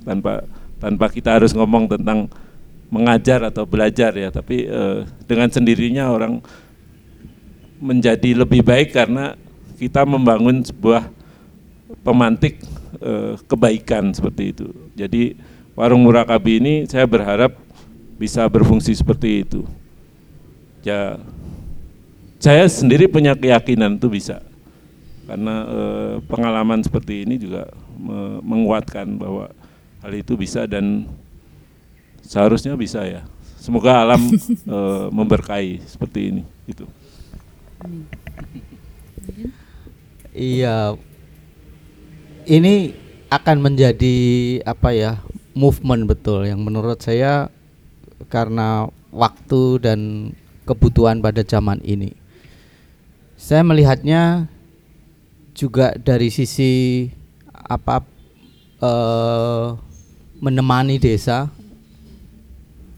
[0.03, 0.43] tanpa
[0.83, 2.27] tanpa kita harus ngomong tentang
[2.91, 4.29] mengajar atau belajar ya.
[4.29, 6.43] Tapi eh, dengan sendirinya orang
[7.81, 9.33] menjadi lebih baik karena
[9.81, 11.07] kita membangun sebuah
[12.03, 12.61] pemantik
[13.01, 14.67] eh, kebaikan seperti itu.
[14.93, 15.39] Jadi
[15.73, 17.57] warung murakabi ini saya berharap
[18.19, 19.65] bisa berfungsi seperti itu.
[20.85, 21.17] Ya
[22.43, 24.43] saya sendiri punya keyakinan itu bisa.
[25.23, 27.71] Karena eh, pengalaman seperti ini juga
[28.43, 29.53] menguatkan bahwa
[30.01, 31.07] hal itu bisa dan
[32.23, 33.21] seharusnya bisa ya
[33.59, 34.21] semoga alam
[34.77, 36.85] eh, memberkahi seperti ini gitu
[40.33, 40.97] Iya.
[42.43, 42.73] Ini
[43.29, 44.17] akan menjadi
[44.67, 45.21] apa ya?
[45.53, 47.45] movement betul yang menurut saya
[48.25, 49.99] karena waktu dan
[50.65, 52.17] kebutuhan pada zaman ini.
[53.37, 54.49] Saya melihatnya
[55.53, 57.05] juga dari sisi
[57.73, 58.05] apa
[58.81, 59.67] eh,
[60.43, 61.49] menemani desa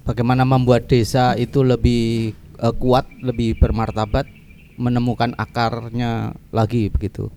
[0.06, 4.30] bagaimana membuat desa itu lebih eh, kuat, lebih bermartabat,
[4.77, 7.34] menemukan akarnya lagi begitu.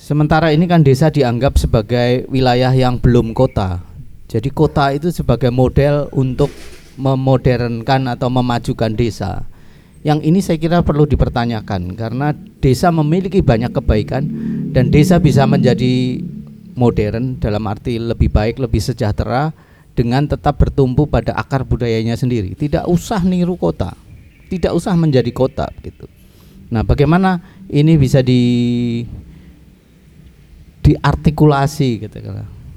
[0.00, 3.84] Sementara ini kan desa dianggap sebagai wilayah yang belum kota.
[4.30, 6.48] Jadi kota itu sebagai model untuk
[6.96, 9.44] memodernkan atau memajukan desa.
[10.00, 12.32] Yang ini saya kira perlu dipertanyakan karena
[12.64, 14.24] desa memiliki banyak kebaikan
[14.72, 16.24] dan desa bisa menjadi
[16.72, 19.52] modern dalam arti lebih baik, lebih sejahtera
[19.92, 22.56] dengan tetap bertumpu pada akar budayanya sendiri.
[22.56, 23.92] Tidak usah niru kota,
[24.48, 26.08] tidak usah menjadi kota gitu.
[26.72, 28.40] Nah, bagaimana ini bisa di
[30.80, 32.16] diartikulasi gitu.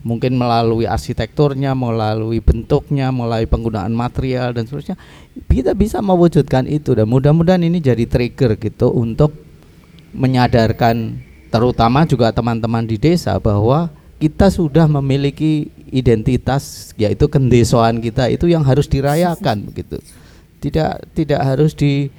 [0.03, 4.99] Mungkin melalui arsitekturnya, melalui bentuknya, melalui penggunaan material dan seterusnya.
[5.47, 9.31] Kita bisa mewujudkan itu dan mudah-mudahan ini jadi trigger gitu untuk
[10.11, 13.87] menyadarkan terutama juga teman-teman di desa bahwa
[14.19, 20.03] kita sudah memiliki identitas yaitu kendesoan kita itu yang harus dirayakan begitu.
[20.59, 22.11] Tidak tidak harus di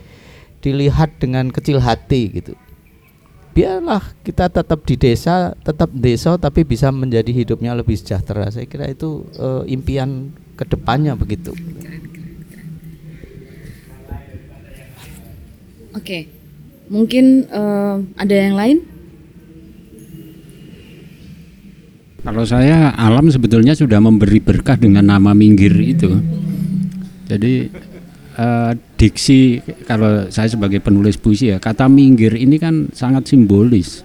[0.65, 2.56] dilihat dengan kecil hati gitu.
[3.55, 8.51] Biarlah kita tetap di desa, tetap desa tapi bisa menjadi hidupnya lebih sejahtera.
[8.51, 11.55] Saya kira itu eh, impian ke depannya begitu.
[15.94, 16.26] Oke,
[16.90, 18.78] mungkin eh, ada yang lain?
[22.26, 26.10] Kalau saya alam sebetulnya sudah memberi berkah dengan nama minggir itu.
[27.31, 27.70] Jadi
[28.35, 28.72] eh,
[29.05, 34.01] diksi kalau saya sebagai penulis puisi ya kata minggir ini kan sangat simbolis.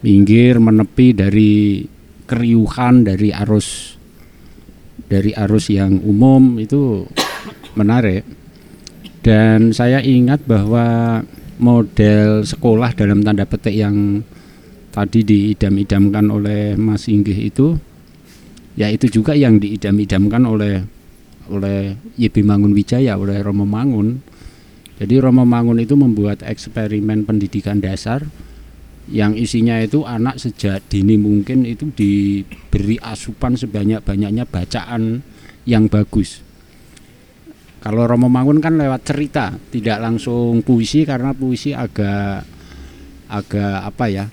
[0.00, 1.84] Minggir menepi dari
[2.24, 4.00] keriuhan dari arus
[5.04, 7.04] dari arus yang umum itu
[7.76, 8.24] menarik.
[9.20, 11.20] Dan saya ingat bahwa
[11.60, 14.24] model sekolah dalam tanda petik yang
[14.90, 17.76] tadi diidam-idamkan oleh Mas Inggih itu
[18.74, 20.82] ya itu juga yang diidam-idamkan oleh
[21.50, 24.20] oleh YB Mangun Wijaya oleh Romo Mangun
[25.00, 28.22] jadi Romo Mangun itu membuat eksperimen pendidikan dasar
[29.10, 35.26] yang isinya itu anak sejak dini mungkin itu diberi asupan sebanyak-banyaknya bacaan
[35.66, 36.42] yang bagus
[37.82, 42.46] kalau Romo Mangun kan lewat cerita tidak langsung puisi karena puisi agak
[43.26, 44.26] agak apa ya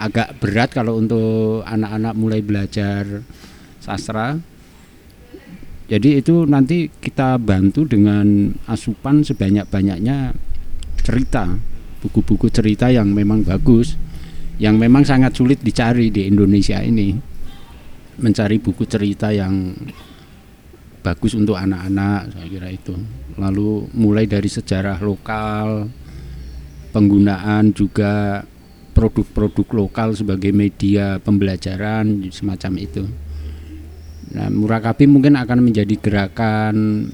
[0.00, 3.20] agak berat kalau untuk anak-anak mulai belajar
[3.84, 4.40] sastra.
[5.90, 10.30] Jadi itu nanti kita bantu dengan asupan sebanyak-banyaknya
[11.02, 11.50] cerita,
[11.98, 13.98] buku-buku cerita yang memang bagus,
[14.62, 17.18] yang memang sangat sulit dicari di Indonesia ini.
[18.22, 19.74] Mencari buku cerita yang
[21.02, 22.94] bagus untuk anak-anak, saya kira itu.
[23.34, 25.90] Lalu mulai dari sejarah lokal,
[26.94, 28.46] penggunaan juga
[28.94, 33.04] produk-produk lokal sebagai media pembelajaran semacam itu.
[34.30, 37.08] Nah, Murakabi mungkin akan menjadi gerakan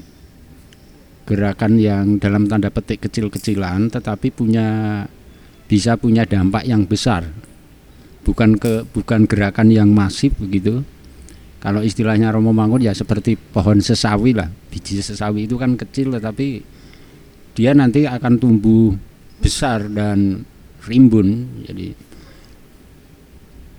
[1.27, 5.03] gerakan yang dalam tanda petik kecil-kecilan tetapi punya
[5.67, 7.27] bisa punya dampak yang besar.
[8.23, 10.85] Bukan ke bukan gerakan yang masif begitu.
[11.63, 14.47] Kalau istilahnya Romo Mangun ya seperti pohon sesawi lah.
[14.71, 16.63] Biji sesawi itu kan kecil tetapi
[17.57, 18.93] dia nanti akan tumbuh
[19.41, 20.45] besar dan
[20.85, 21.97] rimbun jadi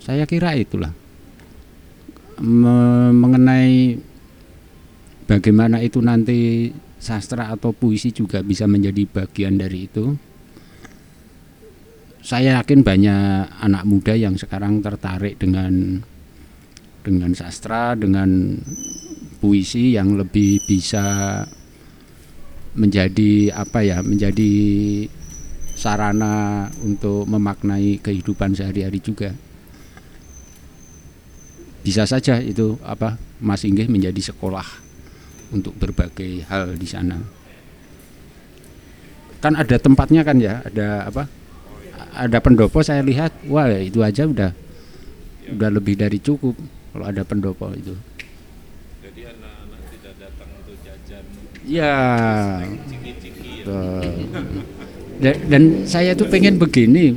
[0.01, 0.91] saya kira itulah
[2.38, 3.97] Me mengenai
[5.26, 6.69] bagaimana itu nanti
[7.01, 10.14] sastra atau puisi juga bisa menjadi bagian dari itu
[12.27, 16.01] saya yakin banyak anak muda yang sekarang tertarik dengan
[16.99, 18.59] dengan sastra dengan
[19.39, 21.39] puisi yang lebih bisa
[22.76, 24.53] menjadi apa ya menjadi
[25.77, 29.31] sarana untuk memaknai kehidupan sehari-hari juga.
[31.88, 34.68] Bisa saja itu apa Mas Inggih menjadi sekolah
[35.55, 37.15] untuk berbagai hal di sana.
[39.39, 41.31] Kan ada tempatnya kan ya, ada apa?
[42.11, 44.51] Ada pendopo saya lihat, wah itu aja udah
[45.47, 46.59] udah lebih dari cukup
[46.91, 47.95] kalau ada pendopo itu.
[49.07, 51.23] Jadi anak-anak tidak datang untuk jajan
[51.64, 51.95] Ya.
[52.84, 53.64] ciki-ciki ya.
[53.64, 54.03] Betul.
[55.23, 57.15] dan, dan saya tuh pengen begini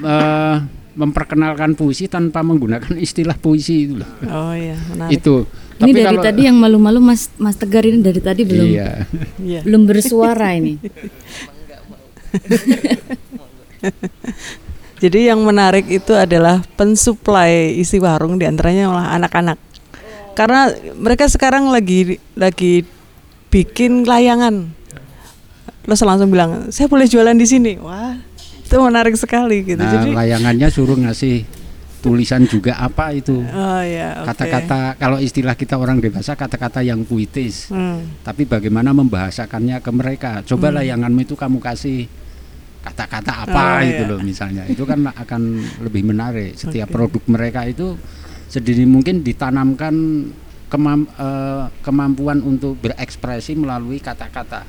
[0.00, 0.64] uh,
[0.94, 4.08] memperkenalkan puisi tanpa menggunakan istilah puisi itu loh.
[4.26, 5.20] Oh iya, menarik.
[5.20, 5.46] Itu.
[5.80, 9.08] Ini dari tadi yang malu-malu Mas Mas Tegar ini dari tadi belum Iya.
[9.40, 9.60] Iya.
[9.64, 10.76] belum bersuara ini.
[15.00, 19.56] Jadi yang menarik itu adalah pensuplai isi warung di antaranya malah anak-anak.
[20.36, 20.68] Karena
[21.00, 22.84] mereka sekarang lagi lagi
[23.48, 24.68] bikin layangan.
[25.80, 27.72] Terus langsung bilang, saya boleh jualan di sini.
[27.80, 28.20] Wah,
[28.70, 29.82] itu menarik sekali gitu.
[29.82, 31.42] Nah, Jadi, layangannya suruh ngasih
[32.00, 33.42] tulisan juga apa itu.
[33.42, 34.30] oh ya, oke.
[34.30, 37.66] Kata-kata kalau istilah kita orang dewasa kata-kata yang puitis.
[37.68, 40.30] Hmm, Tapi bagaimana membahasakannya ke mereka?
[40.46, 42.06] Coba layanganmu itu kamu kasih
[42.80, 44.10] kata-kata apa Oh, itu iya.
[44.14, 44.64] loh misalnya.
[44.64, 45.42] Itu kan akan
[45.82, 46.54] lebih menarik.
[46.54, 46.94] Setiap Oke.
[46.94, 47.98] produk mereka itu
[48.46, 49.94] sedini mungkin ditanamkan
[50.70, 54.62] kemam- eh, kemampuan untuk berekspresi melalui kata-kata.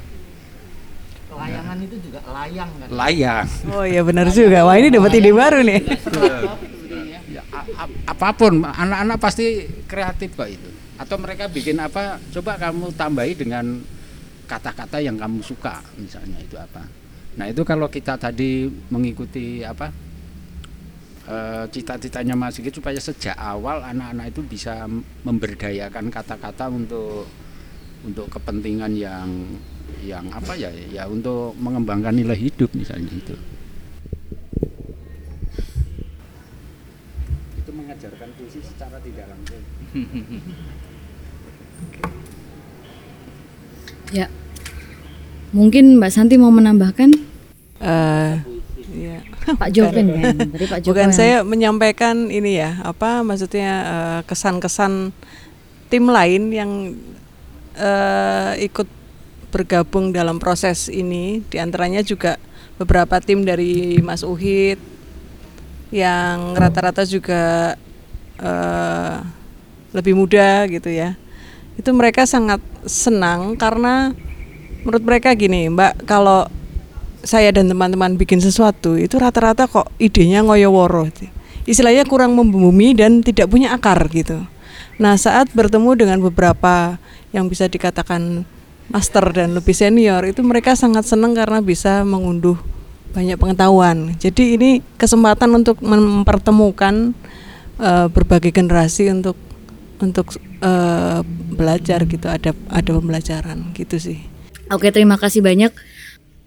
[1.31, 2.87] Layangan itu juga layang kan.
[2.91, 3.47] Layang.
[3.71, 4.67] Oh iya benar juga.
[4.67, 5.79] Wah ini dapat ide baru nih.
[7.31, 12.59] Ya, a- a- apa pun anak-anak pasti kreatif kok itu atau mereka bikin apa coba
[12.59, 13.81] kamu tambahi dengan
[14.45, 16.85] kata-kata yang kamu suka misalnya itu apa
[17.39, 19.89] nah itu kalau kita tadi mengikuti apa
[21.25, 24.85] eh, cita-citanya Mas Sigit supaya sejak awal anak-anak itu bisa
[25.25, 27.25] memberdayakan kata-kata untuk
[28.05, 29.29] untuk kepentingan yang
[29.99, 33.35] yang apa ya ya untuk mengembangkan nilai hidup misalnya itu
[37.61, 39.61] itu mengajarkan puisi secara tidak langsung.
[44.11, 44.27] Ya.
[45.55, 47.15] Mungkin Mbak Santi mau menambahkan?
[47.79, 48.43] Uh,
[48.91, 49.23] ya.
[49.61, 50.87] Pak Joven ya Pak Jopin.
[50.93, 55.15] bukan saya menyampaikan ini ya apa maksudnya uh, kesan-kesan
[55.89, 56.71] tim lain yang
[57.75, 58.85] uh, ikut
[59.51, 62.39] bergabung dalam proses ini, di antaranya juga
[62.79, 64.79] beberapa tim dari Mas Uhid
[65.91, 67.75] yang rata-rata juga
[68.39, 69.15] eh,
[69.91, 71.19] lebih muda gitu ya.
[71.75, 74.15] Itu mereka sangat senang karena
[74.81, 76.47] menurut mereka gini, Mbak, kalau
[77.21, 81.09] saya dan teman-teman bikin sesuatu itu rata-rata kok idenya ngoyo-woro
[81.69, 84.41] istilahnya kurang membumi dan tidak punya akar gitu
[84.97, 86.97] nah saat bertemu dengan beberapa
[87.33, 88.45] yang bisa dikatakan
[88.91, 92.59] master dan lebih senior itu mereka sangat senang karena bisa mengunduh
[93.11, 97.15] banyak pengetahuan jadi ini kesempatan untuk mempertemukan
[97.79, 99.35] eh, berbagai generasi untuk
[100.03, 101.19] untuk eh,
[101.55, 104.31] belajar gitu ada ada pembelajaran gitu sih
[104.71, 105.75] Oke, terima kasih banyak.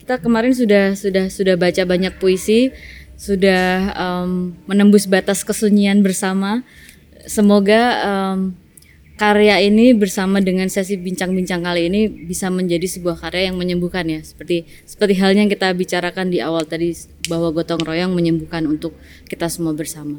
[0.00, 2.72] Kita kemarin sudah sudah sudah baca banyak puisi,
[3.20, 6.64] sudah em, menembus batas kesunyian bersama.
[7.28, 8.56] Semoga em,
[9.14, 14.18] karya ini bersama dengan sesi bincang-bincang kali ini bisa menjadi sebuah karya yang menyembuhkan ya.
[14.26, 16.90] Seperti seperti halnya yang kita bicarakan di awal tadi
[17.30, 18.98] bahwa gotong royong menyembuhkan untuk
[19.30, 20.18] kita semua bersama.